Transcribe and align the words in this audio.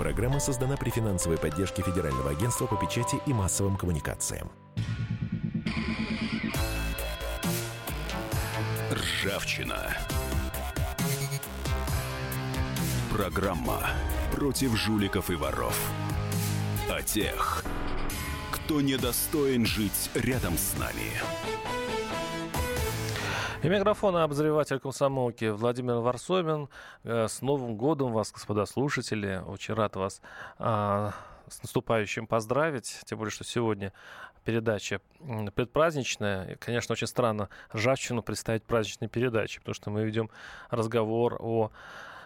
Программа 0.00 0.40
создана 0.40 0.78
при 0.78 0.88
финансовой 0.88 1.36
поддержке 1.36 1.82
Федерального 1.82 2.30
агентства 2.30 2.64
по 2.64 2.74
печати 2.74 3.16
и 3.26 3.34
массовым 3.34 3.76
коммуникациям. 3.76 4.50
Ржавчина. 8.90 9.94
Программа 13.12 13.90
против 14.32 14.74
жуликов 14.74 15.28
и 15.28 15.34
воров. 15.34 15.78
О 16.88 17.02
тех, 17.02 17.62
кто 18.52 18.80
недостоин 18.80 19.66
жить 19.66 20.10
рядом 20.14 20.56
с 20.56 20.78
нами. 20.78 21.12
И 23.62 23.68
микрофона 23.68 24.24
обозреватель 24.24 24.80
комсомолки 24.80 25.50
Владимир 25.50 25.96
Варсобин. 25.96 26.70
Э, 27.04 27.28
с 27.28 27.42
Новым 27.42 27.76
годом 27.76 28.10
вас, 28.10 28.32
господа 28.32 28.64
слушатели. 28.64 29.42
Очень 29.46 29.74
рад 29.74 29.96
вас 29.96 30.22
а, 30.58 31.12
с 31.46 31.60
наступающим 31.60 32.26
поздравить. 32.26 33.02
Тем 33.04 33.18
более, 33.18 33.30
что 33.30 33.44
сегодня 33.44 33.92
передача 34.46 35.02
предпраздничная. 35.54 36.52
И, 36.52 36.54
конечно, 36.56 36.94
очень 36.94 37.06
странно 37.06 37.50
ржавчину 37.74 38.22
представить 38.22 38.62
праздничной 38.62 39.08
передачей, 39.08 39.58
потому 39.58 39.74
что 39.74 39.90
мы 39.90 40.04
ведем 40.04 40.30
разговор 40.70 41.36
о 41.38 41.70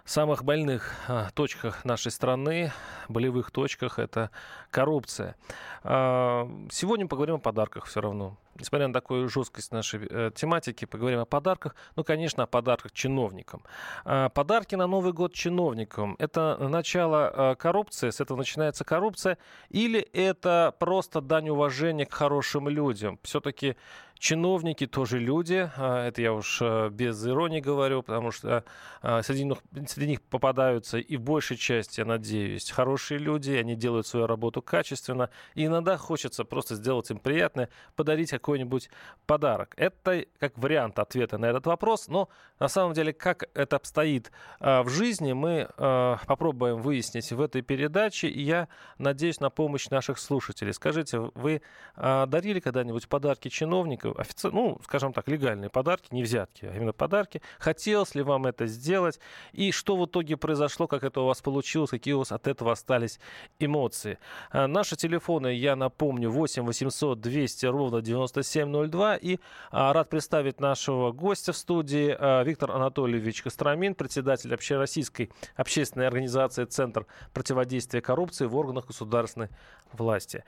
самых 0.05 0.45
больных 0.45 0.93
а, 1.09 1.31
точках 1.35 1.85
нашей 1.85 2.13
страны, 2.13 2.73
болевых 3.09 3.51
точках, 3.51 3.99
это 3.99 4.31
коррупция. 4.71 5.35
А, 5.83 6.49
сегодня 6.71 7.07
поговорим 7.07 7.37
о 7.37 7.39
подарках 7.39 7.87
все 7.87 8.01
равно. 8.01 8.37
Несмотря 8.57 8.87
на 8.87 8.95
такую 8.95 9.29
жесткость 9.29 9.73
нашей 9.73 10.07
э, 10.09 10.31
тематики, 10.33 10.85
поговорим 10.85 11.19
о 11.19 11.25
подарках. 11.25 11.75
Ну, 11.97 12.05
конечно, 12.05 12.45
о 12.45 12.47
подарках 12.47 12.93
чиновникам. 12.93 13.65
А, 14.05 14.29
подарки 14.29 14.77
на 14.77 14.87
Новый 14.87 15.13
год 15.13 15.33
чиновникам– 15.33 16.15
это 16.19 16.57
начало 16.61 17.57
коррупции, 17.59 18.11
с 18.11 18.21
этого 18.21 18.37
начинается 18.39 18.85
коррупция, 18.85 19.39
или 19.71 19.99
это 20.01 20.73
просто 20.79 21.21
дань 21.21 21.49
уважения 21.49 22.07
к 22.07 22.13
хорошим 22.13 22.69
людям? 22.69 23.19
Все-таки 23.23 23.77
Чиновники 24.19 24.87
тоже 24.87 25.19
люди, 25.19 25.71
а, 25.77 26.07
это 26.07 26.23
я 26.23 26.33
уж 26.33 26.59
а, 26.63 26.89
без 26.89 27.27
иронии 27.27 27.61
говорю, 27.61 28.03
потому 28.03 28.31
что 28.31 28.65
а, 29.03 29.23
среди 29.23 29.45
них, 29.45 29.59
среди 29.87 30.13
них 30.13 30.23
попадаются 30.23 30.99
и 30.99 31.17
в 31.17 31.21
большей 31.21 31.57
части, 31.57 32.01
я 32.01 32.07
надеюсь, 32.07 32.71
хорошие 32.71 33.19
люди, 33.19 33.51
они 33.51 33.75
делают 33.75 34.07
свою 34.07 34.27
работу 34.27 34.63
качественно, 34.63 35.29
и 35.55 35.67
иногда 35.67 35.97
хочется 35.99 36.45
просто 36.45 36.77
сделать 36.77 37.11
им 37.11 37.19
приятное, 37.19 37.69
подарить 37.97 38.31
какой-нибудь 38.31 38.89
подарок. 39.27 39.75
Это 39.77 40.25
как 40.39 40.57
вариант 40.57 40.99
ответа 40.99 41.37
на 41.37 41.47
этот 41.47 41.67
вопрос, 41.67 42.09
но 42.09 42.29
на 42.61 42.69
самом 42.69 42.95
деле, 42.95 43.13
как 43.13 43.45
это 43.55 43.77
обстоит 43.77 44.31
в 44.61 44.89
жизни, 44.89 45.33
мы 45.33 45.69
попробуем 45.77 46.81
выяснить 46.81 47.31
в 47.33 47.41
этой 47.41 47.63
передаче, 47.63 48.29
и 48.29 48.43
я 48.43 48.69
надеюсь 48.99 49.41
на 49.41 49.51
помощь 49.51 49.89
наших 49.89 50.19
слушателей. 50.19 50.73
Скажите, 50.73 51.19
вы 51.35 51.63
дарили 51.97 52.61
когда-нибудь 52.61 53.09
подарки 53.09 53.49
чиновникам? 53.49 54.04
Офици... 54.13 54.49
ну, 54.51 54.79
скажем 54.85 55.13
так, 55.13 55.29
легальные 55.29 55.71
подарки, 55.71 56.09
не 56.11 56.23
взятки, 56.23 56.67
а 56.67 56.75
именно 56.75 56.93
подарки. 56.93 57.43
Хотелось 57.59 58.15
ли 58.15 58.23
вам 58.23 58.47
это 58.47 58.67
сделать? 58.67 59.19
И 59.53 59.73
что 59.73 59.97
в 59.97 60.07
итоге 60.07 60.37
произошло, 60.37 60.87
как 60.87 61.05
это 61.05 61.21
у 61.21 61.27
вас 61.27 61.41
получилось, 61.41 61.91
какие 61.91 62.15
у 62.15 62.19
вас 62.19 62.33
от 62.33 62.47
этого 62.47 62.73
остались 62.73 63.19
эмоции? 63.59 64.19
А, 64.51 64.67
наши 64.67 64.97
телефоны, 64.97 65.55
я 65.55 65.77
напомню, 65.77 66.31
8 66.31 66.65
800 66.65 67.21
200 67.21 67.67
ровно 67.67 68.03
9702. 68.03 69.17
И 69.17 69.39
а, 69.71 69.93
рад 69.93 70.11
представить 70.11 70.61
нашего 70.61 71.13
гостя 71.13 71.53
в 71.53 71.57
студии 71.57 72.15
а, 72.19 72.43
Виктор 72.43 72.71
Анатольевич 72.71 73.43
Костромин, 73.43 73.95
председатель 73.95 74.53
общероссийской 74.55 75.31
общественной 75.57 76.07
организации 76.07 76.65
«Центр 76.65 77.07
противодействия 77.33 78.01
коррупции 78.01 78.47
в 78.47 78.57
органах 78.57 78.87
государственной 78.87 79.49
власти». 79.93 80.45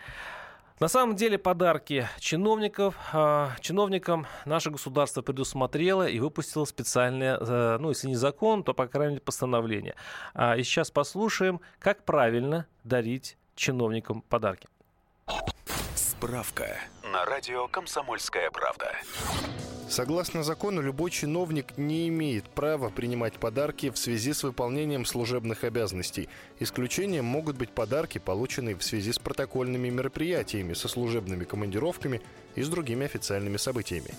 На 0.79 0.89
самом 0.89 1.17
деле 1.17 1.39
подарки 1.39 2.07
чиновников, 2.19 2.97
э, 3.15 3.49
чиновникам 3.61 4.27
наше 4.45 4.71
государство 4.71 5.23
предусмотрело 5.23 6.07
и 6.07 6.19
выпустило 6.19 6.67
специальное, 6.67 7.39
э, 7.39 7.79
ну 7.81 7.89
если 7.89 8.09
не 8.09 8.15
закон, 8.15 8.63
то 8.63 8.75
по 8.75 8.87
крайней 8.87 9.15
мере 9.15 9.23
постановление. 9.23 9.95
А, 10.35 10.55
и 10.55 10.63
сейчас 10.63 10.91
послушаем, 10.91 11.63
как 11.79 12.05
правильно 12.05 12.67
дарить 12.85 13.39
чиновникам 13.55 14.21
подарки. 14.21 14.69
Справка 15.95 16.79
на 17.11 17.25
радио 17.25 17.69
«Комсомольская 17.69 18.51
правда». 18.51 18.93
Согласно 19.89 20.43
закону, 20.43 20.83
любой 20.83 21.11
чиновник 21.11 21.79
не 21.79 22.09
имеет 22.09 22.45
права 22.45 22.91
принимать 22.91 23.35
подарки 23.35 23.91
в 23.91 23.97
связи 23.97 24.33
с 24.33 24.43
выполнением 24.43 25.05
служебных 25.05 25.63
обязанностей. 25.63 26.29
Исключением 26.59 27.25
могут 27.25 27.57
быть 27.57 27.71
подарки, 27.71 28.19
полученные 28.19 28.75
в 28.75 28.83
связи 28.83 29.13
с 29.13 29.19
протокольными 29.19 29.89
мероприятиями, 29.89 30.75
со 30.75 30.89
служебными 30.89 31.45
командировками 31.45 32.21
и 32.57 32.63
с 32.63 32.69
другими 32.69 33.07
официальными 33.07 33.59
событиями. 33.59 34.11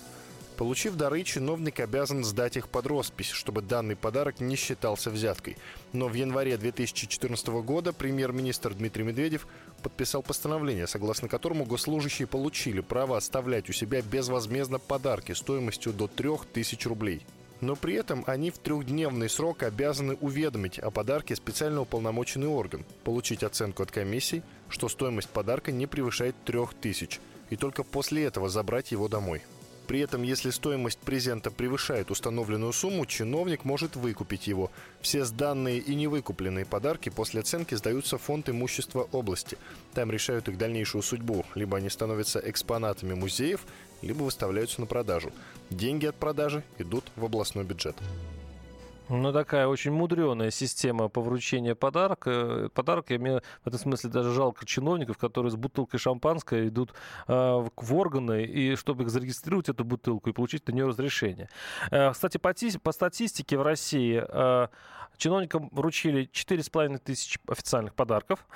Получив 0.58 0.96
дары, 0.96 1.22
чиновник 1.22 1.78
обязан 1.78 2.24
сдать 2.24 2.56
их 2.56 2.68
под 2.68 2.88
роспись, 2.88 3.30
чтобы 3.30 3.62
данный 3.62 3.94
подарок 3.94 4.40
не 4.40 4.56
считался 4.56 5.08
взяткой. 5.08 5.56
Но 5.92 6.08
в 6.08 6.14
январе 6.14 6.56
2014 6.56 7.46
года 7.62 7.92
премьер-министр 7.92 8.74
Дмитрий 8.74 9.04
Медведев 9.04 9.46
подписал 9.84 10.20
постановление, 10.20 10.88
согласно 10.88 11.28
которому 11.28 11.64
госслужащие 11.64 12.26
получили 12.26 12.80
право 12.80 13.16
оставлять 13.16 13.70
у 13.70 13.72
себя 13.72 14.02
безвозмездно 14.02 14.80
подарки 14.80 15.30
стоимостью 15.30 15.92
до 15.92 16.08
3000 16.08 16.88
рублей. 16.88 17.24
Но 17.60 17.76
при 17.76 17.94
этом 17.94 18.24
они 18.26 18.50
в 18.50 18.58
трехдневный 18.58 19.28
срок 19.28 19.62
обязаны 19.62 20.14
уведомить 20.14 20.80
о 20.80 20.90
подарке 20.90 21.36
специально 21.36 21.82
уполномоченный 21.82 22.48
орган, 22.48 22.84
получить 23.04 23.44
оценку 23.44 23.84
от 23.84 23.92
комиссии, 23.92 24.42
что 24.68 24.88
стоимость 24.88 25.28
подарка 25.28 25.70
не 25.70 25.86
превышает 25.86 26.34
3000, 26.44 27.20
и 27.50 27.56
только 27.56 27.84
после 27.84 28.24
этого 28.24 28.48
забрать 28.48 28.90
его 28.90 29.06
домой. 29.06 29.42
При 29.88 30.00
этом, 30.00 30.22
если 30.22 30.50
стоимость 30.50 30.98
презента 30.98 31.50
превышает 31.50 32.10
установленную 32.10 32.74
сумму, 32.74 33.06
чиновник 33.06 33.64
может 33.64 33.96
выкупить 33.96 34.46
его. 34.46 34.70
Все 35.00 35.24
сданные 35.24 35.78
и 35.78 35.94
невыкупленные 35.94 36.66
подарки 36.66 37.08
после 37.08 37.40
оценки 37.40 37.74
сдаются 37.74 38.18
в 38.18 38.22
фонд 38.22 38.50
имущества 38.50 39.08
области. 39.12 39.56
Там 39.94 40.10
решают 40.10 40.46
их 40.48 40.58
дальнейшую 40.58 41.00
судьбу. 41.02 41.46
Либо 41.54 41.78
они 41.78 41.88
становятся 41.88 42.38
экспонатами 42.38 43.14
музеев, 43.14 43.62
либо 44.02 44.24
выставляются 44.24 44.82
на 44.82 44.86
продажу. 44.86 45.32
Деньги 45.70 46.04
от 46.04 46.16
продажи 46.16 46.62
идут 46.78 47.06
в 47.16 47.24
областной 47.24 47.64
бюджет. 47.64 47.96
Ну, 49.08 49.32
такая 49.32 49.66
очень 49.66 49.90
мудреная 49.90 50.50
система 50.50 51.08
по 51.08 51.20
вручению 51.20 51.76
подарка. 51.76 52.70
Подарок, 52.74 53.10
я 53.10 53.18
мне 53.18 53.40
в 53.62 53.66
этом 53.66 53.80
смысле 53.80 54.10
даже 54.10 54.32
жалко 54.32 54.66
чиновников, 54.66 55.16
которые 55.16 55.50
с 55.50 55.56
бутылкой 55.56 55.98
шампанского 55.98 56.68
идут 56.68 56.92
э, 57.26 57.32
в 57.32 57.94
органы, 57.94 58.44
и 58.44 58.76
чтобы 58.76 59.04
их 59.04 59.10
зарегистрировать, 59.10 59.68
эту 59.68 59.84
бутылку, 59.84 60.30
и 60.30 60.32
получить 60.32 60.66
на 60.68 60.72
нее 60.72 60.86
разрешение. 60.86 61.48
Э, 61.90 62.12
кстати, 62.12 62.36
по, 62.36 62.52
по 62.82 62.92
статистике 62.92 63.56
в 63.56 63.62
России 63.62 64.22
э, 64.26 64.68
чиновникам 65.16 65.68
вручили 65.72 66.28
4,5 66.32 66.98
тысяч 66.98 67.38
официальных 67.48 67.94
подарков, 67.94 68.46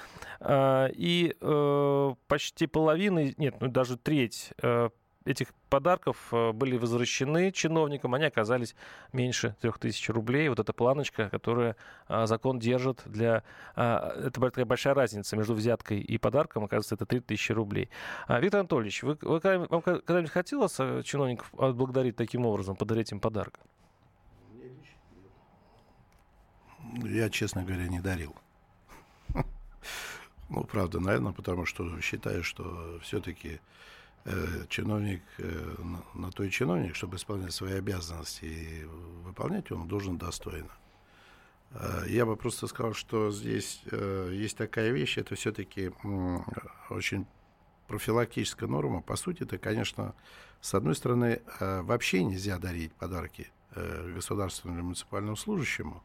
э, 0.41 0.88
и 0.94 1.34
э, 1.41 2.14
почти 2.28 2.66
половина, 2.66 3.32
нет, 3.36 3.56
ну 3.60 3.68
даже 3.68 3.96
треть 3.96 4.52
э, 4.62 4.91
этих 5.25 5.49
подарков 5.69 6.16
э, 6.33 6.53
были 6.53 6.77
возвращены 6.77 7.53
чиновникам, 7.53 8.15
они 8.15 8.25
оказались 8.25 8.75
меньше 9.12 9.56
3000 9.60 10.10
рублей. 10.10 10.49
Вот 10.49 10.59
эта 10.59 10.72
планочка, 10.72 11.28
которую 11.31 11.77
а, 12.09 12.27
закон 12.27 12.59
держит 12.59 13.03
для... 13.06 13.43
А, 13.75 14.12
это 14.19 14.41
такая 14.41 14.65
большая 14.65 14.94
разница 14.94 15.37
между 15.37 15.55
взяткой 15.55 16.00
и 16.00 16.19
подарком, 16.19 16.65
оказывается, 16.65 16.94
это 16.94 17.06
3000 17.06 17.53
рублей. 17.53 17.88
А, 18.27 18.41
Виктор 18.41 18.60
Анатольевич, 18.60 19.03
вы, 19.03 19.19
вы, 19.21 19.41
вам 19.69 19.83
когда-нибудь 19.83 20.31
хотелось 20.31 20.75
э, 20.78 21.03
чиновников 21.05 21.53
отблагодарить 21.59 22.16
таким 22.16 22.47
образом, 22.47 22.77
подарить 22.77 23.12
им 23.12 23.21
подарок? 23.21 23.60
Я, 27.04 27.31
честно 27.31 27.62
говоря, 27.62 27.89
не 27.89 28.00
дарил. 28.00 28.34
Ну, 30.48 30.65
правда, 30.65 31.01
наверное, 31.01 31.33
потому 31.33 31.65
что 31.65 31.98
считаю, 32.03 32.45
что 32.45 32.98
все-таки 33.01 33.59
чиновник, 34.69 35.22
э, 35.39 35.74
на 36.15 36.30
то 36.30 36.45
и 36.45 36.51
чиновник, 36.51 36.95
чтобы 36.95 37.16
исполнять 37.16 37.53
свои 37.53 37.72
обязанности 37.72 38.45
и 38.45 38.84
выполнять 39.24 39.72
он 39.72 39.89
должен 39.89 40.16
достойно. 40.16 40.71
Э, 41.72 42.04
я 42.07 42.24
бы 42.24 42.36
просто 42.36 42.66
сказал, 42.69 42.95
что 42.95 43.33
здесь 43.33 43.83
есть 44.30 44.57
такая 44.57 44.91
вещь, 44.91 45.19
это 45.19 45.34
все-таки 45.34 45.92
очень 46.89 47.27
профилактическая 47.89 48.69
норма. 48.69 49.03
По 49.03 49.16
сути, 49.16 49.42
это, 49.42 49.59
конечно, 49.59 50.15
с 50.60 50.72
одной 50.75 50.95
стороны, 50.95 51.42
вообще 51.59 52.22
нельзя 52.22 52.59
дарить 52.59 52.92
подарки 52.92 53.51
государственному 53.75 54.78
или 54.78 54.84
муниципальному 54.84 55.36
служащему. 55.36 56.03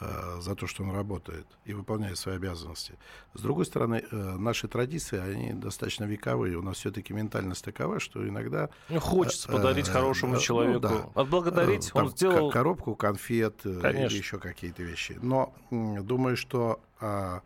Э, 0.00 0.40
за 0.40 0.54
то, 0.54 0.66
что 0.66 0.82
он 0.82 0.90
работает 0.94 1.46
и 1.64 1.72
выполняет 1.72 2.18
свои 2.18 2.36
обязанности. 2.36 2.94
С 3.34 3.40
другой 3.40 3.64
стороны, 3.64 4.04
э, 4.10 4.16
наши 4.16 4.68
традиции, 4.68 5.18
они 5.18 5.52
достаточно 5.52 6.04
вековые. 6.04 6.56
У 6.56 6.62
нас 6.62 6.76
все-таки 6.76 7.12
ментальность 7.12 7.64
такова, 7.64 8.00
что 8.00 8.26
иногда... 8.26 8.70
Ну, 8.88 9.00
хочется 9.00 9.48
подарить 9.48 9.88
хорошему 9.88 10.38
человеку. 10.38 10.74
Ну, 10.74 10.80
да. 10.80 11.20
Отблагодарить. 11.20 11.90
Там, 11.92 12.04
он 12.04 12.10
сделал... 12.10 12.50
Коробку 12.50 12.94
конфет 12.94 13.60
Конечно. 13.62 13.88
или 13.88 14.16
еще 14.16 14.38
какие-то 14.38 14.82
вещи. 14.82 15.18
Но 15.20 15.54
думаю, 15.70 16.36
что 16.36 16.80
а, 17.00 17.42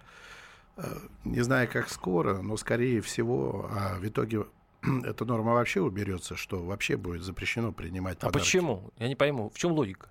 не 1.25 1.41
знаю, 1.43 1.69
как 1.71 1.89
скоро, 1.89 2.41
но 2.43 2.57
скорее 2.57 3.01
всего 3.01 3.69
а 3.71 3.99
в 3.99 4.07
итоге 4.07 4.47
эта 5.05 5.25
норма 5.25 5.53
вообще 5.55 5.81
уберется, 5.81 6.37
что 6.37 6.63
вообще 6.63 6.97
будет 6.97 7.23
запрещено 7.23 7.73
принимать 7.73 8.19
а 8.19 8.27
подарки. 8.27 8.37
А 8.37 8.41
почему? 8.41 8.91
Я 8.99 9.09
не 9.09 9.17
пойму. 9.17 9.51
В 9.51 9.59
чем 9.59 9.73
логика? 9.73 10.09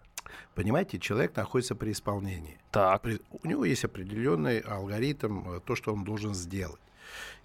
Понимаете, 0.56 1.00
человек 1.00 1.36
находится 1.36 1.76
при 1.76 1.92
исполнении. 1.92 2.60
Так. 2.72 3.02
При, 3.02 3.22
у 3.32 3.48
него 3.48 3.66
есть 3.66 3.86
определенный 3.86 4.60
алгоритм, 4.60 5.50
э, 5.50 5.60
то, 5.66 5.76
что 5.76 5.94
он 5.94 6.04
должен 6.04 6.34
сделать. 6.34 6.82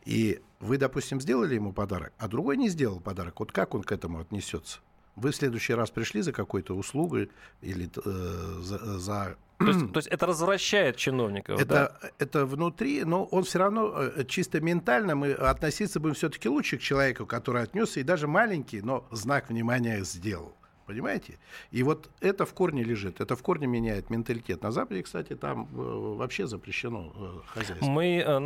И 0.05 0.43
вы, 0.61 0.77
допустим, 0.77 1.21
сделали 1.21 1.55
ему 1.55 1.73
подарок, 1.73 2.13
а 2.19 2.29
другой 2.29 2.57
не 2.57 2.69
сделал 2.69 3.01
подарок. 3.01 3.41
Вот 3.41 3.53
как 3.53 3.75
он 3.75 3.83
к 3.83 3.93
этому 3.93 4.21
отнесется? 4.21 4.81
Вы 5.17 5.31
в 5.31 5.37
следующий 5.37 5.75
раз 5.75 5.91
пришли 5.91 6.23
за 6.23 6.33
какой-то 6.33 6.75
услугой 6.75 7.31
или 7.63 7.89
э, 8.05 8.61
за, 8.61 8.99
за 8.99 9.37
то 9.59 9.67
есть, 9.67 9.93
то 9.93 9.99
есть 9.99 10.09
это 10.09 10.27
развращает 10.27 10.97
чиновников, 10.97 11.61
это, 11.61 11.97
да? 12.03 12.11
Это 12.19 12.45
внутри, 12.45 13.05
но 13.05 13.25
он 13.25 13.45
все 13.45 13.61
равно 13.61 13.93
э, 13.97 14.25
чисто 14.25 14.61
ментально, 14.61 15.15
мы 15.15 15.33
относиться 15.33 16.01
будем 16.01 16.15
все-таки 16.15 16.49
лучше 16.49 16.77
к 16.77 16.81
человеку, 16.81 17.25
который 17.25 17.63
отнесся, 17.63 18.01
и 18.01 18.03
даже 18.03 18.27
маленький, 18.27 18.83
но 18.83 19.07
знак 19.13 19.49
внимания 19.49 20.03
сделал. 20.05 20.57
Понимаете? 20.87 21.39
И 21.71 21.83
вот 21.83 22.11
это 22.21 22.45
в 22.45 22.53
корне 22.53 22.85
лежит, 22.85 23.21
это 23.21 23.37
в 23.37 23.43
корне 23.43 23.67
меняет 23.67 24.11
менталитет. 24.11 24.63
На 24.63 24.71
Западе, 24.71 25.03
кстати, 25.03 25.35
там 25.35 25.63
э, 25.73 26.17
вообще 26.19 26.47
запрещено 26.47 27.11
э, 27.17 27.41
хозяйство. 27.47 27.87
Мы 27.87 28.19
э, 28.19 28.39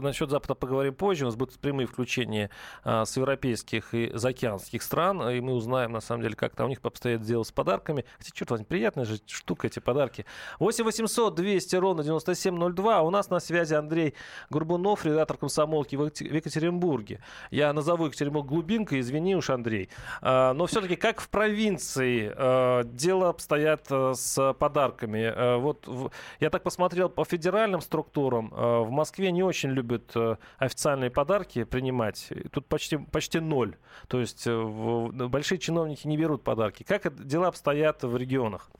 насчет 0.00 0.28
Запада 0.28 0.54
поговорим 0.54 0.94
позже. 0.94 1.24
У 1.24 1.28
нас 1.28 1.36
будут 1.36 1.58
прямые 1.58 1.86
включения 1.86 2.50
с 2.84 3.16
европейских 3.16 3.94
и 3.94 4.10
заокеанских 4.12 4.82
стран, 4.82 5.26
и 5.30 5.40
мы 5.40 5.54
узнаем, 5.54 5.92
на 5.92 6.00
самом 6.00 6.22
деле, 6.22 6.36
как 6.36 6.54
там 6.54 6.66
у 6.66 6.68
них 6.68 6.80
обстоят 6.82 7.22
дело 7.22 7.44
с 7.44 7.52
подарками. 7.52 8.04
Хотя, 8.18 8.30
черт 8.34 8.50
возьми, 8.50 8.66
приятная 8.66 9.06
же 9.06 9.18
штука 9.26 9.66
эти 9.66 9.78
подарки. 9.78 10.26
8 10.58 10.84
800 10.84 11.34
200 11.34 11.76
ровно 11.76 12.04
9702. 12.04 13.02
У 13.02 13.10
нас 13.10 13.30
на 13.30 13.40
связи 13.40 13.72
Андрей 13.72 14.14
Горбунов, 14.50 15.06
редактор 15.06 15.38
комсомолки 15.38 15.96
в 15.96 16.04
Екатеринбурге. 16.04 17.20
Я 17.50 17.72
назову 17.72 18.06
Екатеринбург 18.06 18.46
глубинкой, 18.46 19.00
извини 19.00 19.34
уж, 19.34 19.48
Андрей. 19.48 19.88
Но 20.20 20.66
все-таки 20.66 20.96
как 20.96 21.20
в 21.20 21.28
провинции 21.28 21.85
Франции 21.86 22.32
э, 22.34 22.84
дело 22.84 23.28
обстоят 23.28 23.86
э, 23.90 24.12
с 24.14 24.54
подарками. 24.54 25.32
Э, 25.34 25.56
вот 25.56 25.86
в, 25.86 26.10
я 26.40 26.50
так 26.50 26.62
посмотрел 26.62 27.08
по 27.08 27.24
федеральным 27.24 27.80
структурам. 27.80 28.52
Э, 28.52 28.80
в 28.80 28.90
Москве 28.90 29.30
не 29.30 29.42
очень 29.42 29.70
любят 29.70 30.12
э, 30.14 30.36
официальные 30.58 31.10
подарки 31.10 31.64
принимать. 31.64 32.32
Тут 32.52 32.66
почти, 32.66 32.98
почти 32.98 33.40
ноль. 33.40 33.76
То 34.08 34.20
есть 34.20 34.46
э, 34.46 34.54
в, 34.54 35.28
большие 35.28 35.58
чиновники 35.58 36.06
не 36.06 36.16
берут 36.16 36.42
подарки. 36.42 36.82
Как 36.82 37.24
дела 37.24 37.48
обстоят 37.48 38.02
в 38.02 38.16
регионах? 38.16 38.70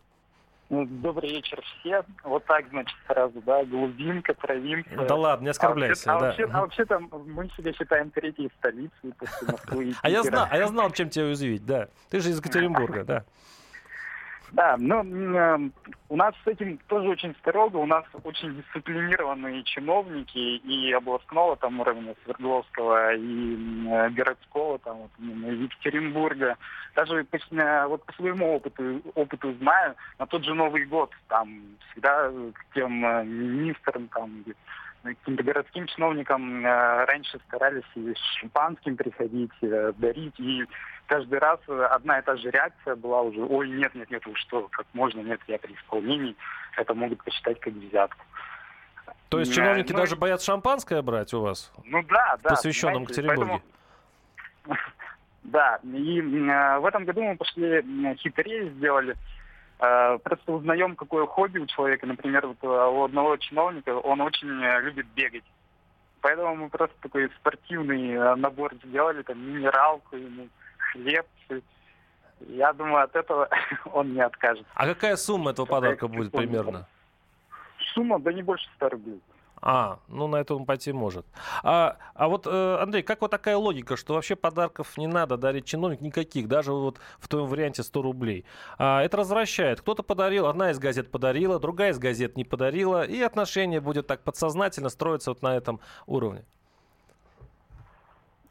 Ну, 0.68 0.84
добрый 0.84 1.30
вечер 1.30 1.62
всем. 1.62 2.02
Вот 2.24 2.44
так, 2.44 2.68
значит, 2.70 2.96
сразу, 3.06 3.40
да, 3.42 3.64
глубинка, 3.64 4.34
провинция. 4.34 5.06
Да 5.06 5.14
ладно, 5.14 5.44
не 5.44 5.50
оскорбляйся. 5.50 6.12
А, 6.12 6.18
да. 6.18 6.26
вообще, 6.26 6.44
а 6.44 6.60
вообще-то 6.60 6.98
мы 6.98 7.48
себя 7.56 7.72
считаем 7.72 8.10
третьей 8.10 8.50
столицей 8.58 9.12
после 9.16 9.48
Москвы. 9.48 9.94
А 10.02 10.10
я 10.10 10.22
знал, 10.22 10.48
а 10.50 10.56
я 10.56 10.66
знал, 10.66 10.90
чем 10.90 11.08
тебя 11.08 11.26
уязвить, 11.26 11.64
да. 11.64 11.88
Ты 12.10 12.20
же 12.20 12.30
из 12.30 12.38
Екатеринбурга, 12.38 13.04
да. 13.04 13.24
Да, 14.52 14.76
но 14.78 15.02
э, 15.02 15.70
у 16.08 16.16
нас 16.16 16.34
с 16.44 16.46
этим 16.46 16.78
тоже 16.87 17.08
очень 17.08 17.34
строго. 17.40 17.78
У 17.78 17.87
нас 17.87 18.04
очень 18.22 18.54
дисциплинированные 18.56 19.64
чиновники 19.64 20.38
и 20.38 20.93
областного 20.93 21.56
там 21.56 21.81
уровня 21.81 22.14
Свердловского, 22.25 23.14
и 23.14 23.88
э, 23.88 24.10
городского 24.10 24.78
там 24.78 24.98
вот, 24.98 25.10
Екатеринбурга. 25.19 26.56
Даже 26.94 27.25
по, 27.25 27.37
э, 27.37 27.87
вот 27.87 28.04
по 28.04 28.12
своему 28.12 28.56
опыту, 28.56 29.02
опыту 29.14 29.52
знаю, 29.54 29.96
на 30.19 30.26
тот 30.26 30.44
же 30.44 30.54
Новый 30.54 30.87
год 30.87 31.12
там 31.28 31.48
всегда 31.90 32.31
к 32.31 32.75
тем 32.75 33.04
э, 33.04 33.25
министрам 33.25 34.08
там 34.08 34.44
каким-то 35.02 35.43
городским 35.43 35.87
чиновникам 35.87 36.64
э, 36.64 37.04
раньше 37.04 37.38
старались 37.48 37.84
и 37.94 38.14
с 38.14 38.19
шампанским 38.40 38.96
приходить, 38.96 39.52
э, 39.62 39.93
дарить. 39.96 40.38
И 40.38 40.64
каждый 41.06 41.38
раз 41.38 41.60
одна 41.69 42.19
и 42.19 42.22
та 42.22 42.37
же 42.37 42.50
реакция 42.50 42.96
была 42.96 43.22
уже, 43.22 43.43
ой, 43.43 43.69
нет, 43.69 43.94
нет, 43.94 44.10
нет, 44.10 44.25
вы 44.26 44.34
что, 44.34 44.69
как 44.69 44.87
можно, 44.93 45.20
нет, 45.20 45.40
я 45.46 45.58
при 45.58 45.75
исполнении, 45.75 46.37
это 46.76 46.94
могут 46.94 47.22
посчитать 47.22 47.60
как 47.60 47.72
взятку. 47.75 48.25
То 49.28 49.40
есть 49.40 49.54
чиновники 49.54 49.93
ну, 49.93 49.98
даже 49.98 50.16
боятся 50.16 50.46
шампанское 50.46 51.02
брать 51.02 51.34
у 51.34 51.40
вас? 51.40 51.72
Ну 51.84 52.02
да, 52.04 52.38
да. 52.43 52.50
Посвященном 52.50 53.02
Екатеринбурге. 53.02 53.60
Поэтому... 54.64 54.78
Да, 55.44 55.78
и 55.84 56.20
э, 56.20 56.78
в 56.81 56.87
этом 56.87 57.04
году 57.04 57.22
мы 57.22 57.37
пошли 57.37 58.16
хитрее 58.16 58.69
сделали. 58.70 59.14
Э, 59.78 60.19
просто 60.23 60.52
узнаем, 60.52 60.96
какое 60.96 61.26
хобби 61.26 61.58
у 61.58 61.67
человека. 61.67 62.06
Например, 62.06 62.46
вот 62.46 62.62
у 62.64 63.05
одного 63.05 63.37
чиновника 63.37 63.90
он 63.90 64.20
очень 64.20 64.49
любит 64.49 65.06
бегать. 65.14 65.44
Поэтому 66.20 66.56
мы 66.56 66.69
просто 66.70 66.96
такой 67.02 67.31
спортивный 67.38 68.37
набор 68.37 68.75
сделали, 68.84 69.23
там 69.23 69.38
минералку 69.38 70.17
ему, 70.17 70.49
хлеб. 70.78 71.26
Я 72.40 72.73
думаю, 72.73 73.05
от 73.05 73.14
этого 73.14 73.49
он 73.93 74.12
не 74.14 74.20
откажется. 74.20 74.70
А 74.75 74.87
какая 74.87 75.17
сумма 75.17 75.52
этого 75.52 75.67
подарка 75.67 76.08
будет 76.08 76.32
примерно? 76.32 76.87
Сумма, 77.94 78.19
да 78.19 78.32
не 78.32 78.43
больше 78.43 78.67
100 78.76 78.88
рублей. 78.88 79.20
А, 79.68 79.98
ну 80.06 80.28
на 80.28 80.36
это 80.36 80.54
он 80.54 80.64
пойти 80.64 80.92
может. 80.92 81.26
А, 81.64 81.96
а 82.14 82.28
вот, 82.28 82.46
э, 82.46 82.78
Андрей, 82.80 83.02
как 83.02 83.20
вот 83.20 83.32
такая 83.32 83.56
логика, 83.56 83.96
что 83.96 84.14
вообще 84.14 84.36
подарков 84.36 84.96
не 84.96 85.08
надо 85.08 85.36
дарить 85.36 85.64
чиновник 85.64 86.00
никаких, 86.02 86.46
даже 86.46 86.72
вот 86.72 87.00
в 87.18 87.26
том 87.26 87.48
варианте 87.48 87.82
100 87.82 88.00
рублей. 88.00 88.44
А, 88.78 89.02
это 89.02 89.16
развращает. 89.16 89.80
Кто-то 89.80 90.04
подарил, 90.04 90.46
одна 90.46 90.70
из 90.70 90.78
газет 90.78 91.10
подарила, 91.10 91.58
другая 91.58 91.90
из 91.90 91.98
газет 91.98 92.36
не 92.36 92.44
подарила, 92.44 93.02
и 93.02 93.20
отношение 93.20 93.80
будет 93.80 94.06
так 94.06 94.22
подсознательно 94.22 94.88
строиться 94.88 95.32
вот 95.32 95.42
на 95.42 95.56
этом 95.56 95.80
уровне. 96.06 96.44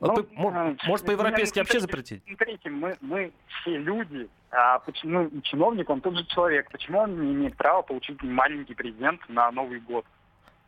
Ну, 0.01 0.15
вот 0.15 0.29
ну, 0.33 0.75
ты, 0.75 0.85
может, 0.85 1.05
по-европейски 1.05 1.59
вообще 1.59 1.79
запретить? 1.79 2.23
Смотрите, 2.27 2.69
мы, 2.69 2.97
мы 2.99 3.31
все 3.47 3.77
люди, 3.77 4.27
а 4.51 4.79
почему 4.79 5.29
ну, 5.31 5.41
чиновник, 5.43 5.89
он 5.89 6.01
тот 6.01 6.17
же 6.17 6.25
человек. 6.25 6.69
Почему 6.71 6.99
он 6.99 7.21
не 7.21 7.31
имеет 7.31 7.55
права 7.55 7.83
получить 7.83 8.21
маленький 8.21 8.75
презент 8.75 9.21
на 9.29 9.49
Новый 9.51 9.79
год? 9.79 10.05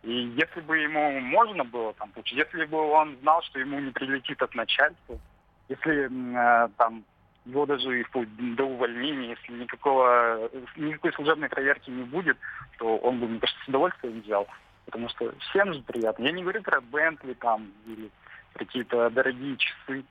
И 0.08 0.32
если 0.38 0.62
бы 0.62 0.78
ему 0.78 1.20
можно 1.20 1.66
было 1.66 1.94
там 1.96 2.10
получить, 2.12 2.38
если 2.38 2.64
бы 2.64 2.78
он 2.78 3.18
знал, 3.18 3.42
что 3.42 3.60
ему 3.60 3.78
не 3.82 3.92
прилетит 3.92 4.42
от 4.42 4.56
начальства, 4.56 5.20
если 5.68 6.06
э, 6.08 6.70
там 6.78 7.04
его 7.44 7.66
даже 7.66 8.06
до 8.14 8.64
увольнения, 8.64 9.32
если 9.32 9.62
никакого, 9.62 10.50
никакой 10.78 11.12
служебной 11.12 11.50
проверки 11.50 11.90
не 11.90 12.04
будет, 12.04 12.38
то 12.78 12.96
он 13.00 13.20
бы, 13.20 13.28
мне 13.28 13.40
кажется, 13.42 13.62
с 13.66 13.68
удовольствием 13.68 14.22
взял. 14.22 14.48
Потому 14.86 15.10
что 15.10 15.34
всем 15.50 15.74
же 15.74 15.82
приятно. 15.82 16.24
Я 16.24 16.32
не 16.32 16.44
говорю 16.44 16.64
про 16.64 16.80
Бентли 16.80 17.34
там 17.34 17.70
или 17.86 18.10
какие-то 18.54 19.10
дорогие 19.10 19.58
часы. 19.58 20.06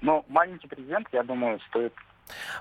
Но 0.00 0.24
маленький 0.28 0.68
презент, 0.68 1.06
я 1.12 1.22
думаю, 1.22 1.60
стоит 1.68 1.92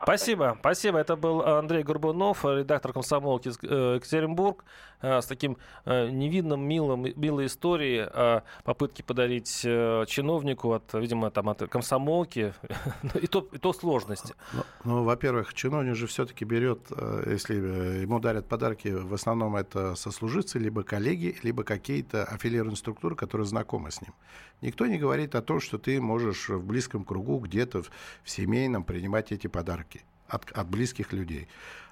Спасибо, 0.02 0.58
спасибо. 0.60 1.00
Это 1.00 1.16
был 1.16 1.42
Андрей 1.42 1.84
Горбунов, 1.84 2.46
редактор 2.46 2.94
комсомолки 2.94 3.50
э, 3.50 3.96
Екатеринбург, 3.96 4.64
э, 5.02 5.22
с 5.22 5.26
таким 5.26 5.58
э, 5.86 6.10
невинным, 6.10 6.62
милым, 6.68 7.06
милой 7.16 7.46
историей 7.46 8.02
о 8.02 8.44
попытке 8.64 9.04
подарить 9.04 9.62
чиновнику 9.62 10.74
от, 10.74 10.94
видимо, 10.94 11.32
там, 11.32 11.50
от 11.50 11.68
комсомолки, 11.70 12.54
и 13.22 13.28
то, 13.28 13.48
и 13.52 13.58
то 13.58 13.74
сложности. 13.74 14.34
Ну, 14.54 14.64
ну, 14.84 15.04
во-первых, 15.04 15.54
чиновник 15.54 15.96
же 15.96 16.08
все-таки 16.08 16.46
берет, 16.46 16.80
если 17.26 17.56
ему 18.02 18.20
дарят 18.20 18.48
подарки, 18.48 18.90
в 18.90 19.14
основном 19.14 19.56
это 19.56 19.96
сослуживцы, 19.96 20.60
либо 20.60 20.84
коллеги, 20.84 21.38
либо 21.44 21.64
какие-то 21.64 22.24
аффилированные 22.24 22.78
структуры, 22.78 23.16
которые 23.16 23.48
знакомы 23.48 23.92
с 23.92 24.02
ним. 24.02 24.14
Никто 24.62 24.86
не 24.86 24.98
говорит 24.98 25.36
о 25.36 25.42
том, 25.42 25.60
что 25.60 25.78
ты 25.78 26.00
можешь 26.00 26.50
в 26.50 26.64
близком 26.64 27.04
кругу, 27.04 27.40
где-то 27.40 27.84
в, 27.84 27.92
в 28.24 28.30
семейном 28.30 28.84
принимать 28.84 29.32
эти 29.32 29.48
подарки 29.48 30.04
от, 30.28 30.52
от 30.52 30.70
близких 30.70 31.14
людей. 31.14 31.48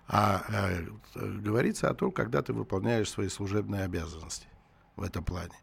А 0.07 0.43
э, 0.47 0.85
говорится 1.15 1.89
о 1.89 1.93
том, 1.93 2.11
когда 2.11 2.41
ты 2.41 2.53
выполняешь 2.53 3.09
свои 3.09 3.29
служебные 3.29 3.83
обязанности 3.83 4.47
в 4.95 5.03
этом 5.03 5.23
плане. 5.23 5.55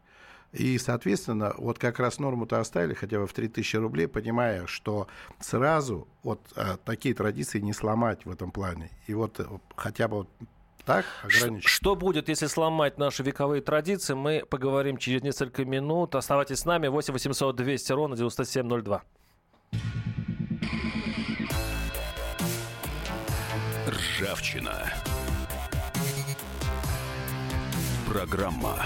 И, 0.52 0.78
соответственно, 0.78 1.54
вот 1.58 1.78
как 1.78 1.98
раз 1.98 2.18
норму-то 2.18 2.60
оставили 2.60 2.94
хотя 2.94 3.18
бы 3.18 3.26
в 3.26 3.32
3000 3.32 3.76
рублей, 3.76 4.08
понимая, 4.08 4.66
что 4.66 5.08
сразу 5.40 6.08
вот 6.22 6.40
а, 6.54 6.76
такие 6.78 7.14
традиции 7.14 7.60
не 7.60 7.72
сломать 7.72 8.24
в 8.24 8.30
этом 8.30 8.50
плане. 8.50 8.90
И 9.06 9.14
вот 9.14 9.38
э, 9.40 9.44
хотя 9.74 10.08
бы 10.08 10.18
вот 10.18 10.28
так 10.86 11.04
ограничить. 11.22 11.68
Что 11.68 11.96
будет, 11.96 12.28
если 12.28 12.46
сломать 12.46 12.96
наши 12.96 13.22
вековые 13.22 13.60
традиции? 13.60 14.14
Мы 14.14 14.44
поговорим 14.48 14.96
через 14.96 15.22
несколько 15.22 15.64
минут. 15.64 16.14
Оставайтесь 16.14 16.60
с 16.60 16.64
нами. 16.64 16.86
8 16.86 17.12
800 17.12 17.56
200 17.56 17.92
ровно 17.92 18.16
9702. 18.16 19.02
Ржавчина. 23.88 24.92
Программа 28.08 28.76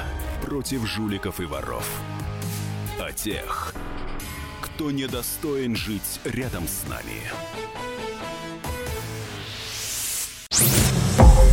против 0.43 0.87
жуликов 0.87 1.39
и 1.41 1.45
воров. 1.45 1.89
О 2.99 3.13
тех, 3.13 3.75
кто 4.63 4.91
недостоин 4.91 5.77
жить 5.77 6.21
рядом 6.25 6.67
с 6.67 6.89
нами. 6.89 7.21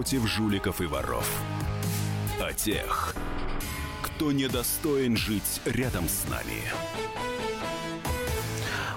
Против 0.00 0.26
жуликов 0.26 0.80
и 0.80 0.86
воров. 0.86 1.28
О 2.40 2.54
тех, 2.54 3.14
кто 4.00 4.32
недостоин 4.32 5.14
жить 5.14 5.60
рядом 5.66 6.08
с 6.08 6.26
нами. 6.30 6.62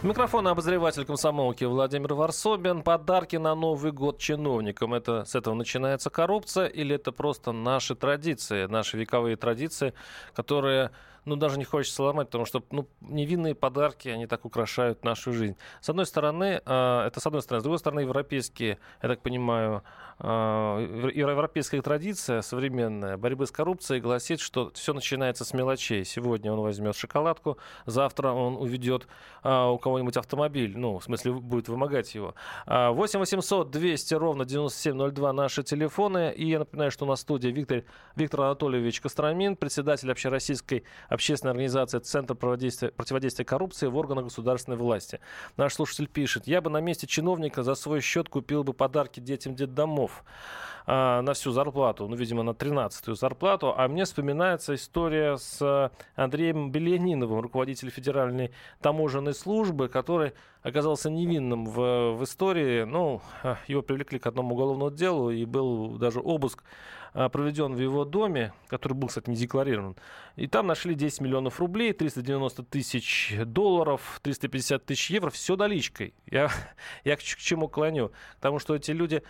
У 0.01 0.07
микрофона 0.07 0.51
обозреватель 0.51 1.03
комсомолки 1.03 1.65
Владимир 1.65 2.13
Варсобин. 2.13 2.83
Подарки 2.83 3.35
на 3.35 3.53
Новый 3.53 3.91
год 3.91 4.17
чиновникам. 4.17 4.93
Это 4.93 5.25
с 5.25 5.35
этого 5.35 5.53
начинается 5.55 6.09
коррупция 6.09 6.67
или 6.67 6.95
это 6.95 7.11
просто 7.11 7.51
наши 7.51 7.95
традиции, 7.95 8.65
наши 8.67 8.97
вековые 8.97 9.35
традиции, 9.35 9.93
которые 10.33 10.91
ну, 11.25 11.35
даже 11.35 11.57
не 11.57 11.65
хочется 11.65 12.03
ломать, 12.03 12.27
потому 12.27 12.45
что 12.45 12.63
ну, 12.71 12.87
невинные 13.01 13.55
подарки, 13.55 14.09
они 14.09 14.27
так 14.27 14.45
украшают 14.45 15.03
нашу 15.03 15.33
жизнь. 15.33 15.55
С 15.81 15.89
одной 15.89 16.05
стороны, 16.05 16.61
э, 16.65 17.03
это 17.07 17.19
с 17.19 17.27
одной 17.27 17.41
стороны. 17.41 17.61
С 17.61 17.63
другой 17.63 17.79
стороны, 17.79 18.01
европейские, 18.01 18.77
я 19.01 19.09
так 19.09 19.21
понимаю, 19.21 19.83
европейская 20.19 21.81
традиция 21.81 22.41
современная 22.41 23.17
борьбы 23.17 23.45
с 23.45 23.51
коррупцией 23.51 23.99
гласит, 23.99 24.39
что 24.39 24.71
все 24.73 24.93
начинается 24.93 25.43
с 25.43 25.53
мелочей. 25.53 26.05
Сегодня 26.05 26.51
он 26.51 26.61
возьмет 26.61 26.95
шоколадку, 26.95 27.57
завтра 27.85 28.29
он 28.29 28.55
уведет 28.55 29.07
а, 29.41 29.69
у 29.69 29.77
кого-нибудь 29.77 30.17
автомобиль, 30.17 30.77
ну, 30.77 30.99
в 30.99 31.03
смысле, 31.03 31.33
будет 31.33 31.67
вымогать 31.67 32.13
его. 32.15 32.35
8 32.65 33.19
800 33.19 33.71
200 33.71 34.13
ровно 34.13 34.45
9702 34.45 35.33
наши 35.33 35.63
телефоны. 35.63 36.33
И 36.35 36.49
я 36.49 36.59
напоминаю, 36.59 36.91
что 36.91 37.05
у 37.05 37.07
нас 37.07 37.19
в 37.19 37.21
студии 37.23 37.49
Виктор, 37.49 37.83
Виктор 38.15 38.41
Анатольевич 38.41 39.01
Костромин, 39.01 39.55
председатель 39.55 40.11
общероссийской 40.11 40.83
общественной 41.09 41.51
организации 41.51 41.99
Центр 41.99 42.35
противодействия, 42.35 42.89
противодействия 42.89 43.45
коррупции 43.45 43.87
в 43.87 43.95
органах 43.95 44.25
государственной 44.25 44.77
власти. 44.77 45.19
Наш 45.57 45.73
слушатель 45.73 46.07
пишет, 46.07 46.47
я 46.47 46.61
бы 46.61 46.69
на 46.69 46.81
месте 46.81 47.07
чиновника 47.07 47.63
за 47.63 47.75
свой 47.75 48.01
счет 48.01 48.29
купил 48.29 48.63
бы 48.63 48.73
подарки 48.73 49.19
детям 49.19 49.55
детдомов 49.55 50.12
домов 50.13 50.23
а, 50.85 51.21
на 51.21 51.33
всю 51.33 51.51
зарплату, 51.51 52.07
ну, 52.07 52.15
видимо, 52.15 52.43
на 52.43 52.49
13-ю 52.49 53.15
зарплату. 53.15 53.73
А 53.77 53.87
мне 53.87 54.03
вспоминается 54.03 54.75
история 54.75 55.37
с 55.37 55.91
Андреем 56.15 56.71
Беляниновым, 56.71 57.39
руководителем 57.39 57.91
Федеральной 57.91 58.51
таможенной 58.81 59.33
службы, 59.33 59.87
который 59.87 60.33
оказался 60.61 61.09
невинным 61.09 61.65
в, 61.65 62.17
в 62.17 62.23
истории. 62.23 62.83
Ну, 62.83 63.21
его 63.67 63.81
привлекли 63.81 64.19
к 64.19 64.27
одному 64.27 64.55
уголовному 64.55 64.91
делу, 64.91 65.29
и 65.29 65.45
был 65.45 65.97
даже 65.97 66.19
обыск 66.19 66.63
а, 67.13 67.29
проведен 67.29 67.73
в 67.75 67.79
его 67.79 68.03
доме, 68.03 68.53
который 68.67 68.93
был, 68.93 69.07
кстати, 69.07 69.29
не 69.29 69.37
декларирован. 69.37 69.95
И 70.35 70.47
там 70.47 70.67
нашли 70.67 70.95
10 70.95 71.21
миллионов 71.21 71.59
рублей, 71.59 71.93
390 71.93 72.63
тысяч 72.63 73.35
долларов, 73.45 74.19
350 74.23 74.85
тысяч 74.85 75.11
евро. 75.11 75.29
Все 75.29 75.55
наличкой. 75.55 76.13
Я, 76.29 76.49
я 77.03 77.15
к, 77.15 77.19
к 77.19 77.23
чему 77.23 77.67
клоню? 77.67 78.11
Потому 78.37 78.59
что 78.59 78.75
эти 78.75 78.91
люди... 78.91 79.21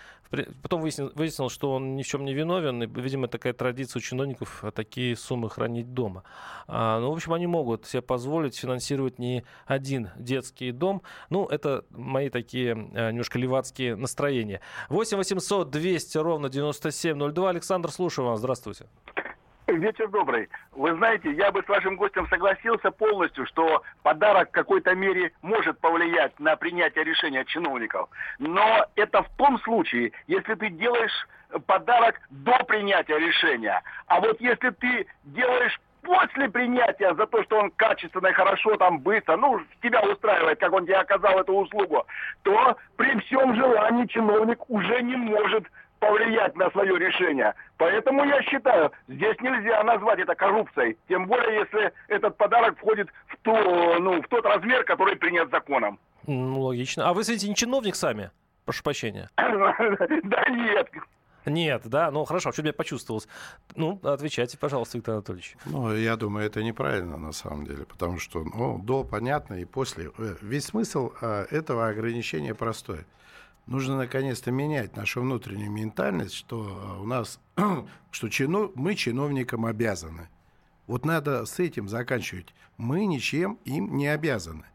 Потом 0.64 0.82
выяснилось, 0.82 1.14
выяснилось, 1.14 1.54
что 1.54 1.74
он 1.74 1.96
ни 1.96 2.02
в 2.02 2.08
чем 2.08 2.26
не 2.26 2.34
виновен. 2.34 2.82
И, 2.82 2.88
видимо, 2.88 3.28
такая 3.28 3.54
традиция 3.54 4.00
у 4.00 4.02
чиновников 4.02 4.64
такие 4.74 5.16
суммы 5.16 5.50
хранить 5.50 5.94
дома. 5.94 6.24
А, 6.68 7.00
ну, 7.00 7.12
в 7.12 7.14
общем, 7.14 7.34
они 7.34 7.46
могут 7.46 7.86
себе 7.86 8.02
позволить 8.02 8.58
финансировать 8.58 9.20
не 9.20 9.44
один 9.68 10.10
детский 10.18 10.72
дом. 10.72 11.04
Ну, 11.30 11.46
это 11.46 11.86
мои 11.92 12.30
такие 12.30 12.72
а, 12.72 13.12
немножко 13.12 13.38
левацкие 13.38 13.96
настроения. 13.96 14.62
8 14.90 15.18
800 15.18 15.70
200 15.70 16.18
ровно 16.18 16.50
9702. 16.50 17.50
Александр 17.50 17.64
Александр, 17.74 17.92
слушаю 17.92 18.28
вас. 18.28 18.40
Здравствуйте. 18.40 18.86
Вечер 19.68 20.10
добрый. 20.10 20.50
Вы 20.74 20.94
знаете, 20.96 21.32
я 21.32 21.52
бы 21.52 21.64
с 21.64 21.68
вашим 21.68 21.96
гостем 21.96 22.28
согласился 22.28 22.92
полностью, 22.92 23.46
что 23.48 23.84
подарок 24.02 24.50
в 24.50 24.52
какой-то 24.52 24.94
мере 24.94 25.32
может 25.42 25.80
повлиять 25.80 26.38
на 26.40 26.56
принятие 26.56 27.04
решения 27.04 27.46
чиновников. 27.46 28.10
Но 28.40 28.86
это 28.96 29.24
в 29.24 29.30
том 29.38 29.60
случае, 29.60 30.12
если 30.28 30.56
ты 30.56 30.70
делаешь 30.70 31.28
подарок 31.66 32.20
до 32.30 32.58
принятия 32.66 33.18
решения. 33.18 33.82
А 34.08 34.20
вот 34.20 34.42
если 34.42 34.72
ты 34.72 35.08
делаешь 35.24 35.80
после 36.02 36.50
принятия 36.50 37.14
за 37.16 37.26
то, 37.26 37.44
что 37.44 37.60
он 37.60 37.72
качественно 37.72 38.28
и 38.28 38.34
хорошо, 38.34 38.76
там, 38.76 39.00
быстро, 39.00 39.38
ну, 39.38 39.62
тебя 39.82 40.02
устраивает, 40.02 40.60
как 40.60 40.74
он 40.74 40.86
тебе 40.86 40.98
оказал 40.98 41.40
эту 41.40 41.54
услугу, 41.54 42.06
то 42.42 42.76
при 42.98 43.18
всем 43.22 43.56
желании 43.56 44.08
чиновник 44.08 44.70
уже 44.70 45.02
не 45.02 45.16
может 45.16 45.66
повлиять 46.04 46.56
на 46.56 46.70
свое 46.72 46.98
решение. 47.00 47.54
Поэтому 47.78 48.26
я 48.26 48.42
считаю, 48.44 48.92
здесь 49.08 49.40
нельзя 49.40 49.84
назвать 49.84 50.20
это 50.20 50.36
коррупцией. 50.36 50.98
Тем 51.08 51.28
более, 51.28 51.62
если 51.62 51.94
этот 52.10 52.36
подарок 52.38 52.78
входит 52.78 53.10
в, 53.28 53.38
то, 53.42 53.98
ну, 54.00 54.22
в 54.22 54.28
тот 54.28 54.46
размер, 54.46 54.84
который 54.84 55.16
принят 55.16 55.50
законом. 55.50 56.00
Ну, 56.28 56.62
логично. 56.62 57.08
А 57.10 57.14
вы, 57.14 57.22
кстати, 57.22 57.46
не 57.46 57.56
чиновник 57.56 57.96
сами? 57.96 58.32
Прошу 58.66 58.84
прощения. 58.84 59.30
Да 59.38 60.46
нет. 60.50 60.90
Нет, 61.46 61.82
да, 61.86 62.10
ну 62.10 62.24
хорошо, 62.24 62.54
что 62.54 62.62
я 62.62 62.72
почувствовалось. 62.72 63.28
Ну, 63.76 64.00
отвечайте, 64.04 64.58
пожалуйста, 64.58 64.98
Виктор 64.98 65.16
Анатольевич. 65.16 65.58
Ну, 65.66 65.94
я 65.94 66.16
думаю, 66.16 66.46
это 66.46 66.64
неправильно 66.64 67.18
на 67.18 67.34
самом 67.34 67.66
деле, 67.66 67.84
потому 67.86 68.18
что, 68.18 68.46
ну, 68.46 68.78
до 68.78 69.04
понятно 69.04 69.56
и 69.56 69.66
после. 69.66 70.12
Э, 70.18 70.36
весь 70.42 70.68
смысл 70.68 71.12
э, 71.20 71.46
этого 71.52 71.90
ограничения 71.90 72.56
простой 72.56 73.06
нужно 73.66 73.98
наконец-то 73.98 74.52
менять 74.52 74.96
нашу 74.96 75.22
внутреннюю 75.22 75.72
ментальность, 75.72 76.36
что 76.36 76.98
э, 76.98 77.02
у 77.02 77.06
нас, 77.06 77.40
что 78.12 78.30
чино, 78.30 78.72
мы 78.76 78.96
чиновникам 78.96 79.66
обязаны. 79.66 80.30
Вот 80.88 81.06
надо 81.06 81.46
с 81.46 81.60
этим 81.60 81.88
заканчивать. 81.88 82.54
Мы 82.78 83.06
ничем 83.06 83.60
им 83.66 83.96
не 83.96 84.08
обязаны. 84.08 84.66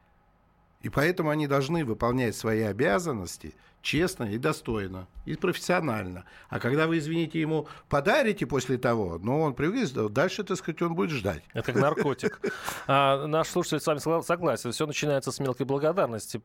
И 0.80 0.88
поэтому 0.88 1.30
они 1.30 1.46
должны 1.46 1.84
выполнять 1.84 2.36
свои 2.36 2.62
обязанности 2.62 3.54
честно 3.82 4.24
и 4.24 4.38
достойно, 4.38 5.06
и 5.24 5.34
профессионально. 5.34 6.24
А 6.48 6.60
когда 6.60 6.86
вы, 6.86 6.98
извините, 6.98 7.40
ему 7.40 7.66
подарите 7.88 8.46
после 8.46 8.78
того, 8.78 9.18
ну, 9.22 9.40
он 9.40 9.54
привык, 9.54 9.78
дальше, 10.10 10.44
так 10.44 10.56
сказать, 10.56 10.82
он 10.82 10.94
будет 10.94 11.10
ждать. 11.10 11.42
Это 11.52 11.72
как 11.72 11.82
наркотик. 11.82 12.40
А, 12.86 13.26
наш 13.26 13.48
слушатель 13.48 13.80
с 13.80 13.86
вами 13.86 14.22
согласен. 14.22 14.72
Все 14.72 14.86
начинается 14.86 15.30
с 15.30 15.40
мелкой 15.40 15.66
благодарности 15.66 16.40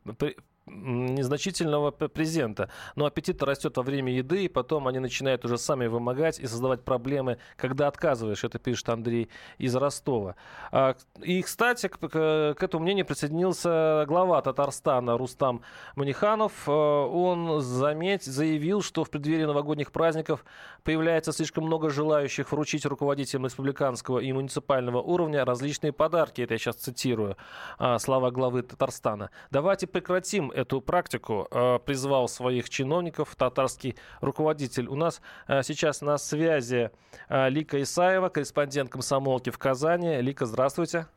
незначительного 0.66 1.92
презента. 1.92 2.70
Но 2.96 3.06
аппетит 3.06 3.42
растет 3.44 3.78
во 3.78 3.84
время 3.84 4.14
еды, 4.14 4.46
и 4.46 4.48
потом 4.48 4.88
они 4.88 5.00
начинают 5.00 5.46
уже 5.46 5.58
сами 5.58 5.88
вымогать 5.88 6.40
и 6.40 6.48
создавать 6.48 6.84
проблемы, 6.84 7.38
когда 7.58 7.88
отказываешь. 7.88 8.44
Это 8.44 8.60
пишет 8.60 8.90
Андрей 8.90 9.30
из 9.58 9.76
Ростова. 9.76 10.36
А, 10.72 10.96
и, 11.22 11.42
кстати, 11.42 11.88
к, 11.88 11.98
к, 11.98 12.56
к 12.58 12.64
этому 12.64 12.84
мнению 12.84 13.06
присоединился 13.06 14.06
глава 14.08 14.42
Татарстана 14.42 15.18
Рустам 15.18 15.62
Маниханов. 15.96 16.54
А, 16.68 17.06
он 17.24 17.62
заметь, 17.62 18.24
заявил, 18.24 18.82
что 18.82 19.04
в 19.04 19.10
преддверии 19.10 19.46
новогодних 19.46 19.92
праздников 19.92 20.46
появляется 20.84 21.32
слишком 21.32 21.66
много 21.66 21.90
желающих 21.90 22.52
вручить 22.52 22.86
руководителям 22.86 23.46
республиканского 23.46 24.20
и 24.20 24.32
муниципального 24.32 25.02
уровня 25.02 25.46
различные 25.46 25.94
подарки. 25.94 26.42
Это 26.42 26.54
я 26.54 26.58
сейчас 26.58 26.76
цитирую 26.76 27.38
а, 27.78 28.00
слова 28.00 28.32
главы 28.32 28.64
Татарстана. 28.64 29.30
Давайте 29.52 29.88
прекратим 29.88 30.52
эту 30.52 30.82
практику, 30.82 31.48
э, 31.52 31.80
призвал 31.86 32.28
своих 32.28 32.70
чиновников 32.70 33.36
татарский 33.36 33.96
руководитель. 34.22 34.88
У 34.88 34.96
нас 34.96 35.22
э, 35.48 35.64
сейчас 35.64 36.02
на 36.02 36.18
связи 36.18 36.92
Лика 37.30 37.82
Исаева, 37.82 38.30
корреспондент 38.30 38.90
комсомолки 38.90 39.50
в 39.50 39.58
Казани. 39.58 40.22
Лика, 40.22 40.46
здравствуйте. 40.46 41.08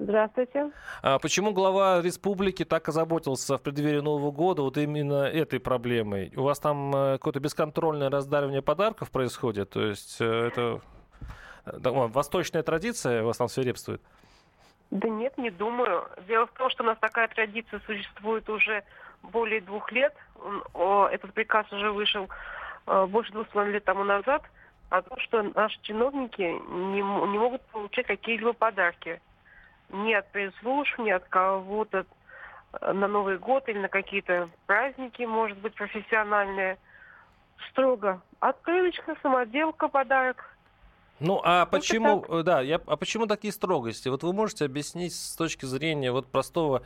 Здравствуйте. 0.00 0.72
А 1.02 1.18
почему 1.18 1.52
глава 1.52 2.00
республики 2.00 2.64
так 2.64 2.88
озаботился 2.88 3.58
в 3.58 3.62
преддверии 3.62 4.00
Нового 4.00 4.30
года 4.30 4.62
вот 4.62 4.78
именно 4.78 5.24
этой 5.24 5.60
проблемой? 5.60 6.32
У 6.36 6.42
вас 6.42 6.58
там 6.58 6.90
какое-то 6.92 7.38
бесконтрольное 7.38 8.08
раздаривание 8.08 8.62
подарков 8.62 9.10
происходит? 9.10 9.70
То 9.70 9.82
есть 9.82 10.18
это 10.18 10.80
восточная 11.66 12.62
традиция 12.62 13.22
у 13.22 13.26
вас 13.26 13.36
там 13.36 13.48
свирепствует? 13.48 14.00
Да 14.90 15.06
нет, 15.08 15.36
не 15.36 15.50
думаю. 15.50 16.08
Дело 16.26 16.46
в 16.46 16.52
том, 16.52 16.70
что 16.70 16.82
у 16.82 16.86
нас 16.86 16.96
такая 16.98 17.28
традиция 17.28 17.80
существует 17.86 18.48
уже 18.48 18.82
более 19.22 19.60
двух 19.60 19.92
лет. 19.92 20.14
Этот 21.12 21.34
приказ 21.34 21.70
уже 21.72 21.92
вышел 21.92 22.26
э, 22.86 23.06
больше 23.06 23.32
двух 23.32 23.46
с 23.46 23.50
половиной 23.50 23.74
лет 23.74 23.84
тому 23.84 24.04
назад 24.04 24.42
о 24.88 25.02
том, 25.02 25.18
что 25.20 25.42
наши 25.42 25.78
чиновники 25.82 26.40
не, 26.40 27.02
не 27.02 27.38
могут 27.38 27.60
получать 27.66 28.06
какие-либо 28.06 28.54
подарки. 28.54 29.20
Ни 29.92 30.14
от 30.14 30.34
ни 30.34 31.10
от 31.10 31.24
кого-то 31.24 32.06
э, 32.80 32.92
на 32.92 33.08
Новый 33.08 33.38
год 33.38 33.68
или 33.68 33.78
на 33.78 33.88
какие-то 33.88 34.48
праздники, 34.66 35.22
может 35.22 35.58
быть, 35.58 35.74
профессиональные. 35.74 36.78
Строго. 37.70 38.20
Открыточка, 38.40 39.16
самоделка, 39.22 39.88
подарок. 39.88 40.56
Ну, 41.20 41.40
а 41.44 41.66
почему, 41.66 42.22
так. 42.22 42.44
да, 42.44 42.60
я, 42.62 42.80
а 42.86 42.96
почему 42.96 43.26
такие 43.26 43.52
строгости? 43.52 44.08
Вот 44.08 44.22
вы 44.22 44.32
можете 44.32 44.64
объяснить 44.64 45.14
с 45.14 45.36
точки 45.36 45.66
зрения 45.66 46.12
вот 46.12 46.26
простого, 46.26 46.82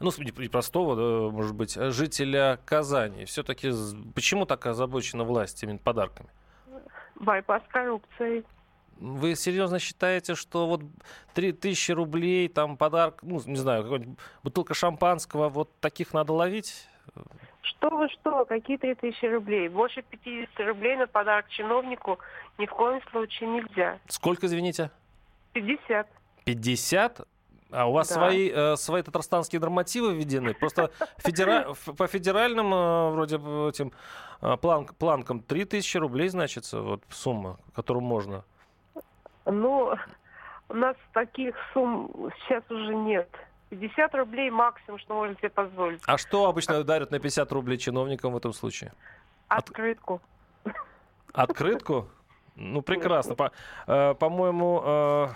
ну, 0.00 0.10
не 0.42 0.48
простого, 0.48 1.30
может 1.30 1.54
быть, 1.54 1.74
жителя 1.74 2.58
Казани. 2.64 3.26
Все-таки 3.26 3.70
почему 4.14 4.46
так 4.46 4.64
озабочена 4.64 5.24
власть 5.24 5.62
именно 5.62 5.78
подарками? 5.78 6.30
Борьба 7.16 7.60
с 7.60 7.68
коррупцией. 7.68 8.44
Вы 8.98 9.34
серьезно 9.34 9.78
считаете, 9.78 10.34
что 10.34 10.66
вот 10.66 10.82
3000 11.34 11.92
рублей, 11.92 12.48
там 12.48 12.76
подарок, 12.76 13.20
ну, 13.22 13.40
не 13.46 13.56
знаю, 13.56 14.16
бутылка 14.42 14.74
шампанского, 14.74 15.48
вот 15.48 15.70
таких 15.80 16.12
надо 16.12 16.32
ловить? 16.32 16.88
Что 17.62 17.90
вы, 17.90 18.08
что, 18.08 18.44
какие 18.44 18.76
3000 18.76 19.24
рублей? 19.26 19.68
Больше 19.68 20.02
50 20.02 20.66
рублей 20.66 20.96
на 20.96 21.06
подарок 21.06 21.48
чиновнику 21.48 22.18
ни 22.58 22.66
в 22.66 22.70
коем 22.70 23.00
случае 23.10 23.48
нельзя. 23.48 23.98
Сколько, 24.08 24.46
извините? 24.46 24.90
50. 25.54 26.06
50? 26.44 27.26
А 27.70 27.88
у 27.88 27.92
вас 27.92 28.08
да. 28.08 28.14
свои, 28.14 28.50
э, 28.50 28.76
свои 28.76 29.02
татарстанские 29.02 29.60
нормативы 29.60 30.14
введены? 30.14 30.54
Просто 30.54 30.90
федера... 31.18 31.74
по 31.96 32.06
федеральным 32.06 32.72
э, 32.72 33.10
вроде 33.10 33.36
этим 33.36 33.92
э, 34.40 34.56
план... 34.58 34.86
планкам 34.86 35.40
3000 35.40 35.96
рублей, 35.96 36.28
значится, 36.28 36.80
вот 36.80 37.02
сумма, 37.10 37.58
которую 37.74 38.04
можно. 38.04 38.44
Ну, 39.46 39.94
у 40.68 40.74
нас 40.74 40.96
таких 41.12 41.54
сумм 41.72 42.30
сейчас 42.40 42.68
уже 42.70 42.94
нет. 42.94 43.28
50 43.70 44.14
рублей 44.14 44.50
максимум, 44.50 44.98
что 44.98 45.14
можно 45.14 45.36
себе 45.36 45.50
позволить. 45.50 46.00
А 46.06 46.18
что 46.18 46.46
обычно 46.46 46.82
дарят 46.84 47.10
на 47.10 47.18
50 47.18 47.50
рублей 47.52 47.78
чиновникам 47.78 48.32
в 48.32 48.36
этом 48.36 48.52
случае? 48.52 48.92
Открытку. 49.48 50.20
Открытку? 51.32 52.08
Ну, 52.56 52.82
прекрасно. 52.82 53.34
По, 53.34 53.50
э, 53.86 54.14
по-моему, 54.14 54.82
э, 54.84 55.28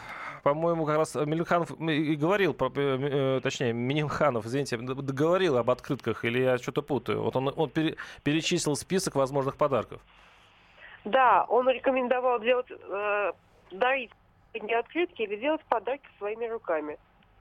по-моему, 0.43 0.87
как 0.87 0.97
раз 0.97 1.15
Милюханов 1.15 1.71
и 1.81 2.15
говорил, 2.15 2.55
про, 2.55 2.71
э, 2.75 3.41
точнее, 3.43 3.73
Минимханов, 3.73 4.47
извините, 4.47 4.77
говорил 4.77 5.57
об 5.59 5.69
открытках, 5.71 6.25
или 6.25 6.41
я 6.41 6.59
что-то 6.59 6.83
путаю. 6.83 7.23
Вот 7.23 7.37
он, 7.37 7.53
он 7.57 7.71
пере, 7.71 7.97
перечислил 8.23 8.77
список 8.77 9.17
возможных 9.17 9.57
подарков. 9.57 10.01
Да, 11.05 11.45
он 11.49 11.69
рекомендовал 11.69 12.41
делать, 12.41 12.67
э, 12.71 13.33
дарить 13.71 14.13
не 14.55 14.75
открытки 14.75 15.23
или 15.23 15.37
делать 15.37 15.65
подарки 15.69 16.09
своими 16.19 16.47
руками. 16.47 16.99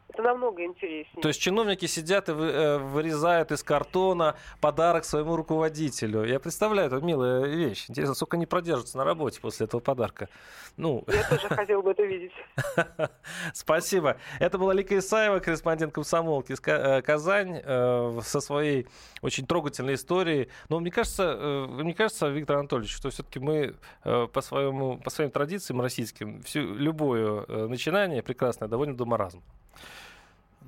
Это 0.09 0.23
намного 0.23 0.63
интереснее. 0.63 1.21
То 1.21 1.27
есть 1.27 1.41
чиновники 1.41 1.85
сидят 1.85 2.29
и 2.29 2.31
э, 2.31 2.77
вырезают 2.77 3.51
из 3.51 3.61
картона 3.61 4.35
подарок 4.61 5.03
своему 5.03 5.35
руководителю. 5.35 6.23
Я 6.23 6.39
представляю, 6.39 6.87
это 6.87 7.05
милая 7.05 7.45
вещь. 7.45 7.85
Интересно, 7.89 8.15
сколько 8.15 8.37
они 8.37 8.45
продержатся 8.45 8.97
на 8.97 9.03
работе 9.03 9.41
после 9.41 9.65
этого 9.65 9.81
подарка. 9.81 10.29
Ну... 10.77 11.03
Я 11.07 11.27
тоже 11.27 11.49
хотел 11.49 11.81
бы 11.81 11.91
это 11.91 12.03
видеть. 12.03 12.31
Спасибо. 13.53 14.17
Это 14.39 14.57
была 14.57 14.73
Лика 14.73 14.97
Исаева, 14.97 15.39
корреспондент 15.39 15.93
комсомолки 15.93 16.53
из 16.53 16.61
э, 16.65 17.01
Казань, 17.01 17.61
э, 17.63 18.19
со 18.23 18.39
своей 18.39 18.87
очень 19.21 19.45
трогательной 19.45 19.95
историей. 19.95 20.47
Но 20.69 20.79
мне 20.79 20.89
кажется, 20.89 21.67
мне 21.69 21.93
кажется, 21.93 22.29
Виктор 22.29 22.57
Анатольевич, 22.57 22.95
что 22.95 23.09
все-таки 23.09 23.39
мы 23.39 23.75
по, 24.03 24.41
своему, 24.41 24.97
по 24.97 25.09
своим 25.09 25.31
традициям 25.31 25.81
российским 25.81 26.41
всю, 26.43 26.61
любое 26.61 27.45
начинание 27.67 28.23
прекрасное 28.23 28.69
доводим 28.69 28.95
до 28.95 29.05
маразма. 29.05 29.41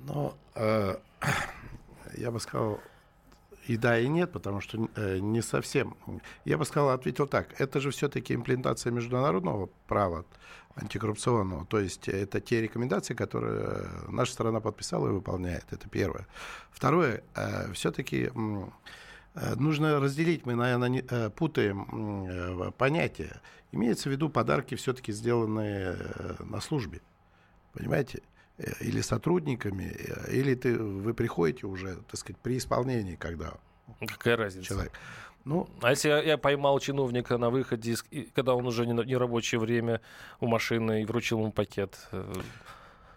Ну, 0.06 0.34
э, 0.54 0.96
я 2.16 2.30
бы 2.30 2.40
сказал, 2.40 2.80
и 3.66 3.76
да, 3.76 3.98
и 3.98 4.08
нет, 4.08 4.32
потому 4.32 4.60
что 4.60 4.88
э, 4.96 5.18
не 5.18 5.42
совсем. 5.42 5.96
Я 6.44 6.58
бы 6.58 6.64
сказал, 6.64 6.90
ответил 6.90 7.26
так. 7.26 7.60
Это 7.60 7.80
же 7.80 7.90
все-таки 7.90 8.34
имплементация 8.34 8.90
международного 8.90 9.68
права 9.86 10.24
антикоррупционного. 10.76 11.66
То 11.66 11.78
есть 11.78 12.08
это 12.08 12.40
те 12.40 12.62
рекомендации, 12.62 13.14
которые 13.14 13.86
наша 14.08 14.32
страна 14.32 14.60
подписала 14.60 15.08
и 15.08 15.12
выполняет. 15.12 15.64
Это 15.70 15.88
первое. 15.88 16.26
Второе, 16.70 17.22
э, 17.34 17.72
все-таки 17.72 18.30
э, 19.34 19.54
нужно 19.56 20.00
разделить. 20.00 20.46
Мы, 20.46 20.54
наверное, 20.54 20.88
не, 20.88 21.04
э, 21.08 21.30
путаем 21.30 22.26
э, 22.28 22.70
понятия. 22.72 23.40
Имеется 23.72 24.08
в 24.08 24.12
виду 24.12 24.28
подарки, 24.30 24.74
все-таки 24.74 25.12
сделанные 25.12 25.96
э, 25.98 26.34
на 26.40 26.60
службе. 26.60 27.00
Понимаете? 27.72 28.22
Э, 28.60 28.72
или 28.80 29.00
сотрудниками, 29.00 29.84
э, 29.84 30.32
или 30.32 30.54
ты, 30.54 30.78
вы 30.78 31.14
приходите 31.14 31.66
уже, 31.66 31.96
так 31.96 32.16
сказать, 32.16 32.38
при 32.42 32.58
исполнении, 32.58 33.16
когда 33.16 33.54
Какая 34.06 34.36
разница? 34.36 34.68
Человек. 34.68 34.92
Ну, 35.44 35.68
а 35.80 35.90
если 35.90 36.10
я, 36.10 36.22
я 36.22 36.38
поймал 36.38 36.78
чиновника 36.78 37.38
на 37.38 37.50
выходе, 37.50 37.96
когда 38.34 38.54
он 38.54 38.66
уже 38.66 38.86
не, 38.86 38.92
не 39.06 39.16
рабочее 39.16 39.58
время 39.58 40.00
у 40.38 40.46
машины 40.46 41.02
и 41.02 41.04
вручил 41.06 41.38
ему 41.38 41.52
пакет? 41.52 41.98
Э, 42.12 42.32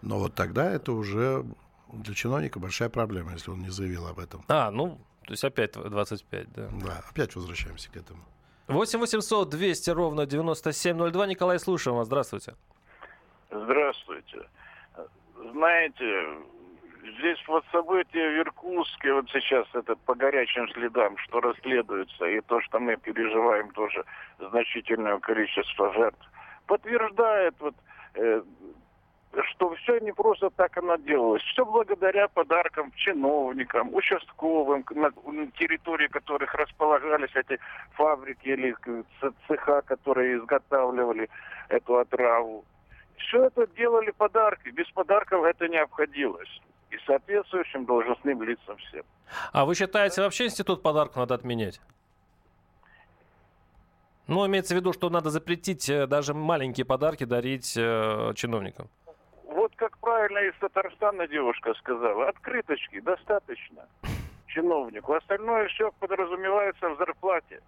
Но 0.02 0.18
вот 0.18 0.34
тогда 0.34 0.70
это 0.70 0.92
уже 0.92 1.44
для 1.92 2.14
чиновника 2.14 2.58
большая 2.58 2.88
проблема, 2.88 3.32
если 3.32 3.50
он 3.50 3.60
не 3.60 3.70
заявил 3.70 4.06
об 4.06 4.18
этом. 4.18 4.42
А, 4.48 4.70
ну, 4.70 4.98
то 5.26 5.32
есть 5.32 5.44
опять 5.44 5.72
25, 5.72 6.52
да. 6.52 6.70
Да, 6.82 7.04
опять 7.10 7.36
возвращаемся 7.36 7.90
к 7.90 7.96
этому. 7.96 8.20
8 8.68 8.98
800 8.98 9.50
200 9.50 9.90
ровно 9.90 10.24
9702. 10.24 11.26
Николай, 11.26 11.58
слушаем 11.58 11.98
вас. 11.98 12.06
Здравствуйте. 12.06 12.54
Здравствуйте 13.50 14.48
знаете, 15.52 16.26
здесь 17.18 17.38
вот 17.46 17.64
события 17.70 18.28
в 18.28 18.38
Иркутске, 18.38 19.12
вот 19.12 19.28
сейчас 19.30 19.66
это 19.74 19.96
по 19.96 20.14
горячим 20.14 20.68
следам, 20.70 21.16
что 21.18 21.40
расследуется, 21.40 22.26
и 22.26 22.40
то, 22.40 22.60
что 22.60 22.78
мы 22.78 22.96
переживаем 22.96 23.70
тоже 23.70 24.04
значительное 24.38 25.18
количество 25.18 25.92
жертв, 25.92 26.30
подтверждает 26.66 27.54
вот 27.60 27.74
э, 28.14 28.42
что 29.50 29.74
все 29.74 29.98
не 29.98 30.12
просто 30.12 30.50
так 30.50 30.76
оно 30.78 30.96
делалось. 30.96 31.42
Все 31.42 31.64
благодаря 31.64 32.28
подаркам 32.28 32.92
чиновникам, 32.96 33.92
участковым, 33.94 34.84
на, 34.90 35.10
на 35.26 35.46
территории 35.52 36.06
которых 36.08 36.54
располагались 36.54 37.34
эти 37.34 37.58
фабрики 37.92 38.48
или 38.48 38.74
цеха, 39.48 39.82
которые 39.82 40.38
изготавливали 40.38 41.28
эту 41.68 41.98
отраву. 41.98 42.64
Все 43.16 43.46
это 43.46 43.66
делали 43.68 44.10
подарки. 44.10 44.68
Без 44.70 44.88
подарков 44.90 45.44
это 45.44 45.68
не 45.68 45.78
обходилось. 45.78 46.48
И 46.90 46.96
соответствующим 47.06 47.86
должностным 47.86 48.42
лицам 48.42 48.76
всем. 48.76 49.04
А 49.52 49.64
вы 49.64 49.74
считаете, 49.74 50.22
вообще 50.22 50.46
институт 50.46 50.82
подарков 50.82 51.16
надо 51.16 51.34
отменять? 51.34 51.80
Ну, 54.26 54.46
имеется 54.46 54.74
в 54.74 54.78
виду, 54.78 54.92
что 54.92 55.10
надо 55.10 55.30
запретить 55.30 55.88
э, 55.90 56.06
даже 56.06 56.32
маленькие 56.32 56.86
подарки 56.86 57.24
дарить 57.24 57.76
э, 57.76 58.32
чиновникам. 58.34 58.88
Вот 59.44 59.72
как 59.76 59.98
правильно 59.98 60.38
из 60.38 60.54
Татарстана 60.60 61.28
девушка 61.28 61.74
сказала, 61.74 62.28
открыточки 62.28 63.00
достаточно 63.00 63.86
чиновнику. 64.46 65.12
Остальное 65.12 65.68
все 65.68 65.92
подразумевается 65.98 66.88
в 66.88 66.96
зарплате. 66.96 67.60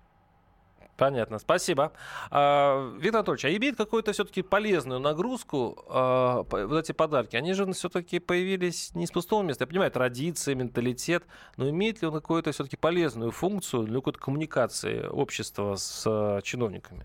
Понятно, 0.97 1.39
спасибо. 1.39 1.93
А, 2.31 2.95
Виктор 2.97 3.19
Анатольевич, 3.19 3.45
а 3.45 3.57
имеет 3.57 3.77
какую-то 3.77 4.13
все-таки 4.13 4.43
полезную 4.43 4.99
нагрузку 4.99 5.85
а, 5.89 6.45
вот 6.51 6.79
эти 6.79 6.93
подарки? 6.93 7.37
Они 7.37 7.53
же 7.53 7.71
все-таки 7.73 8.19
появились 8.19 8.95
не 8.95 9.07
с 9.07 9.11
пустого 9.11 9.43
места. 9.43 9.65
Я 9.65 9.69
понимаю, 9.69 9.91
традиции, 9.91 10.55
менталитет, 10.55 11.25
но 11.57 11.69
имеет 11.69 12.01
ли 12.01 12.09
он 12.09 12.15
какую-то 12.15 12.53
все-таки 12.53 12.77
полезную 12.77 13.31
функцию 13.31 13.85
для 13.85 13.97
какой-то 13.97 14.19
коммуникации 14.19 15.07
общества 15.07 15.77
с 15.77 16.05
а, 16.07 16.41
чиновниками? 16.41 17.05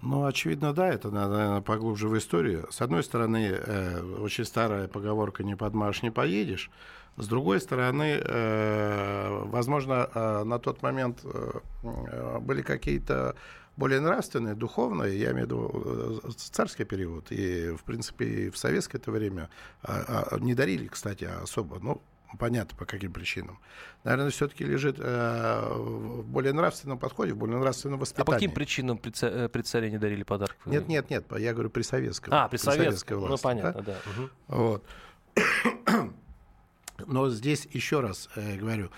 Ну, 0.00 0.24
очевидно, 0.24 0.72
да, 0.72 0.88
это 0.88 1.10
наверное, 1.10 1.60
поглубже 1.60 2.08
в 2.08 2.16
историю. 2.18 2.66
С 2.70 2.80
одной 2.80 3.04
стороны, 3.04 3.52
э, 3.52 4.00
очень 4.18 4.44
старая 4.44 4.88
поговорка 4.88 5.44
«не 5.44 5.54
подмашь, 5.54 6.02
не 6.02 6.10
поедешь», 6.10 6.70
с 7.16 7.26
другой 7.26 7.60
стороны, 7.60 8.20
э, 8.24 9.42
возможно, 9.44 10.08
э, 10.14 10.44
на 10.44 10.58
тот 10.58 10.82
момент 10.82 11.20
э, 11.24 12.38
были 12.40 12.62
какие-то 12.62 13.34
более 13.76 14.00
нравственные, 14.00 14.54
духовные, 14.54 15.18
я 15.18 15.32
имею 15.32 15.46
в 15.46 15.50
виду 15.50 16.20
царский 16.36 16.84
период, 16.84 17.32
и, 17.32 17.70
в 17.70 17.84
принципе, 17.84 18.26
и 18.26 18.50
в 18.50 18.58
советское 18.58 18.98
это 18.98 19.10
время 19.10 19.48
не 20.40 20.54
дарили, 20.54 20.88
кстати, 20.88 21.24
особо, 21.24 21.78
ну, 21.80 22.02
понятно 22.38 22.76
по 22.76 22.84
каким 22.84 23.12
причинам. 23.12 23.58
Наверное, 24.04 24.30
все-таки 24.30 24.64
лежит 24.64 24.96
э, 24.98 25.68
в 25.70 26.24
более 26.24 26.52
нравственном 26.52 26.98
подходе, 26.98 27.32
в 27.32 27.36
более 27.36 27.58
нравственном 27.58 27.98
воспитании. 27.98 28.24
А 28.24 28.26
по 28.26 28.32
каким 28.32 28.50
причинам 28.52 28.98
при, 28.98 29.10
ца- 29.10 29.48
при 29.48 29.62
царе 29.62 29.90
не 29.90 29.98
дарили 29.98 30.22
подарок? 30.22 30.56
Нет, 30.66 30.88
нет, 30.88 31.10
нет, 31.10 31.24
я 31.38 31.52
говорю 31.52 31.70
при 31.70 31.82
советском. 31.82 32.32
А, 32.34 32.48
при, 32.48 32.56
при 32.56 32.62
советской 32.62 33.14
власти. 33.16 33.30
Ну, 33.32 33.38
понятно, 33.38 33.82
да. 33.82 33.96
да. 34.04 34.10
Угу. 34.10 34.30
Вот. 34.48 34.84
Но 37.06 37.28
здесь 37.30 37.66
еще 37.70 38.00
раз 38.00 38.28
э, 38.36 38.56
говорю, 38.56 38.90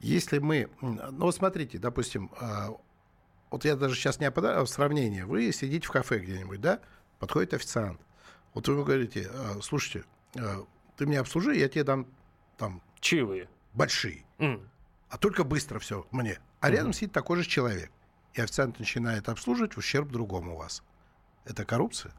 если 0.00 0.38
мы, 0.38 0.68
ну 0.80 1.30
смотрите, 1.32 1.78
допустим, 1.78 2.30
э, 2.40 2.68
вот 3.50 3.64
я 3.64 3.76
даже 3.76 3.94
сейчас 3.94 4.20
не 4.20 4.26
опадаю, 4.26 4.60
а 4.60 4.64
в 4.64 4.68
сравнении, 4.68 5.22
вы 5.22 5.52
сидите 5.52 5.86
в 5.86 5.90
кафе 5.90 6.18
где-нибудь, 6.18 6.60
да, 6.60 6.80
подходит 7.18 7.54
официант, 7.54 8.00
вот 8.54 8.68
вы 8.68 8.74
ему 8.74 8.84
говорите, 8.84 9.28
э, 9.30 9.60
слушайте, 9.62 10.06
э, 10.34 10.64
ты 10.96 11.06
меня 11.06 11.20
обслужи, 11.20 11.54
я 11.56 11.68
тебе 11.68 11.84
дам 11.84 12.06
там... 12.56 12.82
Чаевые. 13.00 13.48
Большие. 13.74 14.24
Mm. 14.38 14.66
А 15.10 15.18
только 15.18 15.44
быстро 15.44 15.78
все 15.78 16.06
мне. 16.10 16.38
А 16.60 16.68
mm-hmm. 16.68 16.72
рядом 16.72 16.92
сидит 16.94 17.12
такой 17.12 17.42
же 17.42 17.48
человек. 17.48 17.90
И 18.32 18.40
официант 18.40 18.78
начинает 18.78 19.28
обслуживать 19.28 19.74
в 19.74 19.78
ущерб 19.78 20.10
другому 20.10 20.54
у 20.54 20.58
вас. 20.58 20.82
Это 21.44 21.64
коррупция? 21.64 22.12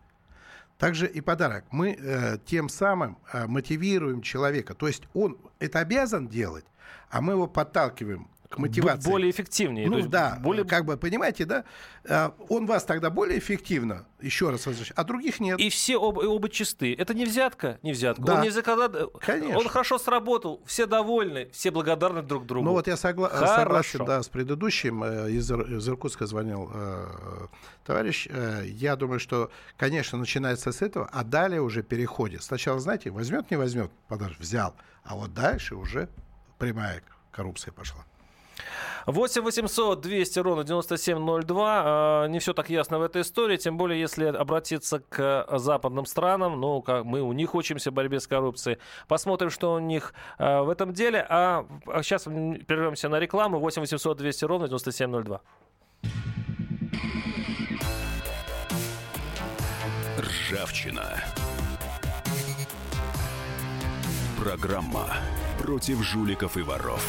Также 0.77 1.07
и 1.07 1.21
подарок. 1.21 1.65
Мы 1.71 1.97
э, 1.97 2.37
тем 2.45 2.69
самым 2.69 3.17
э, 3.33 3.47
мотивируем 3.47 4.21
человека. 4.21 4.75
То 4.75 4.87
есть 4.87 5.03
он 5.13 5.37
это 5.59 5.79
обязан 5.79 6.27
делать, 6.27 6.65
а 7.09 7.21
мы 7.21 7.33
его 7.33 7.47
подталкиваем 7.47 8.29
к 8.49 8.57
мотивации. 8.57 9.09
Более 9.09 9.31
эффективнее. 9.31 9.89
Ну 9.89 10.07
да, 10.07 10.39
более... 10.41 10.65
как 10.65 10.85
бы, 10.85 10.97
понимаете, 10.97 11.45
да? 11.45 11.63
А, 12.09 12.33
он 12.49 12.65
вас 12.65 12.85
тогда 12.85 13.09
более 13.09 13.39
эффективно, 13.39 14.05
еще 14.21 14.49
раз 14.49 14.65
возвращаю, 14.65 14.99
а 14.99 15.03
других 15.03 15.39
нет. 15.39 15.59
И 15.59 15.69
все 15.69 15.97
оба, 15.97 16.21
оба 16.21 16.49
чисты. 16.49 16.95
Это 16.97 17.13
не 17.13 17.25
взятка, 17.25 17.79
не 17.83 17.91
взятка. 17.91 18.23
Да. 18.23 18.35
Он 18.35 18.41
не 18.41 18.49
закада... 18.49 19.07
Конечно. 19.19 19.57
Он 19.57 19.67
хорошо 19.67 19.97
сработал, 19.97 20.61
все 20.65 20.85
довольны, 20.85 21.49
все 21.51 21.71
благодарны 21.71 22.21
друг 22.21 22.45
другу. 22.45 22.65
Ну 22.65 22.71
вот 22.71 22.87
я 22.87 22.95
согла... 22.95 23.29
согласен, 23.29 24.05
да, 24.05 24.23
с 24.23 24.29
предыдущим. 24.29 25.03
Э, 25.03 25.29
из, 25.29 25.51
из 25.51 25.89
Иркутска 25.89 26.25
звонил 26.25 26.71
э, 26.73 27.47
товарищ. 27.85 28.27
Э, 28.29 28.63
я 28.65 28.95
думаю, 28.95 29.19
что, 29.19 29.51
конечно, 29.75 30.17
начинается 30.17 30.71
с 30.71 30.81
этого, 30.81 31.09
а 31.11 31.23
далее 31.23 31.61
уже 31.61 31.83
переходит. 31.83 32.43
Сначала, 32.43 32.79
знаете, 32.79 33.09
возьмет, 33.09 33.51
не 33.51 33.57
возьмет, 33.57 33.91
подарок 34.07 34.39
взял, 34.39 34.73
а 35.03 35.15
вот 35.15 35.33
дальше 35.33 35.75
уже 35.75 36.07
прямая 36.57 37.03
коррупция 37.31 37.71
пошла. 37.71 38.05
8 39.05 39.41
800 39.41 40.01
200 40.01 40.39
ровно 40.39 40.63
9702. 40.63 41.81
А, 41.85 42.27
не 42.27 42.39
все 42.39 42.53
так 42.53 42.69
ясно 42.69 42.99
в 42.99 43.01
этой 43.01 43.21
истории, 43.21 43.57
тем 43.57 43.77
более, 43.77 43.99
если 43.99 44.25
обратиться 44.25 44.99
к 44.99 45.47
западным 45.57 46.05
странам, 46.05 46.59
ну, 46.59 46.81
как 46.81 47.05
мы 47.05 47.21
у 47.21 47.31
них 47.33 47.55
учимся 47.55 47.91
борьбе 47.91 48.19
с 48.19 48.27
коррупцией. 48.27 48.79
Посмотрим, 49.07 49.49
что 49.49 49.73
у 49.73 49.79
них 49.79 50.13
а, 50.37 50.63
в 50.63 50.69
этом 50.69 50.93
деле. 50.93 51.25
А 51.29 51.65
сейчас 52.01 52.23
прервемся 52.23 53.09
на 53.09 53.19
рекламу. 53.19 53.59
8 53.59 53.81
800 53.81 54.17
200 54.17 54.45
ровно 54.45 54.67
9702. 54.67 55.41
Ржавчина. 60.19 61.23
Программа 64.39 65.07
против 65.59 66.03
жуликов 66.03 66.57
и 66.57 66.61
воров. 66.61 67.03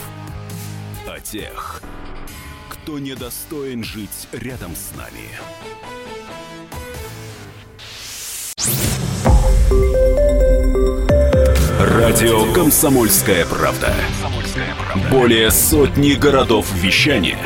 О 1.08 1.20
тех, 1.20 1.80
кто 2.68 2.98
недостоин 2.98 3.82
жить 3.82 4.28
рядом 4.32 4.72
с 4.76 4.94
нами. 4.94 5.24
Радио 11.80 12.52
«Комсомольская 12.52 13.46
правда». 13.46 13.94
Более 15.10 15.50
сотни 15.50 16.12
городов 16.12 16.70
вещания 16.74 17.38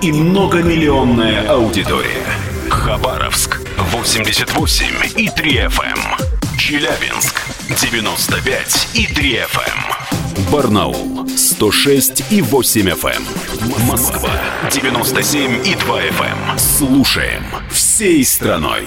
и 0.00 0.10
многомиллионная 0.10 1.46
аудитория. 1.50 2.24
Хабаровск 2.70 3.60
88 3.92 4.86
и 5.18 5.28
3 5.28 5.56
FM. 5.66 6.58
Челябинск 6.58 7.38
95 7.68 8.88
и 8.94 9.06
3 9.12 9.40
FM. 9.40 10.50
Барнаул 10.50 11.25
106 11.56 12.32
и 12.32 12.42
8 12.42 12.90
FM. 12.90 13.86
Москва 13.86 14.30
97 14.70 15.66
и 15.66 15.74
2 15.74 16.02
FM. 16.02 16.58
Слушаем 16.58 17.42
всей 17.70 18.22
страной. 18.26 18.84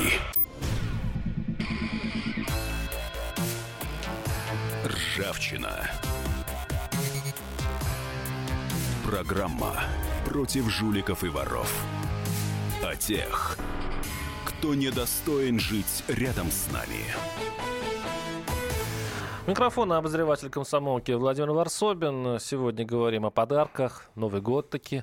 Ржавчина. 4.86 5.89
Программа 9.03 9.73
против 10.25 10.69
жуликов 10.69 11.23
и 11.23 11.27
воров. 11.27 11.73
О 12.84 12.95
тех, 12.95 13.58
кто 14.45 14.75
недостоин 14.75 15.60
жить 15.60 16.03
рядом 16.08 16.51
с 16.51 16.71
нами. 16.71 17.03
Микрофон 19.49 19.91
обозреватель 19.93 20.51
комсомолки 20.51 21.12
Владимир 21.12 21.49
Варсобин. 21.49 22.38
Сегодня 22.39 22.85
говорим 22.85 23.25
о 23.25 23.31
подарках. 23.31 24.05
Новый 24.13 24.41
год 24.41 24.69
таки. 24.69 25.01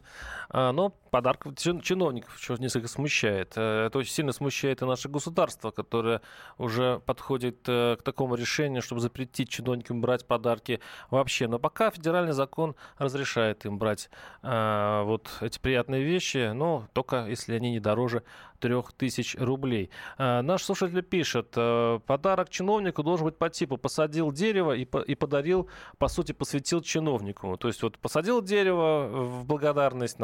А, 0.50 0.72
но 0.72 0.92
подарок 1.16 1.46
чиновников 1.56 2.36
что 2.38 2.56
несколько 2.56 2.88
смущает. 2.88 3.54
Э, 3.56 3.86
это 3.86 3.98
очень 3.98 4.12
сильно 4.12 4.32
смущает 4.32 4.82
и 4.82 4.84
наше 4.84 5.08
государство, 5.08 5.70
которое 5.70 6.20
уже 6.58 7.00
подходит 7.06 7.66
э, 7.66 7.96
к 7.98 8.02
такому 8.02 8.34
решению, 8.34 8.82
чтобы 8.82 9.00
запретить 9.00 9.48
чиновникам 9.48 10.02
брать 10.02 10.26
подарки 10.26 10.80
вообще. 11.10 11.48
Но 11.48 11.58
пока 11.58 11.90
федеральный 11.90 12.34
закон 12.34 12.74
разрешает 12.98 13.64
им 13.64 13.78
брать 13.78 14.10
э, 14.42 15.02
вот 15.04 15.30
эти 15.40 15.58
приятные 15.58 16.02
вещи, 16.02 16.52
но 16.52 16.86
только 16.92 17.26
если 17.26 17.54
они 17.54 17.70
не 17.70 17.80
дороже 17.80 18.22
3000 18.60 19.36
рублей. 19.36 19.90
Наш 20.16 20.62
слушатель 20.62 21.02
пишет, 21.02 21.50
подарок 21.50 22.48
чиновнику 22.48 23.02
должен 23.02 23.26
быть 23.26 23.36
по 23.36 23.50
типу 23.50 23.76
посадил 23.76 24.32
дерево 24.32 24.72
и, 24.72 24.86
и 25.06 25.14
подарил, 25.14 25.68
по 25.98 26.08
сути, 26.08 26.32
посвятил 26.32 26.80
чиновнику. 26.80 27.58
То 27.58 27.68
есть 27.68 27.82
вот 27.82 27.98
посадил 27.98 28.40
дерево 28.40 29.08
в 29.08 29.44
благодарность, 29.44 30.18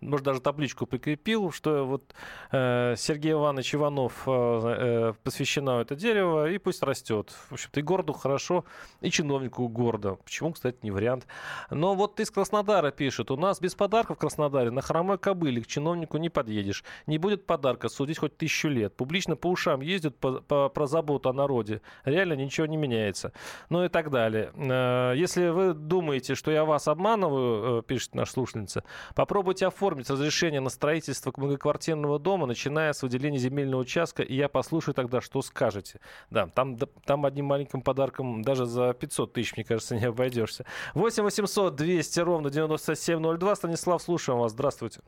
может 0.00 0.24
даже 0.24 0.40
табличку 0.40 0.86
прикрепил, 0.86 1.50
что 1.52 1.84
вот 1.86 2.14
э, 2.52 2.94
Сергей 2.96 3.32
Иванович 3.32 3.74
Иванов 3.74 4.22
э, 4.26 4.30
э, 4.30 5.12
посвящено 5.22 5.80
это 5.80 5.94
дерево 5.94 6.50
и 6.50 6.58
пусть 6.58 6.82
растет. 6.82 7.30
В 7.48 7.54
общем-то 7.54 7.80
и 7.80 7.82
городу 7.82 8.12
хорошо, 8.12 8.64
и 9.00 9.10
чиновнику 9.10 9.68
гордо. 9.68 10.16
Почему, 10.16 10.52
кстати, 10.52 10.78
не 10.82 10.90
вариант. 10.90 11.26
Но 11.70 11.94
вот 11.94 12.20
из 12.20 12.30
Краснодара 12.30 12.90
пишет, 12.90 13.30
у 13.30 13.36
нас 13.36 13.60
без 13.60 13.74
подарков 13.74 14.16
в 14.16 14.20
Краснодаре 14.20 14.70
на 14.70 14.82
хромой 14.82 15.18
кобыле 15.18 15.62
к 15.62 15.66
чиновнику 15.66 16.16
не 16.18 16.28
подъедешь. 16.28 16.84
Не 17.06 17.18
будет 17.18 17.46
подарка 17.46 17.88
судить 17.88 18.18
хоть 18.18 18.36
тысячу 18.36 18.68
лет. 18.68 18.96
Публично 18.96 19.36
по 19.36 19.48
ушам 19.48 19.80
ездят 19.80 20.16
по, 20.16 20.40
по, 20.40 20.68
про 20.68 20.86
заботу 20.86 21.28
о 21.28 21.32
народе. 21.32 21.80
Реально 22.04 22.34
ничего 22.34 22.66
не 22.66 22.76
меняется. 22.76 23.32
Ну 23.68 23.84
и 23.84 23.88
так 23.88 24.10
далее. 24.10 24.52
Э, 24.54 25.12
если 25.16 25.48
вы 25.48 25.74
думаете, 25.74 26.34
что 26.34 26.50
я 26.50 26.64
вас 26.64 26.88
обманываю, 26.88 27.80
э, 27.80 27.82
пишет 27.82 28.14
наш 28.14 28.30
слушательница, 28.30 28.84
попробуйте 29.14 29.53
оформить 29.62 30.10
разрешение 30.10 30.60
на 30.60 30.70
строительство 30.70 31.32
многоквартирного 31.36 32.18
дома, 32.18 32.46
начиная 32.46 32.92
с 32.92 33.02
выделения 33.02 33.38
земельного 33.38 33.82
участка, 33.82 34.22
и 34.22 34.34
я 34.34 34.48
послушаю 34.48 34.94
тогда, 34.94 35.20
что 35.20 35.42
скажете. 35.42 36.00
Да, 36.30 36.46
там, 36.46 36.76
там 37.04 37.24
одним 37.24 37.46
маленьким 37.46 37.82
подарком 37.82 38.42
даже 38.42 38.66
за 38.66 38.92
500 38.92 39.32
тысяч, 39.32 39.56
мне 39.56 39.64
кажется, 39.64 39.96
не 39.98 40.04
обойдешься. 40.04 40.64
8 40.94 41.22
800 41.22 41.74
200 41.74 42.20
ровно 42.20 42.50
9702. 42.50 43.54
Станислав, 43.56 44.02
слушаем 44.02 44.38
вас. 44.38 44.52
Здравствуйте. 44.52 45.00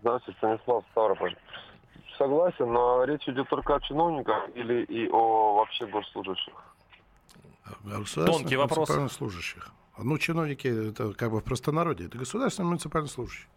Здравствуйте, 0.00 0.38
Станислав 0.38 0.84
Ставрополь 0.92 1.36
согласен, 2.18 2.72
но 2.72 3.04
речь 3.04 3.26
идет 3.28 3.48
только 3.48 3.76
о 3.76 3.80
чиновниках 3.80 4.48
или 4.54 4.84
и 4.84 5.08
о 5.08 5.54
вообще 5.54 5.86
госслужащих? 5.86 6.54
Тонкий 8.14 8.56
вопрос. 8.56 8.90
служащих. 9.12 9.72
Ну, 9.98 10.18
чиновники, 10.18 10.90
это 10.90 11.12
как 11.12 11.30
бы 11.30 11.40
в 11.40 11.44
простонародье, 11.44 12.06
это 12.06 12.18
государственные 12.18 12.68
муниципальные 12.68 13.10
служащие. 13.10 13.48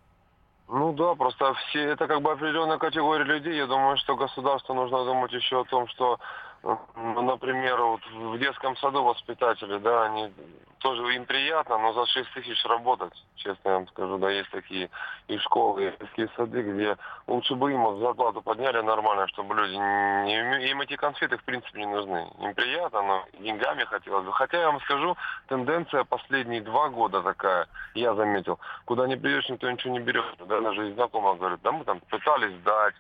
Ну 0.68 0.94
да, 0.94 1.16
просто 1.16 1.54
все 1.54 1.82
это 1.82 2.08
как 2.08 2.22
бы 2.22 2.32
определенная 2.32 2.78
категория 2.78 3.26
людей. 3.26 3.58
Я 3.58 3.68
думаю, 3.68 3.98
что 3.98 4.16
государству 4.16 4.74
нужно 4.74 5.04
думать 5.04 5.34
еще 5.34 5.62
о 5.62 5.66
том, 5.66 5.88
что 5.90 6.18
ну, 6.64 7.22
например, 7.22 7.82
вот 7.82 8.02
в 8.06 8.38
детском 8.38 8.78
саду 8.78 9.04
воспитатели, 9.04 9.80
да, 9.80 10.04
они 10.04 10.32
тоже 10.80 11.16
им 11.16 11.26
приятно, 11.26 11.78
но 11.78 11.94
за 11.94 12.06
6 12.06 12.34
тысяч 12.34 12.64
работать, 12.66 13.14
честно 13.36 13.70
я 13.70 13.74
вам 13.76 13.88
скажу, 13.88 14.18
да, 14.18 14.30
есть 14.30 14.50
такие 14.52 14.90
и 15.28 15.38
школы, 15.40 15.86
и 15.86 15.92
детские 16.00 16.30
сады, 16.36 16.62
где 16.62 16.98
лучше 17.28 17.56
бы 17.56 17.72
им 17.72 18.00
зарплату 18.00 18.42
подняли 18.42 18.82
нормально, 18.82 19.28
чтобы 19.30 19.56
люди, 19.56 19.74
не, 19.74 20.70
им 20.70 20.82
эти 20.82 20.96
конфеты 20.96 21.38
в 21.38 21.44
принципе 21.44 21.80
не 21.80 21.86
нужны. 21.86 22.28
Им 22.40 22.54
приятно, 22.54 23.02
но 23.02 23.26
деньгами 23.40 23.84
хотелось 23.86 24.26
бы. 24.26 24.34
Хотя 24.34 24.60
я 24.60 24.72
вам 24.72 24.82
скажу, 24.82 25.16
тенденция 25.48 26.04
последние 26.04 26.62
два 26.62 26.90
года 26.90 27.22
такая, 27.22 27.68
я 27.96 28.14
заметил, 28.14 28.60
куда 28.86 29.08
не 29.08 29.16
придешь, 29.16 29.50
никто 29.50 29.70
ничего 29.70 29.94
не 29.94 30.00
берет, 30.00 30.26
да, 30.48 30.62
даже 30.62 30.90
и 30.90 30.94
знакомые 30.94 31.36
говорят, 31.36 31.62
да, 31.64 31.72
мы 31.72 31.86
там 31.86 32.00
пытались 32.02 32.56
сдать, 32.58 32.96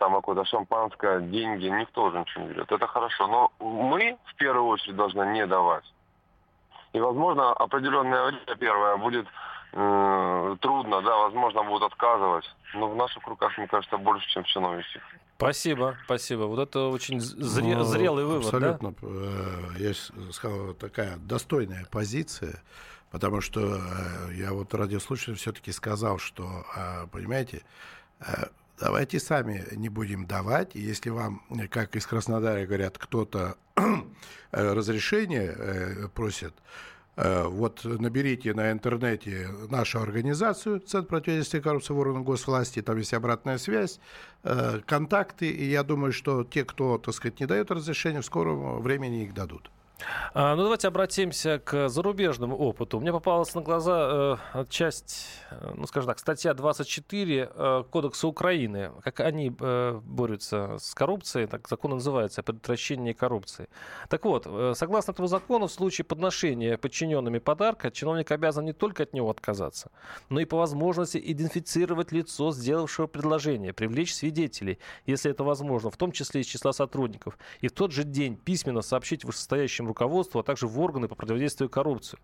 там 0.00 0.14
какое-то 0.14 0.44
шампанское, 0.46 1.20
деньги, 1.20 1.66
никто 1.66 2.04
уже 2.04 2.18
ничего 2.18 2.44
не 2.44 2.48
берет. 2.50 2.72
Это 2.72 2.86
хорошо. 2.86 3.26
Но 3.28 3.52
мы 3.60 4.16
в 4.24 4.34
первую 4.34 4.66
очередь 4.66 4.96
должны 4.96 5.22
не 5.32 5.46
давать. 5.46 5.84
И, 6.94 6.98
возможно, 6.98 7.52
определенное 7.52 8.24
время 8.24 8.56
первое 8.58 8.96
будет 8.96 9.26
э, 9.72 10.56
трудно, 10.60 11.02
да, 11.02 11.16
возможно, 11.18 11.62
будут 11.62 11.92
отказывать. 11.92 12.44
Но 12.74 12.88
в 12.88 12.96
наших 12.96 13.24
руках, 13.26 13.56
мне 13.58 13.68
кажется, 13.68 13.98
больше, 13.98 14.26
чем 14.30 14.42
в 14.42 14.46
чиновничьих. 14.46 15.02
Спасибо, 15.36 15.96
спасибо. 16.04 16.42
Вот 16.44 16.58
это 16.58 16.88
очень 16.88 17.18
зре- 17.18 17.76
ну, 17.76 17.84
зрелый 17.84 18.24
вывод, 18.24 18.44
абсолютно, 18.46 18.90
да? 18.90 18.96
Абсолютно. 18.96 19.76
Э, 19.78 19.88
я 19.88 20.32
сказал, 20.32 20.74
такая 20.74 21.16
достойная 21.18 21.86
позиция, 21.90 22.62
потому 23.10 23.40
что 23.40 23.60
э, 23.60 24.34
я 24.34 24.52
вот 24.52 24.74
радиослушателям 24.74 25.36
все-таки 25.36 25.72
сказал, 25.72 26.18
что, 26.18 26.44
э, 26.76 27.06
понимаете, 27.12 27.62
давайте 28.80 29.20
сами 29.20 29.66
не 29.72 29.88
будем 29.88 30.26
давать. 30.26 30.74
Если 30.74 31.10
вам, 31.10 31.42
как 31.70 31.94
из 31.96 32.06
Краснодара 32.06 32.66
говорят, 32.66 32.98
кто-то 32.98 33.56
разрешение 34.50 36.08
просит, 36.14 36.54
Э, 37.22 37.44
вот 37.46 37.84
наберите 37.84 38.54
на 38.54 38.72
интернете 38.72 39.48
нашу 39.68 40.00
организацию 40.00 40.80
Центр 40.80 41.08
противодействия 41.08 41.60
коррупции 41.60 41.92
в 41.92 41.98
органах 41.98 42.22
госвласти, 42.24 42.80
там 42.80 42.96
есть 42.96 43.12
обратная 43.12 43.58
связь, 43.58 44.00
э, 44.42 44.80
контакты, 44.86 45.50
и 45.50 45.68
я 45.68 45.82
думаю, 45.82 46.12
что 46.12 46.44
те, 46.44 46.64
кто, 46.64 46.96
так 46.96 47.14
сказать, 47.14 47.38
не 47.40 47.46
дает 47.46 47.70
разрешения, 47.70 48.22
в 48.22 48.24
скором 48.24 48.80
времени 48.80 49.24
их 49.24 49.34
дадут. 49.34 49.70
А, 50.32 50.54
ну, 50.56 50.62
давайте 50.62 50.88
обратимся 50.88 51.58
к 51.58 51.88
зарубежному 51.88 52.56
опыту. 52.56 53.00
Мне 53.00 53.12
попалась 53.12 53.54
на 53.54 53.62
глаза 53.62 54.38
э, 54.54 54.64
часть, 54.68 55.26
э, 55.50 55.72
ну, 55.76 55.86
скажем 55.86 56.08
так, 56.08 56.18
статья 56.18 56.54
24 56.54 57.50
э, 57.52 57.84
Кодекса 57.90 58.28
Украины. 58.28 58.92
Как 59.02 59.20
они 59.20 59.52
э, 59.58 60.00
борются 60.02 60.76
с 60.78 60.94
коррупцией, 60.94 61.46
так 61.46 61.68
закон 61.68 61.92
называется, 61.92 62.40
о 62.40 62.44
предотвращении 62.44 63.12
коррупции. 63.12 63.68
Так 64.08 64.24
вот, 64.24 64.46
э, 64.46 64.72
согласно 64.76 65.12
этому 65.12 65.28
закону, 65.28 65.66
в 65.66 65.72
случае 65.72 66.04
подношения 66.04 66.76
подчиненными 66.78 67.38
подарка, 67.38 67.90
чиновник 67.90 68.30
обязан 68.30 68.64
не 68.64 68.72
только 68.72 69.02
от 69.02 69.12
него 69.12 69.30
отказаться, 69.30 69.90
но 70.28 70.40
и 70.40 70.44
по 70.44 70.56
возможности 70.56 71.20
идентифицировать 71.22 72.12
лицо, 72.12 72.52
сделавшего 72.52 73.06
предложение, 73.06 73.72
привлечь 73.72 74.14
свидетелей, 74.14 74.78
если 75.06 75.30
это 75.30 75.44
возможно, 75.44 75.90
в 75.90 75.96
том 75.96 76.12
числе 76.12 76.40
из 76.40 76.46
числа 76.46 76.72
сотрудников, 76.72 77.38
и 77.60 77.68
в 77.68 77.72
тот 77.72 77.92
же 77.92 78.04
день 78.04 78.36
письменно 78.36 78.82
сообщить 78.82 79.24
вышестоящему 79.24 79.89
руководству, 79.90 80.40
а 80.40 80.42
также 80.42 80.66
в 80.66 80.80
органы 80.80 81.08
по 81.08 81.14
противодействию 81.14 81.68
коррупции. 81.68 82.18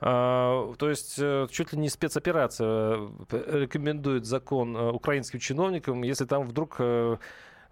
А, 0.00 0.74
то 0.74 0.90
есть 0.90 1.16
э, 1.18 1.46
чуть 1.50 1.72
ли 1.72 1.78
не 1.78 1.88
спецоперация 1.88 2.98
э, 3.30 3.60
рекомендует 3.60 4.26
закон 4.26 4.76
э, 4.76 4.90
украинским 4.90 5.38
чиновникам, 5.40 6.02
если 6.02 6.26
там 6.26 6.46
вдруг 6.46 6.80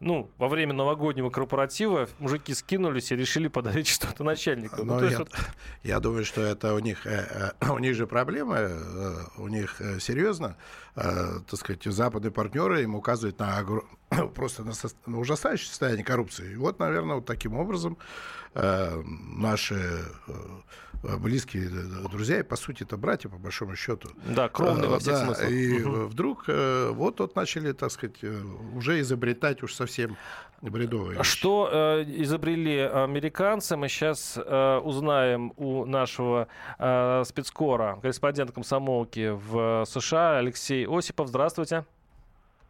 ну, 0.01 0.31
во 0.39 0.49
время 0.49 0.73
новогоднего 0.75 1.31
корпоратива 1.31 2.09
мужики 2.19 2.53
скинулись 2.55 3.13
и 3.13 3.17
решили 3.17 3.49
подарить 3.49 3.87
что-то 3.95 4.25
начальнику. 4.25 4.85
Ну, 4.85 5.03
я, 5.07 5.19
вот... 5.19 5.31
я 5.83 6.01
думаю, 6.01 6.25
что 6.25 6.41
это 6.41 6.75
у 6.75 6.79
них, 6.79 7.07
у 7.61 7.79
них 7.79 7.95
же 7.95 8.07
проблемы, 8.07 8.71
у 9.37 9.49
них 9.49 9.81
серьезно, 10.01 10.57
так 10.95 11.57
сказать, 11.57 11.85
западные 11.85 12.31
партнеры 12.33 12.83
им 12.83 12.95
указывают 12.95 13.39
на 13.39 13.65
просто 14.35 14.65
на, 14.65 14.73
со... 14.73 14.89
на 15.07 15.19
ужасающее 15.19 15.69
состояние 15.69 16.05
коррупции. 16.05 16.53
И 16.53 16.57
вот, 16.57 16.79
наверное, 16.79 17.17
вот 17.17 17.27
таким 17.27 17.55
образом 17.55 17.97
э, 18.55 19.03
наши 19.05 20.05
э, 21.05 21.17
близкие 21.19 21.69
друзья, 22.11 22.41
и 22.41 22.43
по 22.43 22.57
сути 22.57 22.83
это 22.83 22.97
братья, 22.97 23.29
по 23.29 23.37
большому 23.37 23.77
счету. 23.77 24.11
Да, 24.27 24.49
кровные 24.49 24.89
во 24.89 24.99
всех 24.99 25.15
да, 25.15 25.25
смыслах. 25.25 25.51
И 25.51 25.83
угу. 25.83 26.07
вдруг 26.07 26.45
э, 26.49 26.91
вот 26.93 27.21
вот 27.21 27.37
начали, 27.37 27.73
так 27.73 27.91
сказать, 27.91 28.17
э, 28.23 28.43
уже 28.75 29.01
изобретать 29.01 29.63
уж 29.63 29.75
совсем 29.75 30.17
бредовые. 30.63 31.23
Что 31.23 31.69
э, 31.71 32.05
изобрели 32.23 32.79
американцы, 32.81 33.77
мы 33.77 33.89
сейчас 33.89 34.39
э, 34.39 34.79
узнаем 34.79 35.53
у 35.57 35.85
нашего 35.85 36.49
э, 36.79 37.23
спецкора, 37.27 37.99
корреспондента 38.01 38.53
комсомолки 38.53 39.31
в 39.31 39.85
США 39.87 40.39
Алексей 40.39 40.87
Осипов. 40.87 41.29
Здравствуйте. 41.29 41.85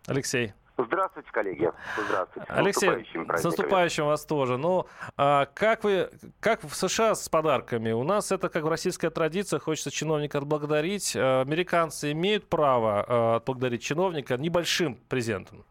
Алексей. 0.07 0.53
Здравствуйте, 0.77 1.31
коллеги. 1.31 1.71
Здравствуйте. 2.07 2.53
Алексей, 2.53 3.07
с 3.37 3.45
наступающим 3.45 4.07
вас 4.07 4.25
тоже. 4.25 4.57
Ну, 4.59 4.87
а 5.17 5.47
как 5.47 5.85
вы, 5.85 6.11
как 6.41 6.65
в 6.65 6.75
США 6.75 7.15
с 7.15 7.29
подарками? 7.29 7.93
У 7.93 8.03
нас 8.03 8.33
это 8.33 8.49
как 8.49 8.65
российская 8.65 9.11
традиция, 9.11 9.61
хочется 9.61 9.93
чиновника 9.93 10.39
отблагодарить. 10.39 11.15
А 11.17 11.43
американцы 11.43 12.11
имеют 12.13 12.49
право 12.49 13.05
а, 13.07 13.37
отблагодарить 13.37 13.83
чиновника 13.83 14.37
небольшим 14.37 14.97
презентом? 15.09 15.65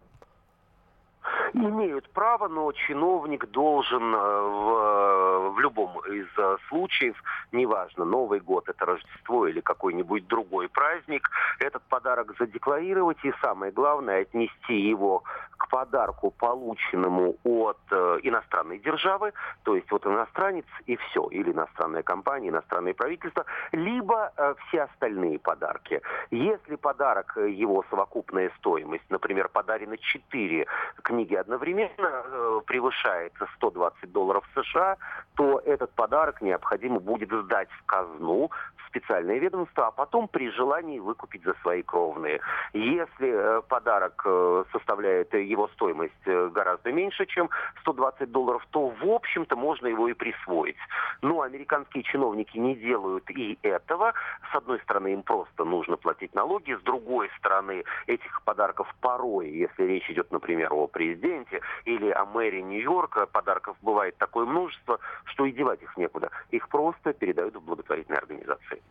Имеют 1.54 2.10
право, 2.10 2.48
но 2.48 2.72
чиновник 2.72 3.50
должен 3.52 4.16
э, 4.16 4.18
в, 4.18 5.50
в 5.52 5.60
любом 5.60 6.00
из 6.12 6.28
э, 6.38 6.58
случаев, 6.70 7.22
неважно, 7.52 8.06
Новый 8.06 8.40
год, 8.40 8.70
это 8.70 8.86
Рождество 8.86 9.48
или 9.48 9.62
какой-нибудь 9.62 10.28
другой 10.28 10.70
праздник, 10.70 11.30
этот 11.60 11.84
подарок 11.84 12.36
задекларировать 12.40 13.24
и, 13.24 13.34
самое 13.42 13.72
главное, 13.72 14.22
отнести 14.22 14.76
его 14.76 15.24
к 15.64 15.70
подарку, 15.70 16.32
полученному 16.32 17.36
от 17.44 17.80
э, 17.92 18.20
иностранной 18.24 18.80
державы, 18.80 19.32
то 19.64 19.76
есть 19.76 19.90
вот 19.92 20.06
иностранец 20.06 20.66
и 20.88 20.98
все, 20.98 21.28
или 21.32 21.52
иностранная 21.52 22.04
компания, 22.04 22.50
иностранное 22.50 22.94
правительство, 22.94 23.46
либо 23.72 24.34
э, 24.36 24.56
все 24.68 24.84
остальные 24.84 25.40
подарки. 25.40 26.02
Если 26.32 26.76
подарок, 26.76 27.38
э, 27.38 27.50
его 27.50 27.86
совокупная 27.90 28.52
стоимость, 28.58 29.10
например, 29.10 29.48
подарено 29.48 29.98
4 29.98 30.68
книги 31.02 31.36
одновременно, 31.36 32.24
э, 32.26 32.62
превышает 32.66 33.34
120 33.56 34.12
долларов 34.12 34.44
США, 34.56 34.98
то 35.36 35.62
этот 35.66 35.92
подарок 35.96 36.42
необходимо 36.42 37.00
будет 37.00 37.32
сдать 37.32 37.70
в 37.72 37.86
казну, 37.86 38.50
в 38.76 38.83
специальное 38.94 39.40
ведомство, 39.40 39.88
а 39.88 39.92
потом 39.92 40.28
при 40.28 40.52
желании 40.52 41.00
выкупить 41.00 41.44
за 41.44 41.56
свои 41.62 41.82
кровные. 41.82 42.40
Если 42.74 43.30
э, 43.30 43.62
подарок 43.68 44.22
э, 44.26 44.66
составляет 44.72 45.34
его 45.34 45.68
стоимость 45.70 46.14
э, 46.26 46.50
гораздо 46.54 46.92
меньше, 46.92 47.26
чем 47.26 47.50
120 47.82 48.32
долларов, 48.32 48.66
то, 48.70 48.90
в 48.90 49.10
общем-то, 49.10 49.56
можно 49.56 49.88
его 49.88 50.08
и 50.08 50.14
присвоить. 50.14 50.78
Но 51.22 51.42
американские 51.42 52.04
чиновники 52.04 52.58
не 52.58 52.76
делают 52.76 53.30
и 53.32 53.58
этого. 53.64 54.14
С 54.52 54.56
одной 54.56 54.80
стороны, 54.82 55.14
им 55.14 55.24
просто 55.24 55.64
нужно 55.64 55.98
платить 55.98 56.36
налоги, 56.36 56.76
с 56.76 56.82
другой 56.82 57.30
стороны, 57.40 57.84
этих 58.06 58.42
подарков 58.44 58.94
порой, 59.02 59.50
если 59.50 59.84
речь 59.84 60.10
идет, 60.10 60.32
например, 60.32 60.72
о 60.72 60.88
президенте 60.88 61.62
или 61.86 62.12
о 62.12 62.26
мэре 62.26 62.62
Нью-Йорка, 62.62 63.26
подарков 63.26 63.76
бывает 63.82 64.16
такое 64.18 64.46
множество, 64.46 65.00
что 65.26 65.46
и 65.46 65.52
девать 65.52 65.82
их 65.82 65.98
некуда. 65.98 66.30
Их 66.52 66.70
просто 66.70 67.14
передают 67.14 67.56
в 67.56 67.62
благотворительные 67.62 68.20
организации. 68.20 68.83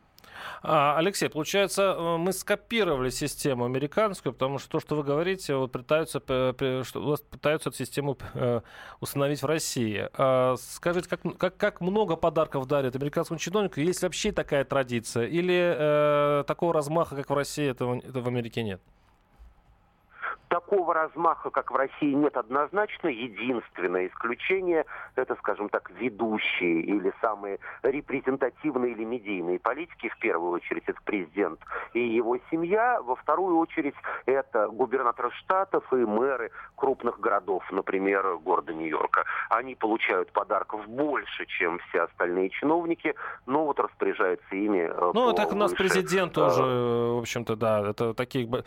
А, 0.64 0.96
Алексей, 0.96 1.28
получается, 1.28 1.96
э, 1.98 2.16
мы 2.18 2.32
скопировали 2.32 3.10
систему 3.10 3.64
американскую, 3.64 4.32
потому 4.32 4.58
что 4.58 4.68
то, 4.70 4.80
что 4.80 4.94
вы 4.94 5.02
говорите, 5.02 5.56
вот 5.56 5.72
пытаются, 5.72 6.20
что 6.20 7.02
у 7.02 7.08
вас 7.08 7.20
пытаются 7.20 7.70
эту 7.70 7.78
систему 7.78 8.16
э, 8.34 8.60
установить 9.00 9.42
в 9.42 9.46
России. 9.46 10.08
А, 10.14 10.54
скажите, 10.58 11.08
как, 11.08 11.20
как, 11.36 11.56
как 11.56 11.80
много 11.80 12.14
подарков 12.14 12.66
дарят 12.66 12.94
американскому 12.94 13.40
чиновнику? 13.40 13.80
Есть 13.80 14.02
вообще 14.02 14.30
такая 14.30 14.64
традиция? 14.64 15.26
Или 15.26 15.74
э, 15.76 16.44
такого 16.46 16.72
размаха, 16.72 17.16
как 17.16 17.30
в 17.30 17.34
России, 17.34 17.68
этого, 17.68 17.96
этого 17.98 18.22
в 18.22 18.28
Америке 18.28 18.62
нет? 18.62 18.80
Такого 20.52 20.92
размаха, 20.92 21.48
как 21.48 21.70
в 21.70 21.76
России, 21.76 22.12
нет 22.12 22.36
однозначно. 22.36 23.08
Единственное 23.08 24.08
исключение– 24.08 24.84
это, 25.16 25.34
скажем 25.36 25.70
так, 25.70 25.90
ведущие 25.98 26.82
или 26.82 27.10
самые 27.22 27.58
репрезентативные 27.82 28.92
или 28.92 29.02
медийные 29.02 29.58
политики. 29.58 30.10
В 30.10 30.18
первую 30.18 30.52
очередь 30.52 30.82
это 30.86 31.00
президент 31.06 31.58
и 31.94 32.00
его 32.00 32.36
семья. 32.50 33.00
Во 33.00 33.16
вторую 33.16 33.56
очередь 33.56 33.94
это 34.26 34.68
губернаторы 34.68 35.30
штатов 35.30 35.90
и 35.90 35.96
мэры 35.96 36.50
крупных 36.76 37.18
городов, 37.18 37.64
например, 37.72 38.36
города 38.36 38.74
Нью-Йорка. 38.74 39.24
Они 39.48 39.74
получают 39.74 40.32
подарков 40.32 40.86
больше, 40.86 41.46
чем 41.46 41.78
все 41.88 42.02
остальные 42.02 42.50
чиновники, 42.50 43.14
но 43.46 43.64
вот 43.64 43.80
распоряжаются 43.80 44.54
ими 44.54 44.80
э, 44.80 45.10
Ну, 45.14 45.32
так 45.32 45.52
у 45.52 45.56
нас 45.56 45.72
президент 45.72 46.34
тоже, 46.34 46.62
в 46.62 47.20
общем-то, 47.20 47.56
да, 47.56 47.88
это 47.88 48.12
такие 48.12 48.46
да. 48.46 48.64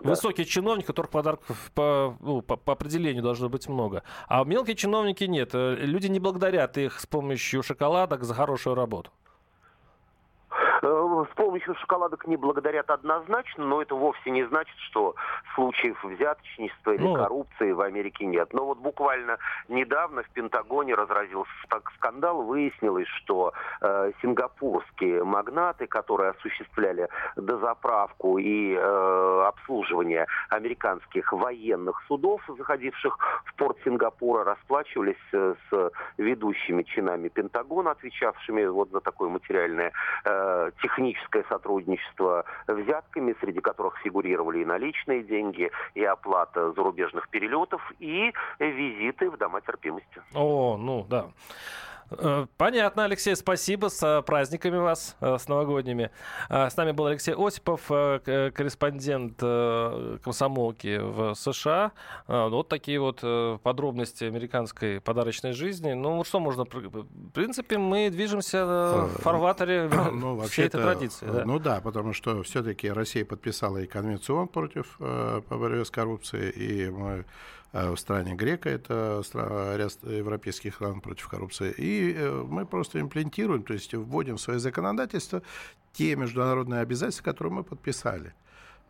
высокие 0.00 0.46
чиновники, 0.46 1.01
которые 1.02 1.08
которых 1.08 1.10
подарков 1.10 1.70
по, 1.74 2.16
ну, 2.20 2.42
по, 2.42 2.56
по 2.56 2.72
определению 2.72 3.22
должно 3.22 3.48
быть 3.48 3.68
много. 3.68 4.02
А 4.28 4.44
мелкие 4.44 4.76
чиновники 4.76 5.24
нет. 5.24 5.50
Э, 5.54 5.76
люди 5.86 6.08
не 6.08 6.20
благодарят 6.20 6.78
их 6.78 7.00
с 7.00 7.06
помощью 7.06 7.62
шоколадок 7.62 8.24
за 8.24 8.34
хорошую 8.34 8.74
работу. 8.74 9.10
С 11.30 11.34
помощью 11.34 11.74
шоколадок 11.76 12.26
не 12.26 12.36
благодарят 12.36 12.90
однозначно, 12.90 13.64
но 13.64 13.82
это 13.82 13.94
вовсе 13.94 14.30
не 14.30 14.44
значит, 14.44 14.76
что 14.90 15.14
случаев 15.54 16.02
взяточничества 16.04 16.92
или 16.92 17.02
Ну. 17.02 17.14
коррупции 17.14 17.72
в 17.72 17.80
Америке 17.80 18.24
нет. 18.26 18.52
Но 18.52 18.66
вот 18.66 18.78
буквально 18.78 19.38
недавно 19.68 20.22
в 20.22 20.30
Пентагоне 20.30 20.94
разразился 20.94 21.50
так 21.68 21.90
скандал, 21.96 22.42
выяснилось, 22.42 23.08
что 23.08 23.52
э, 23.80 24.12
сингапурские 24.22 25.24
магнаты, 25.24 25.86
которые 25.86 26.30
осуществляли 26.30 27.08
дозаправку 27.36 28.38
и 28.38 28.74
э, 28.74 29.42
обслуживание 29.46 30.26
американских 30.50 31.32
военных 31.32 32.02
судов, 32.08 32.40
заходивших 32.58 33.18
в 33.44 33.54
порт 33.54 33.78
Сингапура, 33.84 34.44
расплачивались 34.44 35.16
э, 35.32 35.54
с 35.70 35.90
ведущими 36.18 36.82
чинами 36.82 37.28
Пентагона, 37.28 37.92
отвечавшими 37.92 38.66
вот 38.66 38.90
за 38.90 39.00
такое 39.00 39.28
материальное 39.28 39.92
э, 40.24 40.70
техническое 40.82 41.11
сотрудничество 41.48 42.44
взятками, 42.66 43.34
среди 43.40 43.60
которых 43.60 43.98
фигурировали 43.98 44.60
и 44.60 44.64
наличные 44.64 45.22
деньги, 45.22 45.70
и 45.94 46.04
оплата 46.04 46.72
зарубежных 46.72 47.28
перелетов, 47.28 47.80
и 47.98 48.32
визиты 48.58 49.30
в 49.30 49.36
дома 49.36 49.60
терпимости. 49.60 50.22
О, 50.34 50.76
ну 50.76 51.04
да. 51.08 51.26
Э, 52.18 52.46
Понятно, 52.56 53.04
Алексей, 53.04 53.34
спасибо. 53.36 53.88
С 53.88 54.02
э, 54.02 54.22
праздниками 54.22 54.76
вас, 54.78 55.16
э, 55.20 55.36
с 55.38 55.48
новогодними. 55.48 56.10
С 56.48 56.76
нами 56.76 56.92
был 56.92 57.06
Алексей 57.06 57.34
Осипов, 57.36 57.86
корреспондент 57.86 59.38
комсомолки 60.22 60.98
в 60.98 61.34
США. 61.34 61.92
Э, 62.28 62.48
Вот 62.48 62.68
такие 62.68 63.00
вот 63.00 63.20
подробности 63.62 64.24
американской 64.24 65.00
подарочной 65.00 65.52
жизни. 65.52 65.92
Ну, 65.92 66.24
что 66.24 66.40
можно... 66.40 66.64
В 66.64 67.30
принципе, 67.32 67.78
мы 67.78 68.10
движемся 68.10 68.64
в 68.66 69.08
фарватере 69.22 69.88
Ну, 70.12 70.40
всей 70.42 70.66
этой 70.66 70.82
традиции. 70.82 71.26
да. 71.26 71.44
Ну 71.44 71.58
да, 71.58 71.80
потому 71.80 72.12
что 72.12 72.42
все-таки 72.42 72.90
Россия 72.90 73.24
подписала 73.24 73.78
и 73.78 73.86
Конвенцию 73.86 74.46
против 74.46 74.96
по 74.98 75.42
борьбе 75.58 75.84
с 75.84 75.90
коррупцией, 75.90 76.50
и 76.50 76.90
мы 76.90 77.24
в 77.72 77.96
стране 77.96 78.34
Грека, 78.34 78.68
это 78.68 79.22
стра- 79.24 79.76
ряд 79.76 79.96
европейских 80.02 80.74
стран 80.74 81.00
против 81.00 81.28
коррупции, 81.28 81.72
и 81.76 82.12
э, 82.12 82.44
мы 82.46 82.66
просто 82.66 83.00
имплементируем, 83.00 83.62
то 83.62 83.72
есть 83.72 83.94
вводим 83.94 84.36
в 84.36 84.40
свое 84.40 84.58
законодательство 84.58 85.42
те 85.92 86.14
международные 86.16 86.80
обязательства, 86.80 87.24
которые 87.24 87.52
мы 87.54 87.64
подписали. 87.64 88.34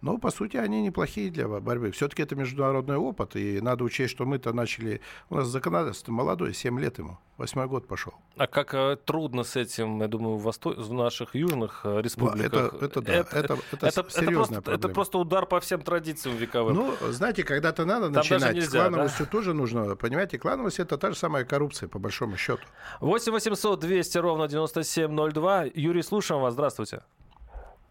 Но, 0.03 0.19
по 0.19 0.31
сути, 0.33 0.57
они 0.57 0.83
неплохие 0.83 1.31
для 1.31 1.47
борьбы. 1.47 1.93
Все-таки 1.93 2.23
это 2.25 2.35
международный 2.35 2.97
опыт, 2.97 3.37
и 3.37 3.61
надо 3.61 3.85
учесть, 3.85 4.11
что 4.13 4.25
мы-то 4.27 4.53
начали... 4.53 5.01
У 5.31 5.37
нас 5.37 5.47
законодательство 5.47 6.11
молодое, 6.11 6.53
7 6.53 6.79
лет 6.81 6.99
ему, 6.99 7.19
восьмой 7.39 7.69
год 7.69 7.87
пошел. 7.87 8.13
А 8.37 8.49
как 8.49 8.75
э, 8.75 8.97
трудно 8.97 9.45
с 9.45 9.55
этим, 9.55 10.01
я 10.01 10.09
думаю, 10.09 10.39
в, 10.39 10.47
восто- 10.49 10.75
в 10.75 10.93
наших 10.93 11.37
южных 11.37 11.83
э, 11.85 12.01
республиках. 12.03 12.75
это 12.83 13.01
да, 13.01 13.13
это- 13.13 13.59
это 13.71 14.05
серьезная 14.11 14.61
просто, 14.61 14.73
это 14.73 14.89
просто 14.89 15.19
удар 15.19 15.47
по 15.47 15.61
всем 15.61 15.83
традициям 15.83 16.37
вековым. 16.37 16.75
Ну, 16.75 16.95
знаете, 17.11 17.45
когда-то 17.45 17.85
надо 17.85 18.07
Там 18.07 18.15
начинать. 18.15 18.55
нельзя, 18.57 18.69
с 18.69 18.73
клановостью 18.73 19.27
тоже 19.29 19.55
нужно, 19.55 19.95
понимаете, 19.95 20.37
клановость 20.37 20.81
это 20.81 20.99
та 20.99 21.13
же 21.13 21.17
самая 21.17 21.45
коррупция, 21.45 21.89
по 21.89 22.01
большому 22.01 22.37
счету. 22.37 22.63
8 23.01 23.33
800 23.33 23.79
200 23.79 24.19
ровно 24.19 24.49
9702. 24.49 25.65
Юрий, 25.75 26.03
слушаем 26.03 26.43
вас. 26.43 26.55
Здравствуйте. 26.55 27.03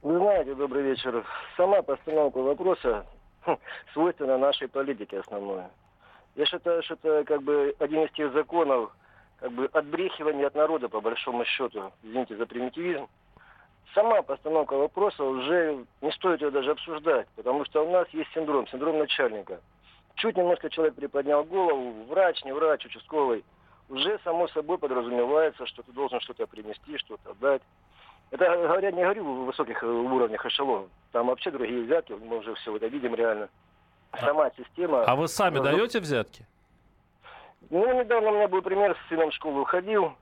Вы 0.01 0.17
знаете, 0.17 0.55
добрый 0.55 0.81
вечер. 0.81 1.23
Сама 1.55 1.83
постановка 1.83 2.39
вопроса 2.39 3.05
хм, 3.45 3.55
свойственна 3.93 4.39
нашей 4.39 4.67
политике 4.67 5.19
основной. 5.19 5.65
Я 6.35 6.45
считаю, 6.47 6.81
что 6.81 6.95
это 6.95 7.23
как 7.23 7.43
бы 7.43 7.75
один 7.77 8.05
из 8.05 8.11
тех 8.13 8.33
законов, 8.33 8.91
как 9.39 9.51
бы 9.51 9.69
отбрехивания 9.71 10.47
от 10.47 10.55
народа, 10.55 10.89
по 10.89 11.01
большому 11.01 11.45
счету. 11.45 11.91
Извините 12.01 12.35
за 12.35 12.47
примитивизм. 12.47 13.07
Сама 13.93 14.23
постановка 14.23 14.73
вопроса 14.73 15.23
уже 15.23 15.85
не 16.01 16.11
стоит 16.13 16.41
ее 16.41 16.49
даже 16.49 16.71
обсуждать, 16.71 17.27
потому 17.35 17.63
что 17.65 17.85
у 17.85 17.91
нас 17.91 18.09
есть 18.09 18.31
синдром, 18.33 18.67
синдром 18.69 18.97
начальника. 18.97 19.61
Чуть 20.15 20.35
немножко 20.35 20.71
человек 20.71 20.95
приподнял 20.95 21.43
голову, 21.43 22.05
врач, 22.05 22.43
не 22.43 22.53
врач, 22.53 22.83
участковый, 22.85 23.43
уже 23.87 24.17
само 24.23 24.47
собой 24.47 24.79
подразумевается, 24.79 25.67
что 25.67 25.83
ты 25.83 25.91
должен 25.91 26.19
что-то 26.21 26.47
принести, 26.47 26.97
что-то 26.97 27.35
дать. 27.35 27.61
Это 28.31 28.45
говоря, 28.45 28.91
не 28.91 29.01
говорю 29.03 29.23
в 29.25 29.45
высоких 29.45 29.83
э, 29.83 29.87
уровнях 29.87 30.45
эшелонов. 30.45 30.89
Там 31.11 31.27
вообще 31.27 31.51
другие 31.51 31.83
взятки, 31.83 32.13
мы 32.13 32.37
уже 32.37 32.55
все 32.55 32.75
это 32.75 32.87
видим 32.87 33.13
реально. 33.13 33.49
Сама 34.19 34.49
система... 34.57 35.03
А 35.03 35.15
вы 35.15 35.27
сами 35.27 35.57
Ну, 35.57 35.63
даете 35.63 35.99
взятки? 35.99 36.45
Ну, 37.69 37.93
недавно 37.93 38.31
у 38.31 38.35
меня 38.35 38.47
был 38.47 38.61
пример, 38.61 38.97
с 38.97 39.09
сыном 39.09 39.31
в 39.31 39.33
школу 39.33 39.61
уходил, 39.61 40.13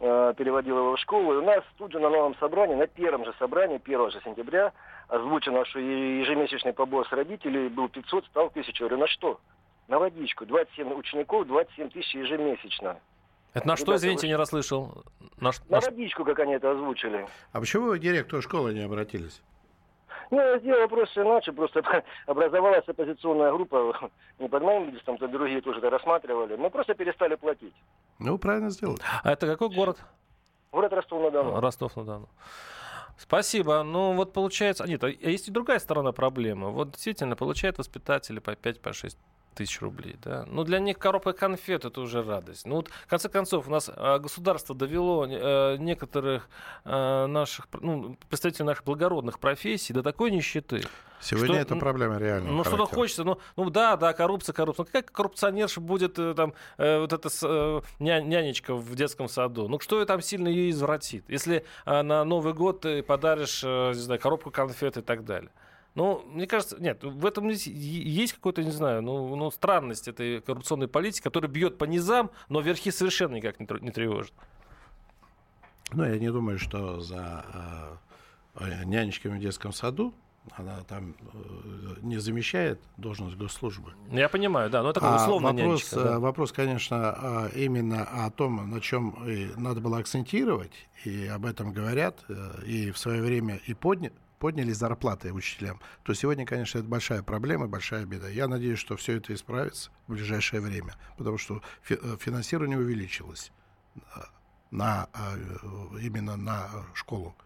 э, 0.00 0.34
переводил 0.36 0.76
его 0.78 0.96
в 0.96 0.98
школу, 1.00 1.34
и 1.34 1.36
у 1.36 1.42
нас 1.42 1.62
тут 1.78 1.92
же 1.92 2.00
на 2.00 2.10
новом 2.10 2.34
собрании, 2.36 2.74
на 2.74 2.86
первом 2.88 3.24
же 3.24 3.32
собрании, 3.38 3.80
1 3.82 4.10
же 4.10 4.20
сентября, 4.24 4.72
озвучено, 5.08 5.64
что 5.64 5.78
ежемесячный 5.78 6.72
побор 6.72 7.06
с 7.06 7.12
родителей 7.12 7.68
был 7.68 7.88
500, 7.88 8.26
стал 8.26 8.46
1000. 8.46 8.72
Я 8.72 8.88
говорю, 8.88 8.98
на 8.98 9.08
что? 9.08 9.40
На 9.88 9.98
водичку. 9.98 10.46
27 10.46 10.92
учеников, 10.94 11.46
27 11.46 11.90
тысяч 11.90 12.14
ежемесячно. 12.14 12.98
Это 13.54 13.68
на 13.68 13.76
что, 13.76 13.86
Ребята, 13.86 13.98
извините, 13.98 14.28
не 14.28 14.36
расслышал? 14.36 15.04
На, 15.38 15.50
На 15.68 15.80
водичку, 15.80 16.24
как 16.24 16.38
они 16.38 16.54
это 16.54 16.70
озвучили. 16.70 17.26
А 17.52 17.60
почему 17.60 17.88
вы 17.88 17.98
к 17.98 18.00
директору 18.00 18.40
школы 18.40 18.72
не 18.72 18.80
обратились? 18.80 19.42
Ну, 20.30 20.40
я 20.40 20.58
сделал 20.58 20.88
просто 20.88 21.22
иначе, 21.22 21.52
просто 21.52 21.82
образовалась 22.26 22.88
оппозиционная 22.88 23.52
группа, 23.52 24.10
не 24.38 24.48
под 24.48 24.62
моим 24.62 24.86
лидерством, 24.86 25.18
то 25.18 25.28
другие 25.28 25.60
тоже 25.60 25.78
это 25.78 25.90
рассматривали. 25.90 26.56
Мы 26.56 26.70
просто 26.70 26.94
перестали 26.94 27.34
платить. 27.34 27.74
Ну, 28.18 28.38
правильно 28.38 28.70
сделали. 28.70 28.98
А 29.22 29.32
это 29.32 29.46
какой 29.46 29.68
город? 29.68 29.98
Город 30.72 30.92
Ростов-на-Дону. 30.94 31.60
Ростов-на-Дону. 31.60 32.28
Спасибо. 33.18 33.82
Ну, 33.82 34.14
вот 34.14 34.32
получается... 34.32 34.84
а 34.84 34.86
Нет, 34.86 35.04
а 35.04 35.08
есть 35.08 35.48
и 35.48 35.50
другая 35.50 35.78
сторона 35.78 36.12
проблемы. 36.12 36.70
Вот 36.70 36.92
действительно 36.92 37.36
получают 37.36 37.76
воспитатели 37.76 38.38
по 38.38 38.52
5-6 38.52 38.80
по 38.80 38.92
шесть 38.94 39.18
тысяч 39.54 39.80
рублей, 39.80 40.16
да. 40.22 40.44
Ну, 40.46 40.64
для 40.64 40.78
них 40.78 40.98
коробка 40.98 41.32
конфет— 41.32 41.84
это 41.86 42.00
уже 42.00 42.22
радость. 42.22 42.66
Ну, 42.66 42.76
вот, 42.76 42.88
в 42.88 43.06
конце 43.06 43.28
концов, 43.28 43.68
у 43.68 43.70
нас 43.70 43.90
а, 43.94 44.18
государство 44.18 44.74
довело 44.74 45.26
э, 45.26 45.76
некоторых 45.78 46.48
э, 46.84 47.26
наших, 47.26 47.68
ну, 47.80 48.16
представителей 48.28 48.66
наших 48.66 48.84
благородных 48.84 49.38
профессий 49.38 49.92
до 49.92 50.02
такой 50.02 50.30
нищеты. 50.30 50.82
Сегодня 51.20 51.54
Что, 51.54 51.56
это 51.56 51.76
проблема 51.76 52.18
реальная. 52.18 52.50
Ну, 52.50 52.64
что-то 52.64 52.86
хочется. 52.86 53.22
Ну, 53.22 53.38
ну 53.56 53.70
да, 53.70 53.96
да, 53.96 54.12
коррупция, 54.12 54.52
коррупция. 54.52 54.82
Ну, 54.82 54.86
какая 54.86 55.02
коррупционерша 55.02 55.80
будет 55.80 56.18
э, 56.18 56.34
там 56.34 56.54
вот 56.78 57.12
эта 57.12 57.28
ня- 58.00 58.20
нянечка 58.20 58.74
в 58.74 58.94
детском 58.96 59.28
саду? 59.28 59.68
Ну, 59.68 59.78
что 59.78 60.00
ее 60.00 60.06
там 60.06 60.20
сильно 60.20 60.48
ее 60.48 60.70
извратит? 60.70 61.24
Если 61.28 61.64
э, 61.86 62.02
на 62.02 62.24
Новый 62.24 62.54
год 62.54 62.80
ты 62.80 63.02
подаришь, 63.02 63.62
не 63.62 63.94
знаю, 63.94 64.20
коробку 64.20 64.50
конфет 64.50 64.96
и 64.96 65.02
так 65.02 65.24
далее. 65.24 65.50
Ну, 65.94 66.24
мне 66.26 66.46
кажется, 66.46 66.76
нет, 66.80 67.04
в 67.04 67.26
этом 67.26 67.48
есть- 67.48 68.32
какой-то, 68.34 68.62
не 68.64 68.70
знаю, 68.70 69.02
ну, 69.02 69.36
ну, 69.36 69.50
странность 69.50 70.08
этой 70.08 70.40
коррупционной 70.40 70.88
политики, 70.88 71.22
которая 71.22 71.50
бьет 71.50 71.76
по 71.76 71.84
низам, 71.84 72.30
но 72.48 72.60
верхи 72.60 72.90
совершенно 72.90 73.34
никак 73.36 73.60
не, 73.60 73.66
не 73.80 73.90
тревожит. 73.90 74.32
Ну, 75.92 76.04
я 76.04 76.18
не 76.18 76.30
думаю, 76.32 76.58
что 76.58 77.00
за 77.00 77.44
э, 78.56 78.64
э, 78.64 78.84
нянечками 78.84 79.36
в 79.36 79.40
детском 79.40 79.74
саду 79.74 80.14
она 80.56 80.80
там 80.88 81.14
э, 81.34 81.96
не 82.00 82.16
замещает 82.16 82.80
должность 82.96 83.36
госслужбы. 83.36 83.92
Я 84.10 84.30
понимаю, 84.30 84.70
да, 84.70 84.82
но 84.82 84.90
это 84.90 85.00
такая 85.00 85.18
А 85.18 85.22
условная 85.22 85.52
вопрос, 85.52 85.66
нянечка, 85.92 85.96
да. 85.96 86.14
э, 86.14 86.18
вопрос, 86.18 86.52
конечно, 86.52 86.96
а, 86.96 87.48
именно 87.54 88.04
о 88.04 88.30
том, 88.30 88.70
на 88.70 88.80
чем 88.80 89.14
надо 89.58 89.80
было 89.82 89.98
акцентировать, 89.98 90.72
и 91.04 91.26
об 91.26 91.44
этом 91.44 91.72
говорят, 91.74 92.24
э, 92.30 92.64
и 92.66 92.90
в 92.90 92.96
свое 92.98 93.20
время 93.20 93.60
и 93.66 93.74
подня- 93.74 94.12
подняли 94.42 94.72
зарплаты 94.72 95.32
учителям, 95.32 95.80
то 96.02 96.14
сегодня, 96.14 96.44
конечно, 96.44 96.80
это 96.80 96.88
большая 96.88 97.22
проблема, 97.22 97.68
большая 97.68 98.04
беда. 98.06 98.28
Я 98.28 98.48
надеюсь, 98.48 98.80
что 98.80 98.96
все 98.96 99.18
это 99.18 99.32
исправится 99.32 99.92
в 100.08 100.14
ближайшее 100.14 100.60
время, 100.60 100.96
потому 101.16 101.38
что 101.38 101.62
э, 101.88 101.94
финансирование 102.18 102.76
увеличилось 102.76 103.52
э, 103.94 104.00
на, 104.72 105.08
э, 105.14 105.36
именно 106.00 106.36
на 106.36 106.68
школу 106.92 107.36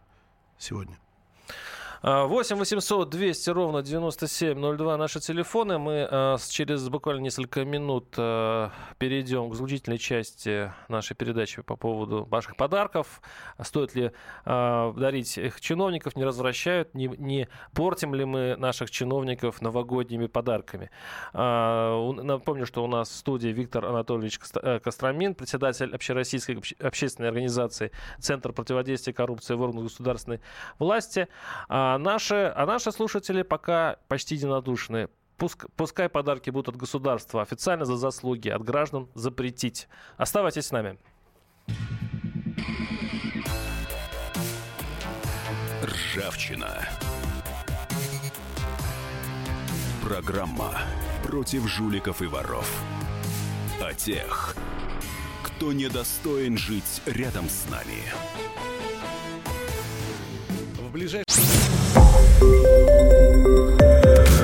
сегодня. 0.57 0.97
А, 2.09 2.25
8 2.27 2.57
800 2.57 3.11
200 3.11 3.51
ровно 3.51 3.83
9702 3.83 4.97
наши 4.97 5.19
телефоны. 5.19 5.79
Мы 5.79 6.07
а, 6.09 6.37
с- 6.39 6.49
через 6.51 6.89
буквально 6.89 7.19
несколько 7.23 7.65
минут 7.65 8.15
а, 8.17 8.71
перейдем 8.99 9.51
к 9.51 9.55
заключительной 9.57 9.99
части 9.99 10.73
нашей 10.89 11.17
передачи 11.17 11.63
по 11.63 11.75
поводу 11.75 12.25
ваших 12.31 12.57
подарков. 12.57 13.21
Стоит 13.61 13.97
ли 13.97 14.13
а, 14.45 14.93
дарить 14.93 15.37
их 15.37 15.61
чиновников, 15.61 16.15
не 16.15 16.25
развращают, 16.25 16.95
не, 16.95 17.09
не 17.09 17.49
портим 17.75 18.15
ли 18.15 18.25
мы 18.25 18.55
наших 18.57 18.89
чиновников 18.93 19.61
новогодними 19.61 20.29
подарками. 20.29 20.91
А, 21.33 22.13
Напомню, 22.13 22.67
что 22.67 22.85
у 22.85 22.87
нас 22.87 23.09
в 23.11 23.15
студии 23.17 23.49
Виктор 23.49 23.85
Анатольевич 23.85 24.39
Кост- 24.39 24.61
э, 24.63 24.79
Костромин, 24.79 25.35
председатель 25.35 25.93
общероссийской 25.93 26.55
обще- 26.55 26.77
общественной 26.81 27.31
организации 27.31 27.91
Центр 28.21 28.53
противодействия 28.53 29.13
коррупции 29.13 29.55
в 29.55 29.61
органах 29.63 29.85
государственной 29.87 30.41
власти. 30.79 31.27
А 31.97 31.99
наши, 31.99 32.53
а 32.55 32.67
наши 32.67 32.93
слушатели 32.93 33.41
пока 33.41 33.97
почти 34.09 34.35
единодушны. 34.35 35.09
Пуск- 35.39 35.71
пускай 35.77 36.11
подарки 36.11 36.51
будут 36.51 36.69
от 36.69 36.77
государства, 36.77 37.41
официально 37.41 37.87
за 37.87 37.97
заслуги, 37.97 38.51
от 38.51 38.63
граждан 38.63 39.09
запретить. 39.15 39.89
Оставайтесь 40.19 40.67
с 40.67 40.73
нами. 40.73 40.99
Ржавчина. 45.83 46.87
Программа 50.05 50.75
против 51.23 51.67
жуликов 51.67 52.21
и 52.21 52.27
воров. 52.27 52.71
О 53.81 53.95
тех, 53.95 54.55
кто 55.43 55.73
недостоин 55.73 56.59
жить 56.59 57.01
рядом 57.07 57.49
с 57.49 57.67
нами. 57.71 58.03
В 60.79 60.93
ближайшее... 60.93 61.46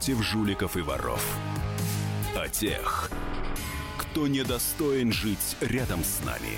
Против 0.00 0.22
жуликов 0.22 0.78
и 0.78 0.80
воров. 0.80 1.36
О 2.34 2.48
тех, 2.48 3.10
кто 3.98 4.28
недостоин 4.28 5.12
жить 5.12 5.58
рядом 5.60 6.02
с 6.02 6.24
нами. 6.24 6.56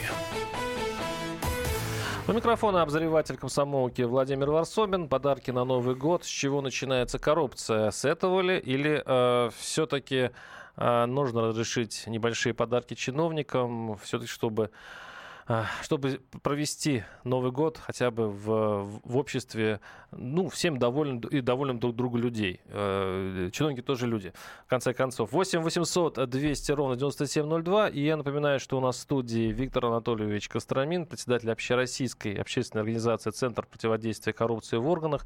У 2.28 2.32
микрофона 2.32 2.82
обозреватель 2.82 3.36
комсомолки 3.36 4.02
Владимир 4.02 4.48
Варсобин. 4.50 5.08
Подарки 5.08 5.50
на 5.50 5.64
Новый 5.64 5.96
год. 5.96 6.24
С 6.24 6.28
чего 6.28 6.60
начинается 6.60 7.18
коррупция? 7.18 7.90
С 7.90 8.04
этого 8.04 8.42
ли? 8.42 8.60
Или 8.60 9.02
э, 9.04 9.50
все-таки 9.58 10.30
э, 10.76 11.06
нужно 11.06 11.48
разрешить 11.48 12.04
небольшие 12.06 12.54
подарки 12.54 12.94
чиновникам, 12.94 13.96
все-таки 13.96 14.30
чтобы 14.30 14.70
а, 15.48 15.66
чтобы 15.82 16.20
провести 16.42 17.02
Новый 17.24 17.50
год 17.50 17.78
хотя 17.78 18.10
бы 18.12 18.30
в, 18.30 19.00
в 19.02 19.16
обществе, 19.16 19.80
ну, 20.12 20.48
всем 20.48 20.78
довольным 20.78 21.20
и 21.20 21.40
довольным 21.40 21.78
друг 21.78 21.96
другу 21.96 22.18
людей. 22.18 22.60
Э, 22.66 23.50
чиновники 23.52 23.82
тоже 23.82 24.06
люди, 24.06 24.32
в 24.66 24.68
конце 24.68 24.94
концов. 24.94 25.32
8 25.32 25.60
800 25.60 26.28
200 26.28 26.72
ровно 26.72 26.96
9702. 26.96 27.88
И 27.88 28.00
я 28.00 28.16
напоминаю, 28.16 28.60
что 28.60 28.78
у 28.78 28.80
нас 28.80 28.96
в 28.96 29.00
студии 29.00 29.52
Виктор 29.52 29.86
Анатольевич 29.86 30.48
Костромин, 30.48 31.06
председатель 31.06 31.50
общероссийской 31.50 32.34
общественной 32.34 32.82
организации 32.82 33.30
«Центр 33.30 33.66
противодействия 33.66 34.32
коррупции 34.32 34.76
в 34.76 34.88
органах 34.88 35.24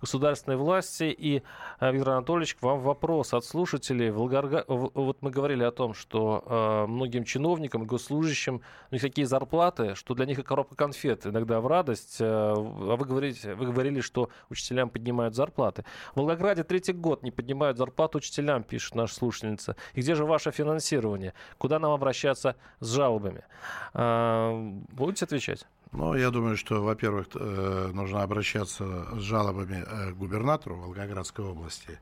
государственной 0.00 0.56
власти». 0.56 1.14
И, 1.16 1.42
э, 1.80 1.92
Виктор 1.92 2.14
Анатольевич, 2.14 2.54
к 2.56 2.62
вам 2.62 2.80
вопрос 2.80 3.34
от 3.34 3.44
слушателей. 3.44 4.10
Волгорга... 4.10 4.64
Вот 4.68 5.18
мы 5.20 5.30
говорили 5.30 5.62
о 5.62 5.70
том, 5.70 5.94
что 5.94 6.44
э, 6.46 6.86
многим 6.86 7.24
чиновникам 7.24 7.86
госслужащим 7.86 8.62
у 8.90 8.94
них 8.94 9.02
такие 9.02 9.26
зарплаты 9.26 9.94
что 9.94 10.14
для 10.14 10.26
них 10.26 10.38
и 10.38 10.42
коробка 10.42 10.74
конфет 10.76 11.26
иногда 11.26 11.60
в 11.60 11.66
радость. 11.66 12.18
А 12.20 12.54
вы 12.54 13.04
говорите, 13.04 13.54
вы 13.54 13.66
говорили, 13.66 14.00
что 14.00 14.25
учителям 14.50 14.90
поднимают 14.90 15.34
зарплаты. 15.34 15.84
В 16.14 16.18
Волгограде 16.18 16.64
третий 16.64 16.92
год 16.92 17.22
не 17.22 17.30
поднимают 17.30 17.78
зарплату 17.78 18.18
учителям, 18.18 18.62
пишет 18.62 18.94
наша 18.94 19.14
слушательница. 19.14 19.76
И 19.94 20.00
где 20.00 20.14
же 20.14 20.24
ваше 20.24 20.50
финансирование? 20.50 21.34
Куда 21.58 21.78
нам 21.78 21.92
обращаться 21.92 22.56
с 22.80 22.88
жалобами? 22.88 23.44
А, 23.94 24.52
будете 24.92 25.24
отвечать? 25.24 25.66
Ну, 25.92 26.14
я 26.14 26.30
думаю, 26.30 26.56
что, 26.56 26.82
во-первых, 26.82 27.28
э, 27.34 27.90
нужно 27.92 28.22
обращаться 28.22 29.06
с 29.12 29.20
жалобами 29.20 29.84
э, 29.86 30.12
к 30.12 30.16
губернатору 30.16 30.76
Волгоградской 30.76 31.44
области 31.44 32.00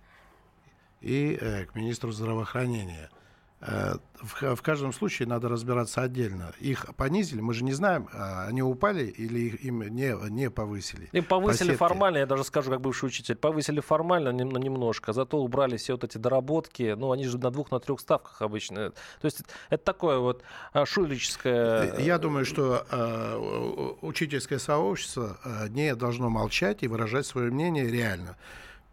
и 1.01 1.39
к 1.71 1.75
министру 1.75 2.11
здравоохранения– 2.11 3.11
Э, 3.21 3.24
в, 3.65 4.57
в 4.57 4.63
каждом 4.63 4.93
случае 4.93 5.29
надо 5.29 5.49
разбираться 5.49 6.03
отдельно. 6.03 6.53
Их 6.61 6.87
понизили, 6.97 7.41
мы 7.41 7.55
же 7.55 7.65
не 7.65 7.73
знаем, 7.73 8.09
а 8.13 8.47
они 8.47 8.63
упали 8.63 9.05
или 9.05 9.41
их, 9.41 9.65
им 9.65 9.83
не, 9.83 10.15
не 10.31 10.51
повысили. 10.51 11.09
Им 11.13 11.25
повысили 11.25 11.73
по 11.73 11.89
формально, 11.89 12.19
я 12.19 12.27
даже 12.27 12.45
скажу, 12.45 12.71
как 12.71 12.81
бывший 12.81 13.07
учитель, 13.07 13.37
повысили 13.37 13.81
формально 13.81 14.33
но 14.33 14.59
немножко, 14.59 15.13
зато 15.13 15.39
убрали 15.39 15.77
все 15.77 15.93
вот 15.93 16.05
эти 16.05 16.19
доработки, 16.19 16.95
ну, 16.97 17.13
они 17.13 17.27
же 17.27 17.39
на 17.39 17.51
двух, 17.51 17.71
на 17.71 17.81
трех 17.81 18.01
ставках 18.01 18.43
обычно. 18.43 18.91
То 19.21 19.25
есть 19.25 19.43
это 19.71 19.85
такое 19.85 20.19
вот 20.19 20.43
а, 20.73 20.87
шулическое... 20.87 21.95
Э, 21.95 22.03
я 22.03 22.19
думаю, 22.19 22.45
что 22.45 22.87
э, 22.91 23.97
учительское 24.03 24.59
сообщество 24.59 25.39
э, 25.45 25.69
не 25.69 25.95
должно 25.95 26.29
молчать 26.31 26.83
и 26.83 26.89
выражать 26.89 27.27
свое 27.27 27.51
мнение 27.51 27.91
реально. 27.91 28.37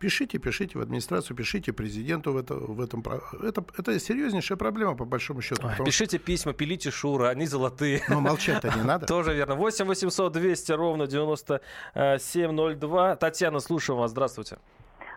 Пишите, 0.02 0.40
пишите 0.40 0.80
в 0.80 0.82
администрацию, 0.82 1.38
пишите 1.38 1.72
президенту 1.74 2.34
в, 2.34 2.38
это, 2.38 2.56
в 2.56 2.82
этом. 2.82 3.04
Это, 3.44 3.64
это 3.78 4.00
серьезнейшая 4.00 4.58
проблема, 4.58 4.98
по 4.98 5.06
большому 5.06 5.42
счету. 5.42 5.68
Ой, 5.68 5.76
пишите 5.86 6.18
что... 6.18 6.26
письма, 6.26 6.54
пилите 6.54 6.90
Шура, 6.90 7.30
они 7.30 7.46
золотые. 7.46 8.02
Но 8.10 8.20
молчать-то 8.20 8.70
не 8.76 8.82
надо. 8.84 9.06
Тоже 9.08 9.36
верно. 9.36 9.54
8 9.54 9.86
800 9.86 10.34
200 10.34 10.72
ровно 10.72 11.06
9702. 11.06 13.16
Татьяна, 13.18 13.60
слушаю 13.60 13.96
вас. 13.96 14.10
Здравствуйте. 14.10 14.58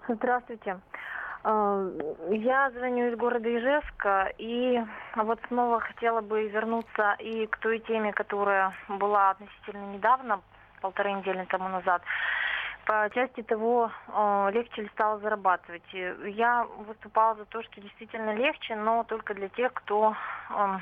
Здравствуйте. 0.07 0.78
А, 1.45 1.89
я 2.30 2.70
звоню 2.72 3.11
из 3.11 3.16
города 3.16 3.49
Ижевска, 3.49 4.35
и 4.37 4.82
вот 5.16 5.41
снова 5.49 5.80
хотела 5.80 6.20
бы 6.20 6.47
вернуться 6.49 7.16
и 7.20 7.47
к 7.47 7.57
той 7.57 7.78
теме, 7.78 8.12
которая 8.12 8.74
была 8.89 9.30
относительно 9.30 9.95
недавно, 9.95 10.43
полторы 10.82 11.12
недели 11.12 11.47
тому 11.49 11.70
назад 11.70 12.03
по 12.87 13.09
части 13.14 13.43
того, 13.43 13.91
э, 14.09 14.51
легче 14.53 14.82
ли 14.82 14.89
стало 14.89 15.18
зарабатывать. 15.20 15.82
Я 15.93 16.66
выступала 16.87 17.35
за 17.37 17.45
то, 17.47 17.62
что 17.62 17.80
действительно 17.80 18.35
легче, 18.35 18.76
но 18.76 19.05
только 19.05 19.35
для 19.35 19.49
тех, 19.49 19.72
кто 19.72 20.14
эм, 20.51 20.80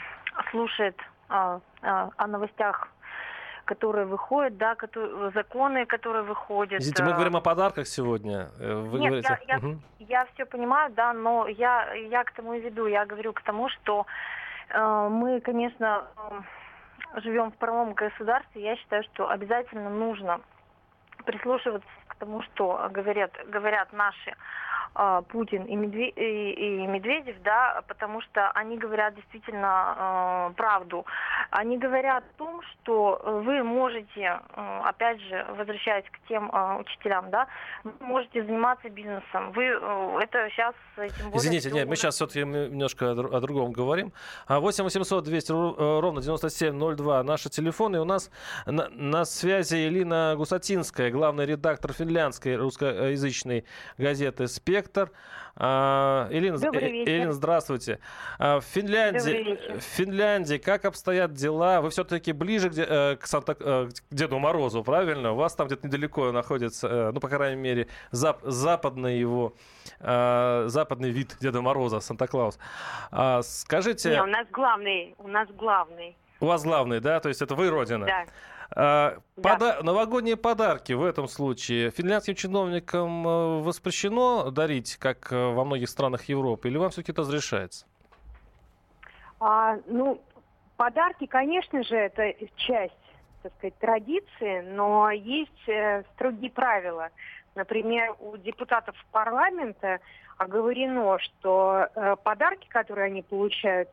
слушает 0.50 0.98
э, 1.28 1.61
э, 1.82 2.09
о 2.16 2.26
новостях 2.26 2.88
которые 3.64 4.07
выходят, 4.07 4.57
да, 4.59 4.74
которые, 4.74 5.30
законы, 5.30 5.86
которые 5.86 6.24
выходят. 6.24 6.80
Извините, 6.80 7.05
мы 7.05 7.12
говорим 7.12 7.36
о 7.36 7.40
подарках 7.40 7.86
сегодня. 7.86 8.48
Вы 8.59 8.98
Нет, 8.98 9.09
говорите... 9.09 9.38
я, 9.46 9.57
я, 9.57 9.59
угу. 9.59 9.78
я 10.00 10.26
все 10.34 10.44
понимаю, 10.46 10.92
да, 10.92 11.12
но 11.12 11.46
я, 11.46 11.94
я 11.94 12.24
к 12.24 12.32
тому 12.32 12.55
и 12.55 12.61
веду. 12.61 12.86
Я 12.86 13.07
говорю 13.07 13.32
к 13.32 13.40
тому, 13.42 13.68
что 13.68 14.05
э, 14.68 15.09
мы, 15.09 15.40
конечно, 15.40 16.05
э, 17.14 17.20
живем 17.20 17.53
в 17.53 17.57
правом 17.57 17.94
государстве. 17.94 18.62
Я 18.62 18.76
считаю, 18.76 19.05
что 19.05 19.30
обязательно 19.30 19.90
нужно 19.90 20.40
прислушиваться 21.23 21.89
к 22.09 22.14
тому, 22.16 22.43
что 22.43 22.89
говорят, 22.91 23.33
говорят 23.49 23.93
наши 23.93 24.35
Путин 25.28 25.64
и, 25.64 25.76
Медве... 25.76 26.09
и, 26.11 26.87
Медведев, 26.87 27.37
да, 27.43 27.83
потому 27.89 28.20
что 28.20 28.51
они 28.51 28.76
говорят 28.76 29.14
действительно 29.14 30.51
э, 30.51 30.55
правду. 30.57 31.07
Они 31.51 31.78
говорят 31.78 32.24
о 32.24 32.39
том, 32.39 32.62
что 32.62 33.20
вы 33.45 33.62
можете, 33.62 34.41
э, 34.57 34.80
опять 34.85 35.20
же, 35.20 35.47
возвращаясь 35.57 36.05
к 36.11 36.28
тем 36.28 36.51
э, 36.53 36.80
учителям, 36.80 37.30
да, 37.30 37.47
вы 37.85 37.93
можете 38.01 38.45
заниматься 38.45 38.89
бизнесом. 38.89 39.53
Вы 39.53 39.64
э, 39.64 40.18
это 40.22 40.49
сейчас 40.51 40.74
тем 40.97 41.30
более... 41.30 41.39
Извините, 41.39 41.70
нет, 41.70 41.89
мы 41.89 41.97
сейчас 41.97 42.16
все-таки 42.16 42.41
немножко 42.41 43.12
о 43.12 43.41
другом 43.41 43.72
говорим. 43.72 44.12
8 44.49 44.85
800 44.85 45.24
200 45.24 45.53
ровно 46.01 46.20
9702 46.20 47.22
наши 47.22 47.49
телефоны. 47.49 47.97
И 47.97 48.01
у 48.01 48.05
нас 48.05 48.30
на, 48.66 48.89
на 48.89 49.24
связи 49.24 49.76
Елена 49.76 50.35
Гусатинская, 50.37 51.11
главный 51.11 51.47
редактор 51.47 51.93
финляндской 51.93 52.57
русскоязычной 52.57 53.64
газеты 53.99 54.49
«Спек» 54.49 54.72
директор. 54.73 55.11
А, 55.55 56.29
Элина, 56.31 56.57
э, 56.57 57.05
Элина, 57.05 57.33
здравствуйте. 57.33 57.99
А, 58.39 58.61
в 58.61 58.64
Финляндии, 58.64 59.79
в 59.79 59.83
Финляндии 59.83 60.57
как 60.57 60.87
обстоят 60.87 61.35
дела? 61.35 61.83
Вы 61.83 61.91
все-таки 61.91 62.33
ближе 62.33 62.70
к, 62.70 62.79
э, 62.79 63.16
к, 63.16 63.27
Санта, 63.27 63.55
э, 63.61 63.89
к 63.89 64.14
Деду 64.14 64.39
Морозу, 64.39 64.83
правильно? 64.83 65.33
У 65.33 65.37
вас 65.37 65.55
там 65.55 65.66
где-то 65.66 65.87
недалеко 65.87 66.33
находится, 66.33 67.11
ну, 67.12 67.20
по 67.20 67.29
крайней 67.29 67.61
мере, 67.61 67.89
зап, 68.12 68.41
западный 68.43 69.18
его, 69.18 69.53
западный 70.01 71.11
вид 71.11 71.37
Деда 71.41 71.61
Мороза, 71.61 72.01
Санта-Клаус. 72.01 72.59
А, 73.11 73.43
скажите... 73.43 74.11
Не, 74.11 74.23
у 74.23 74.27
нас 74.27 74.47
главный, 74.51 75.14
у 75.18 75.29
нас 75.29 75.49
главный. 75.51 76.16
У 76.43 76.47
вас 76.47 76.64
главный, 76.64 76.99
да? 76.99 77.20
То 77.20 77.28
есть 77.28 77.40
это 77.40 77.55
вы 77.55 77.70
родина? 77.70 78.05
Да. 78.05 78.24
А, 78.74 79.18
пода- 79.36 79.76
да. 79.76 79.82
Новогодние 79.84 80.36
подарки 80.36 80.93
в 80.93 81.05
этом 81.05 81.28
случае 81.28 81.93
финляндским 81.93 82.34
чиновникам 82.34 83.28
э, 83.28 83.61
воспрещено 83.62 84.51
дарить, 84.51 84.97
как 84.97 85.30
э, 85.30 85.36
во 85.36 85.64
многих 85.64 85.88
странах 85.88 86.24
Европы, 86.24 86.68
или 86.68 86.78
вам 86.78 86.90
все-таки 86.90 87.12
это 87.12 87.20
разрешается? 87.20 87.86
А, 89.38 89.76
ну, 89.86 90.20
подарки, 90.76 91.26
конечно 91.26 91.84
же, 91.84 91.95
это 91.95 92.34
часть, 92.57 92.93
так 93.45 93.53
сказать, 93.59 93.78
традиции, 93.78 94.62
но 94.62 95.12
есть 95.12 95.68
э, 95.68 96.03
строгие 96.14 96.51
правила. 96.51 97.11
Например, 97.55 98.16
у 98.18 98.36
депутатов 98.36 98.97
парламента 99.12 100.01
оговорено, 100.38 101.20
что 101.20 101.86
э, 101.95 102.16
подарки, 102.24 102.66
которые 102.68 103.07
они 103.07 103.22
получают, 103.22 103.88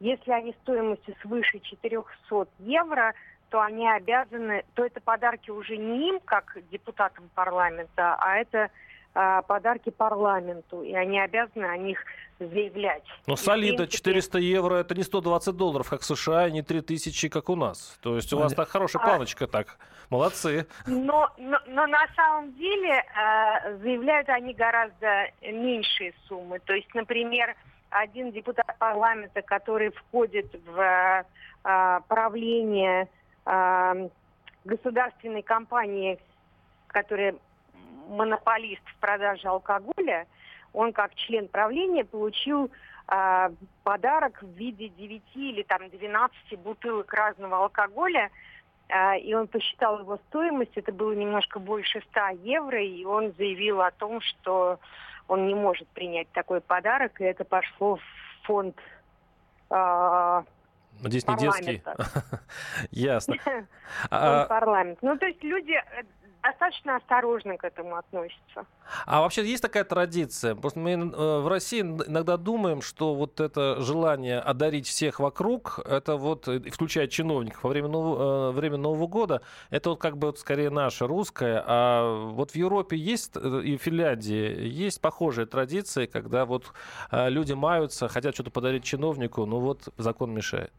Если 0.00 0.32
они 0.32 0.54
стоимостью 0.62 1.14
свыше 1.22 1.60
400 1.60 2.48
евро, 2.58 3.14
то 3.50 3.60
они 3.60 3.88
обязаны, 3.88 4.64
то 4.74 4.84
это 4.84 5.00
подарки 5.00 5.50
уже 5.50 5.76
не 5.76 6.08
им, 6.08 6.20
как 6.24 6.56
депутатам 6.70 7.28
парламента, 7.34 8.16
а 8.18 8.36
это 8.36 8.70
а, 9.12 9.42
подарки 9.42 9.90
парламенту, 9.90 10.82
и 10.82 10.94
они 10.94 11.20
обязаны 11.20 11.64
о 11.64 11.76
них 11.76 11.98
заявлять. 12.38 13.02
Но 13.26 13.36
солидно, 13.36 13.78
принципе... 13.78 13.98
400 13.98 14.38
евро 14.38 14.76
это 14.76 14.94
не 14.94 15.02
120 15.02 15.56
долларов, 15.56 15.90
как 15.90 16.00
в 16.00 16.04
США, 16.04 16.46
и 16.46 16.52
не 16.52 16.62
3000, 16.62 17.28
как 17.28 17.48
у 17.48 17.56
нас. 17.56 17.98
То 18.02 18.16
есть 18.16 18.32
у 18.32 18.38
вас 18.38 18.54
так 18.54 18.68
хорошая 18.68 19.02
планочка, 19.02 19.44
а... 19.44 19.48
так. 19.48 19.78
Молодцы. 20.10 20.66
Но, 20.86 21.28
но, 21.38 21.58
но 21.68 21.86
на 21.86 22.06
самом 22.16 22.52
деле 22.54 22.90
э, 22.90 23.76
заявляют 23.78 24.28
они 24.28 24.54
гораздо 24.54 25.30
меньшие 25.40 26.14
суммы. 26.26 26.58
То 26.58 26.72
есть, 26.74 26.92
например, 26.94 27.54
один 27.90 28.30
депутат 28.32 28.76
парламента, 28.78 29.42
который 29.42 29.90
входит 29.90 30.46
в 30.66 31.24
э, 31.64 32.00
правление 32.08 33.08
э, 33.44 34.08
государственной 34.64 35.42
компании, 35.42 36.18
которая 36.86 37.34
монополист 38.08 38.82
в 38.86 38.96
продаже 38.96 39.48
алкоголя, 39.48 40.26
он 40.72 40.92
как 40.92 41.14
член 41.14 41.48
правления 41.48 42.04
получил 42.04 42.70
э, 43.08 43.50
подарок 43.82 44.42
в 44.42 44.52
виде 44.54 44.88
9 44.88 45.22
или 45.34 45.62
там 45.62 45.88
12 45.88 46.58
бутылок 46.60 47.12
разного 47.12 47.64
алкоголя, 47.64 48.30
э, 48.88 49.18
и 49.20 49.34
он 49.34 49.48
посчитал 49.48 50.00
его 50.00 50.18
стоимость, 50.28 50.76
это 50.76 50.92
было 50.92 51.12
немножко 51.12 51.58
больше 51.58 52.02
100 52.10 52.20
евро, 52.44 52.82
и 52.82 53.04
он 53.04 53.32
заявил 53.36 53.80
о 53.80 53.90
том, 53.90 54.20
что 54.20 54.78
он 55.30 55.46
не 55.46 55.54
может 55.54 55.86
принять 55.88 56.28
такой 56.32 56.60
подарок, 56.60 57.20
и 57.20 57.24
это 57.24 57.44
пошло 57.44 57.96
в 57.96 58.46
фонд 58.46 58.76
э, 59.70 60.42
Здесь 61.04 61.26
не 61.28 61.36
детский. 61.36 61.82
Ясно. 62.90 63.36
Парламент. 64.10 64.98
Ну, 65.02 65.16
то 65.16 65.26
есть 65.26 65.42
люди 65.44 65.72
э, 65.72 66.02
достаточно 66.42 66.96
осторожно 66.96 67.56
к 67.56 67.64
этому 67.64 67.96
относятся. 67.96 68.66
А 69.06 69.20
вообще 69.20 69.44
есть 69.44 69.62
такая 69.62 69.84
традиция? 69.84 70.54
Просто 70.54 70.78
мы 70.78 70.92
э, 70.92 71.40
в 71.40 71.48
России 71.48 71.80
иногда 71.80 72.36
думаем, 72.36 72.82
что 72.82 73.14
вот 73.14 73.40
это 73.40 73.80
желание 73.80 74.40
одарить 74.40 74.86
всех 74.86 75.20
вокруг, 75.20 75.80
это 75.84 76.16
вот, 76.16 76.48
э, 76.48 76.60
включая 76.70 77.06
чиновников, 77.06 77.62
во 77.62 77.70
время 77.70 77.88
Нового, 77.88 78.50
э, 78.50 78.52
время 78.52 78.76
Нового 78.76 79.06
года, 79.06 79.42
это 79.70 79.90
вот 79.90 80.00
как 80.00 80.16
бы 80.16 80.28
вот 80.28 80.38
скорее 80.38 80.70
наше 80.70 81.06
русское. 81.06 81.62
А 81.66 82.30
вот 82.30 82.52
в 82.52 82.56
Европе 82.56 82.96
есть 82.96 83.36
и 83.36 83.76
в 83.76 83.82
Финляндии 83.82 84.66
есть 84.66 85.00
похожие 85.00 85.46
традиции, 85.46 86.06
когда 86.06 86.44
вот 86.44 86.72
люди 87.10 87.52
маются, 87.52 88.08
хотят 88.08 88.34
что-то 88.34 88.50
подарить 88.50 88.84
чиновнику, 88.84 89.46
но 89.46 89.60
вот 89.60 89.88
закон 89.96 90.32
мешает. 90.32 90.72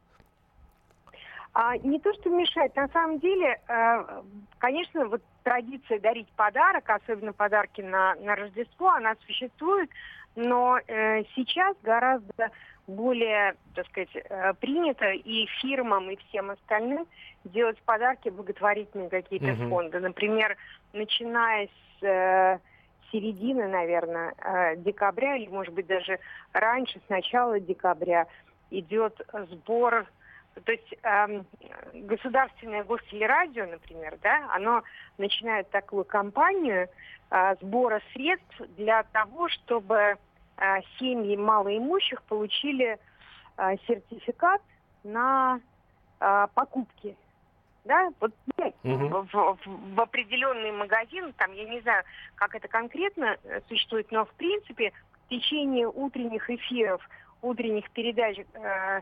А, 1.53 1.77
не 1.77 1.99
то, 1.99 2.13
что 2.13 2.29
мешает. 2.29 2.75
На 2.75 2.87
самом 2.89 3.19
деле, 3.19 3.59
э, 3.67 4.21
конечно, 4.57 5.05
вот 5.05 5.21
традиция 5.43 5.99
дарить 5.99 6.29
подарок, 6.37 6.89
особенно 6.89 7.33
подарки 7.33 7.81
на, 7.81 8.15
на 8.15 8.35
Рождество, 8.35 8.89
она 8.89 9.15
существует, 9.25 9.89
но 10.35 10.79
э, 10.87 11.23
сейчас 11.35 11.75
гораздо 11.83 12.51
более, 12.87 13.55
так 13.75 13.85
сказать, 13.87 14.09
э, 14.13 14.53
принято 14.61 15.11
и 15.11 15.45
фирмам, 15.61 16.09
и 16.09 16.15
всем 16.27 16.51
остальным 16.51 17.05
делать 17.43 17.77
подарки 17.83 18.29
благотворительные 18.29 19.09
какие-то 19.09 19.47
mm-hmm. 19.47 19.69
фонды. 19.69 19.99
Например, 19.99 20.55
начиная 20.93 21.67
с 21.67 22.03
э, 22.03 22.59
середины, 23.11 23.67
наверное, 23.67 24.33
э, 24.37 24.77
декабря, 24.77 25.35
или, 25.35 25.49
может 25.49 25.73
быть, 25.73 25.87
даже 25.87 26.19
раньше, 26.53 27.01
с 27.05 27.09
начала 27.09 27.59
декабря, 27.59 28.27
идет 28.69 29.19
сбор 29.49 30.05
то 30.53 30.71
есть 30.71 30.93
эм, 31.03 31.45
государственное 31.93 32.83
гостелерадио, 32.83 33.65
например, 33.65 34.17
да, 34.21 34.49
оно 34.53 34.83
начинает 35.17 35.69
такую 35.69 36.03
кампанию 36.03 36.89
э, 37.29 37.55
сбора 37.61 38.01
средств 38.13 38.61
для 38.77 39.03
того, 39.03 39.47
чтобы 39.49 39.95
э, 39.95 40.81
семьи 40.99 41.37
малоимущих 41.37 42.21
получили 42.23 42.99
э, 43.57 43.77
сертификат 43.87 44.61
на 45.03 45.61
э, 46.19 46.47
покупки. 46.53 47.15
Да, 47.83 48.11
вот 48.19 48.31
ну, 48.57 48.73
угу. 48.83 49.27
в, 49.31 49.33
в, 49.33 49.95
в 49.95 50.01
определенный 50.01 50.71
магазин, 50.71 51.33
там, 51.33 51.51
я 51.53 51.63
не 51.67 51.81
знаю, 51.81 52.03
как 52.35 52.53
это 52.53 52.67
конкретно 52.67 53.37
э, 53.43 53.61
существует, 53.69 54.11
но 54.11 54.25
в 54.25 54.31
принципе 54.33 54.91
в 55.25 55.29
течение 55.29 55.87
утренних 55.87 56.47
эфиров, 56.49 57.01
утренних 57.41 57.89
передач 57.91 58.37
э, 58.37 58.43
э, 58.53 59.01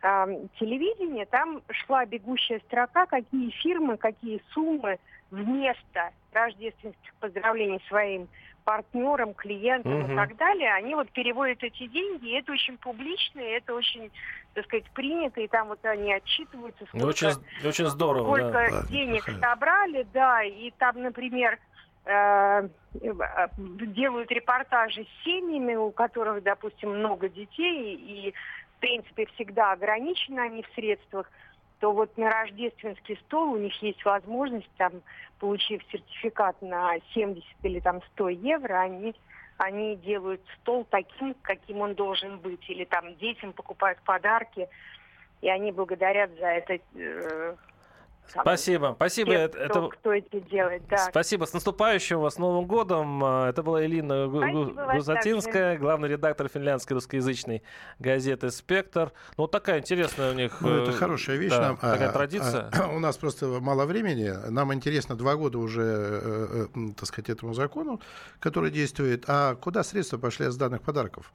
телевидения, 0.00 1.26
там 1.26 1.62
шла 1.70 2.04
бегущая 2.04 2.60
строка, 2.60 3.06
какие 3.06 3.50
фирмы, 3.50 3.96
какие 3.96 4.42
суммы 4.52 4.98
вместо 5.30 6.10
рождественских 6.32 7.14
поздравлений 7.20 7.82
своим 7.88 8.28
партнерам, 8.66 9.32
клиентам 9.32 10.00
угу. 10.00 10.12
и 10.12 10.16
так 10.16 10.36
далее, 10.36 10.74
они 10.74 10.96
вот 10.96 11.08
переводят 11.10 11.62
эти 11.62 11.86
деньги, 11.86 12.30
и 12.30 12.38
это 12.38 12.50
очень 12.50 12.76
публично, 12.78 13.38
и 13.38 13.52
это 13.52 13.72
очень, 13.72 14.10
так 14.54 14.64
сказать, 14.64 14.90
принято, 14.90 15.40
и 15.40 15.46
там 15.46 15.68
вот 15.68 15.84
они 15.84 16.12
отчитываются, 16.12 16.84
ну, 16.92 16.98
сколько, 16.98 17.06
очень, 17.06 17.68
очень 17.68 17.86
здорово, 17.86 18.24
сколько 18.24 18.68
да. 18.70 18.86
денег 18.88 19.22
собрали, 19.40 20.04
да, 20.12 20.42
и 20.42 20.72
там, 20.78 21.00
например, 21.00 21.60
э, 22.06 22.68
делают 22.94 24.32
репортажи 24.32 25.04
с 25.04 25.24
семьями, 25.24 25.76
у 25.76 25.92
которых, 25.92 26.42
допустим, 26.42 26.90
много 26.98 27.28
детей, 27.28 27.94
и 27.94 28.34
в 28.76 28.80
принципе, 28.80 29.26
всегда 29.34 29.72
ограничены 29.72 30.40
они 30.40 30.62
в 30.62 30.74
средствах, 30.74 31.30
то 31.80 31.92
вот 31.92 32.16
на 32.16 32.30
рождественский 32.30 33.16
стол 33.26 33.52
у 33.52 33.58
них 33.58 33.74
есть 33.82 34.04
возможность, 34.04 34.70
там, 34.76 34.92
получив 35.38 35.82
сертификат 35.90 36.60
на 36.62 36.94
70 37.12 37.44
или 37.62 37.80
там 37.80 38.00
100 38.14 38.28
евро, 38.30 38.80
они, 38.80 39.14
они 39.58 39.96
делают 39.96 40.40
стол 40.60 40.86
таким, 40.90 41.34
каким 41.42 41.80
он 41.80 41.94
должен 41.94 42.38
быть. 42.38 42.68
Или 42.70 42.84
там 42.84 43.14
детям 43.16 43.52
покупают 43.52 43.98
подарки, 44.04 44.68
и 45.42 45.48
они 45.48 45.72
благодарят 45.72 46.30
за 46.38 46.46
это 46.46 46.78
э, 46.94 47.56
Спасибо, 48.28 48.94
спасибо. 48.96 49.30
Тех, 49.30 49.50
кто, 49.50 49.58
это... 49.60 49.88
кто 49.88 50.12
это 50.12 50.40
делает, 50.40 50.82
да. 50.88 50.98
Спасибо. 51.10 51.44
С 51.44 51.52
наступающим 51.52 52.20
вас 52.20 52.38
Новым 52.38 52.66
годом. 52.66 53.22
А, 53.24 53.48
это 53.48 53.62
была 53.62 53.84
Элина 53.84 54.26
Гузатинская, 54.28 55.78
главный 55.78 56.08
редактор 56.08 56.48
финляндской 56.48 56.94
русскоязычной 56.94 57.62
газеты 57.98 58.50
«Спектр». 58.50 59.12
Ну, 59.36 59.44
вот 59.44 59.50
такая 59.50 59.80
интересная 59.80 60.30
у 60.30 60.34
них... 60.34 60.60
Ну, 60.60 60.82
это 60.82 60.90
э, 60.90 60.94
хорошая 60.94 61.36
вещь. 61.36 61.50
Да, 61.50 61.60
нам, 61.60 61.76
такая 61.76 62.08
а, 62.08 62.12
традиция. 62.12 62.70
А, 62.72 62.88
у 62.88 62.98
нас 62.98 63.16
просто 63.16 63.46
мало 63.60 63.86
времени. 63.86 64.32
Нам 64.50 64.72
интересно 64.74 65.16
два 65.16 65.36
года 65.36 65.58
уже, 65.58 65.82
э, 65.82 66.66
э, 66.74 66.88
так 66.96 67.06
сказать, 67.06 67.30
этому 67.30 67.54
закону, 67.54 68.00
который 68.40 68.70
действует. 68.70 69.24
А 69.28 69.54
куда 69.54 69.82
средства 69.84 70.18
пошли 70.18 70.46
с 70.46 70.56
данных 70.56 70.82
подарков? 70.82 71.32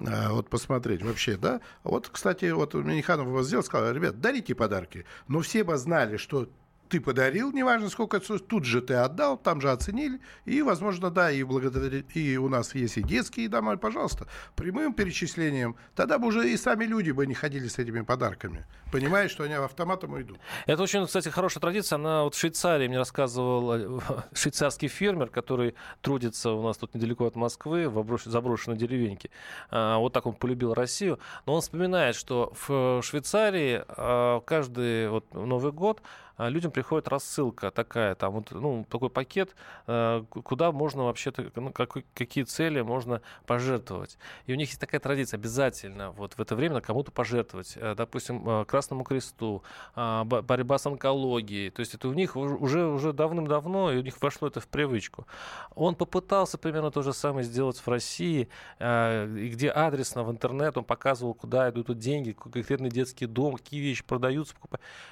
А, 0.00 0.30
вот 0.32 0.48
посмотреть 0.48 1.02
вообще, 1.02 1.36
да. 1.36 1.60
Вот, 1.84 2.08
кстати, 2.08 2.50
вот 2.50 2.74
Миниханов 2.74 3.26
его 3.26 3.42
сделал, 3.42 3.62
сказал, 3.62 3.92
ребят, 3.92 4.20
дарите 4.20 4.54
подарки. 4.54 5.04
Но 5.28 5.40
все 5.40 5.64
бы 5.64 5.76
знали, 5.76 6.16
что 6.16 6.31
todo. 6.32 6.61
Ты 6.92 7.00
подарил, 7.00 7.52
неважно 7.52 7.88
сколько, 7.88 8.20
тут 8.20 8.66
же 8.66 8.82
ты 8.82 8.92
отдал, 8.92 9.38
там 9.38 9.62
же 9.62 9.70
оценили, 9.70 10.20
и, 10.44 10.60
возможно, 10.60 11.10
да, 11.10 11.30
и 11.30 11.42
благодаря, 11.42 12.02
и 12.12 12.36
у 12.36 12.50
нас 12.50 12.74
есть 12.74 12.98
и 12.98 13.02
детские 13.02 13.48
дома, 13.48 13.78
пожалуйста, 13.78 14.26
прямым 14.56 14.92
перечислением, 14.92 15.74
тогда 15.96 16.18
бы 16.18 16.26
уже 16.26 16.50
и 16.50 16.56
сами 16.58 16.84
люди 16.84 17.10
бы 17.10 17.26
не 17.26 17.32
ходили 17.32 17.66
с 17.66 17.78
этими 17.78 18.02
подарками, 18.02 18.66
понимая, 18.92 19.28
что 19.28 19.44
они 19.44 19.54
автоматом 19.54 20.12
уйдут. 20.12 20.38
Это 20.66 20.82
очень, 20.82 21.06
кстати, 21.06 21.30
хорошая 21.30 21.62
традиция, 21.62 21.96
она 21.96 22.24
вот 22.24 22.34
в 22.34 22.38
Швейцарии 22.38 22.88
мне 22.88 22.98
рассказывал 22.98 23.72
э, 23.72 24.00
швейцарский 24.34 24.88
фермер, 24.88 25.28
который 25.28 25.74
трудится 26.02 26.50
у 26.50 26.62
нас 26.62 26.76
тут 26.76 26.94
недалеко 26.94 27.24
от 27.24 27.36
Москвы, 27.36 27.88
в 27.88 28.18
заброшенной 28.22 28.76
деревеньке, 28.76 29.30
а, 29.70 29.96
вот 29.96 30.12
так 30.12 30.26
он 30.26 30.34
полюбил 30.34 30.74
Россию, 30.74 31.18
но 31.46 31.54
он 31.54 31.62
вспоминает, 31.62 32.16
что 32.16 32.52
в 32.66 33.00
Швейцарии 33.00 33.82
а, 33.88 34.40
каждый 34.40 35.08
вот 35.08 35.32
Новый 35.32 35.72
год 35.72 36.02
людям 36.38 36.70
приходит 36.70 37.08
рассылка 37.08 37.70
такая, 37.70 38.14
там 38.14 38.32
вот, 38.32 38.50
ну, 38.50 38.86
такой 38.88 39.10
пакет, 39.10 39.54
э, 39.86 40.24
куда 40.30 40.72
можно 40.72 41.04
вообще-то, 41.04 41.50
ну, 41.56 41.72
как, 41.72 41.96
какие 42.14 42.44
цели 42.44 42.80
можно 42.80 43.20
пожертвовать. 43.46 44.18
И 44.46 44.52
у 44.52 44.56
них 44.56 44.68
есть 44.68 44.80
такая 44.80 45.00
традиция, 45.00 45.38
обязательно 45.38 46.10
вот 46.12 46.34
в 46.34 46.40
это 46.40 46.56
время 46.56 46.80
кому-то 46.80 47.12
пожертвовать. 47.12 47.74
Э, 47.76 47.94
допустим, 47.94 48.48
э, 48.48 48.64
Красному 48.64 49.04
Кресту, 49.04 49.62
а, 49.94 50.24
борьба 50.24 50.78
с 50.78 50.86
онкологией. 50.86 51.70
То 51.70 51.80
есть 51.80 51.94
это 51.94 52.08
у 52.08 52.12
них 52.12 52.36
уже, 52.36 52.86
уже 52.86 53.12
давным-давно, 53.12 53.92
и 53.92 53.98
у 53.98 54.02
них 54.02 54.20
вошло 54.20 54.48
это 54.48 54.60
в 54.60 54.68
привычку. 54.68 55.26
Он 55.74 55.94
попытался 55.94 56.58
примерно 56.58 56.90
то 56.90 57.02
же 57.02 57.12
самое 57.12 57.44
сделать 57.44 57.78
в 57.78 57.88
России, 57.88 58.48
где 58.78 59.70
адресно 59.70 60.24
в 60.24 60.30
интернет 60.30 60.76
он 60.76 60.84
показывал, 60.84 61.34
куда 61.34 61.68
идут 61.70 61.98
деньги, 61.98 62.32
конкретный 62.32 62.90
детский 62.90 63.26
дом, 63.26 63.56
какие 63.56 63.80
вещи 63.80 64.04
продаются. 64.04 64.54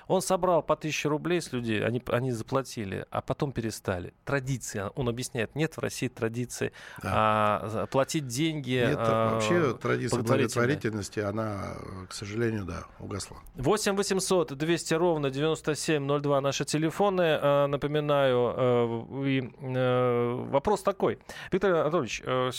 Он 0.06 0.22
собрал 0.22 0.62
по 0.62 0.76
тысяче 0.76 1.08
рублей 1.10 1.42
с 1.42 1.52
людей, 1.52 1.84
они, 1.84 2.02
они 2.06 2.32
заплатили, 2.32 3.04
а 3.10 3.20
потом 3.20 3.52
перестали. 3.52 4.14
Традиция, 4.24 4.88
он 4.88 5.08
объясняет, 5.08 5.54
нет 5.54 5.76
в 5.76 5.80
России 5.80 6.08
традиции 6.08 6.72
да. 7.02 7.60
а, 7.62 7.86
платить 7.86 8.26
деньги. 8.26 8.70
Нет, 8.70 8.96
а, 8.98 9.34
вообще 9.34 9.74
традиция 9.74 10.22
благотворительности, 10.22 11.20
она, 11.20 11.76
к 12.08 12.12
сожалению, 12.12 12.64
да, 12.64 12.84
угасла. 12.98 13.36
8 13.56 13.96
800 13.96 14.56
200 14.56 14.94
ровно 14.94 15.30
9702 15.30 16.40
наши 16.40 16.64
телефоны. 16.64 17.38
А, 17.40 17.66
напоминаю, 17.66 18.54
а, 18.56 19.24
и, 19.26 19.50
а, 19.60 20.44
вопрос 20.46 20.82
такой. 20.82 21.18
Виктор 21.52 21.74
Анатольевич, 21.74 22.22
а, 22.24 22.50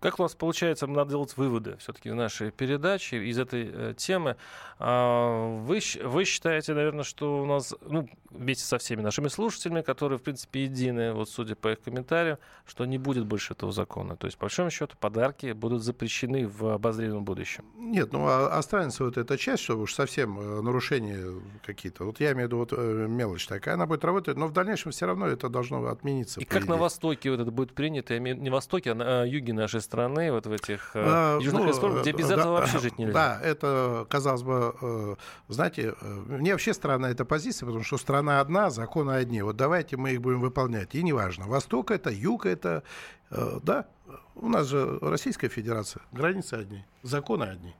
как 0.00 0.18
у 0.18 0.22
нас 0.22 0.34
получается, 0.34 0.86
надо 0.86 1.10
делать 1.10 1.36
выводы 1.36 1.76
все-таки 1.78 2.10
в 2.10 2.14
нашей 2.14 2.50
передаче 2.50 3.24
из 3.24 3.38
этой 3.38 3.70
э, 3.72 3.94
темы. 3.96 4.36
А, 4.78 5.58
вы, 5.58 5.80
вы 6.04 6.24
считаете, 6.24 6.74
наверное, 6.74 7.04
что 7.04 7.42
у 7.42 7.46
нас, 7.46 7.74
ну, 7.82 7.97
вместе 8.30 8.64
со 8.64 8.78
всеми 8.78 9.00
нашими 9.00 9.28
слушателями, 9.28 9.82
которые, 9.82 10.18
в 10.18 10.22
принципе, 10.22 10.64
едины, 10.64 11.12
вот 11.12 11.30
судя 11.30 11.54
по 11.54 11.72
их 11.72 11.80
комментариям, 11.80 12.38
что 12.66 12.84
не 12.84 12.98
будет 12.98 13.26
больше 13.26 13.54
этого 13.54 13.72
закона. 13.72 14.16
То 14.16 14.26
есть, 14.26 14.36
по 14.36 14.44
большому 14.44 14.70
счету, 14.70 14.96
подарки 14.98 15.52
будут 15.52 15.82
запрещены 15.82 16.46
в 16.46 16.66
обозримом 16.74 17.24
будущем. 17.24 17.64
Нет, 17.76 18.12
ну, 18.12 18.26
а 18.26 18.56
останется 18.56 19.04
вот 19.04 19.16
эта 19.16 19.38
часть, 19.38 19.62
что 19.62 19.78
уж 19.78 19.94
совсем 19.94 20.38
э, 20.38 20.60
нарушения 20.60 21.40
какие-то. 21.64 22.04
Вот 22.04 22.20
я 22.20 22.32
имею 22.32 22.48
в 22.48 22.52
виду 22.52 22.58
вот 22.58 22.72
э, 22.72 23.06
мелочь 23.08 23.46
такая, 23.46 23.74
она 23.74 23.86
будет 23.86 24.04
работать, 24.04 24.36
но 24.36 24.46
в 24.46 24.52
дальнейшем 24.52 24.92
все 24.92 25.06
равно 25.06 25.26
это 25.26 25.48
должно 25.48 25.86
отмениться. 25.86 26.40
И 26.40 26.44
как 26.44 26.62
идее. 26.62 26.70
на 26.70 26.76
Востоке 26.76 27.30
вот 27.30 27.40
это 27.40 27.50
будет 27.50 27.72
принято, 27.72 28.12
я 28.14 28.18
имею 28.18 28.36
не 28.36 28.50
Востоке, 28.50 28.92
а 28.92 28.94
на 28.94 29.24
юге 29.24 29.52
нашей 29.52 29.80
страны, 29.80 30.30
вот 30.32 30.46
в 30.46 30.52
этих 30.52 30.90
а, 30.94 31.38
южных 31.38 31.62
ну, 31.62 31.68
республиках, 31.68 32.02
где 32.02 32.12
без 32.12 32.28
да, 32.28 32.34
этого 32.34 32.52
вообще 32.52 32.78
жить 32.78 32.98
нельзя. 32.98 33.12
Да, 33.12 33.40
это, 33.42 34.06
казалось 34.08 34.42
бы, 34.42 35.16
знаете, 35.48 35.94
мне 36.02 36.52
вообще 36.52 36.74
странна 36.74 37.06
эта 37.06 37.24
позиция, 37.24 37.66
потому 37.66 37.84
что 37.84 37.87
страна 37.96 38.40
одна, 38.40 38.70
законы 38.70 39.12
одни. 39.12 39.40
Вот 39.42 39.56
давайте 39.56 39.96
мы 39.96 40.12
их 40.12 40.20
будем 40.20 40.40
выполнять. 40.40 40.94
И 40.94 41.02
неважно, 41.02 41.46
Восток 41.46 41.90
это, 41.90 42.10
Юг 42.10 42.44
это, 42.44 42.82
э, 43.30 43.60
да, 43.62 43.86
у 44.34 44.48
нас 44.48 44.66
же 44.66 44.98
Российская 45.00 45.48
Федерация, 45.48 46.02
границы 46.12 46.54
одни, 46.54 46.84
законы 47.02 47.44
одни. 47.44 47.74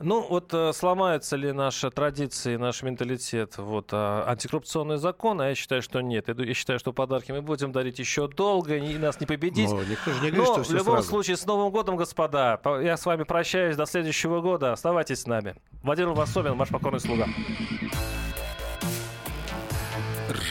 Ну, 0.00 0.26
вот 0.28 0.52
э, 0.52 0.72
сломаются 0.72 1.36
ли 1.36 1.52
наши 1.52 1.90
традиции, 1.90 2.56
наш 2.56 2.82
менталитет, 2.82 3.56
вот, 3.56 3.92
э, 3.92 3.96
антикоррупционный 3.96 4.98
закон, 4.98 5.40
а 5.40 5.48
я 5.48 5.54
считаю, 5.54 5.82
что 5.82 6.00
нет. 6.00 6.28
Я 6.28 6.54
считаю, 6.54 6.78
что 6.78 6.92
подарки 6.92 7.32
мы 7.32 7.42
будем 7.42 7.72
дарить 7.72 7.98
еще 7.98 8.28
долго, 8.28 8.76
и 8.76 8.98
нас 8.98 9.18
не 9.20 9.26
победить. 9.26 9.70
Но, 9.70 9.82
никто 9.82 10.12
же 10.12 10.20
не 10.20 10.30
говорит, 10.30 10.56
Но 10.56 10.62
что 10.62 10.72
в 10.72 10.74
любом 10.74 10.94
сразу. 10.96 11.08
случае, 11.08 11.36
с 11.36 11.46
Новым 11.46 11.72
годом, 11.72 11.96
господа, 11.96 12.60
я 12.82 12.96
с 12.96 13.06
вами 13.06 13.22
прощаюсь 13.22 13.76
до 13.76 13.86
следующего 13.86 14.40
года. 14.40 14.72
Оставайтесь 14.72 15.22
с 15.22 15.26
нами. 15.26 15.56
Владимир 15.82 16.10
Васобин, 16.10 16.56
ваш 16.56 16.68
покорный 16.68 17.00
слуга. 17.00 17.26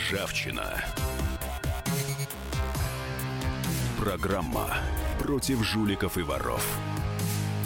Ржавчина. 0.05 0.83
Программа 3.99 4.67
против 5.19 5.63
жуликов 5.63 6.17
и 6.19 6.21
воров. 6.21 6.63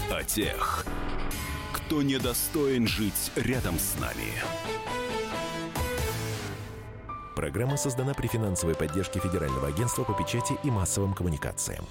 О 0.10 0.24
тех, 0.24 0.86
кто 1.74 2.02
недостоин 2.02 2.88
жить 2.88 3.32
рядом 3.36 3.78
с 3.78 4.00
нами. 4.00 4.32
Программа 7.36 7.76
создана 7.76 8.14
при 8.14 8.28
финансовой 8.28 8.76
поддержке 8.76 9.20
Федерального 9.20 9.68
агентства 9.68 10.06
по 10.06 10.14
печати 10.14 10.54
и 10.64 10.72
массовым 10.72 11.14
коммуникациям. 11.14 11.86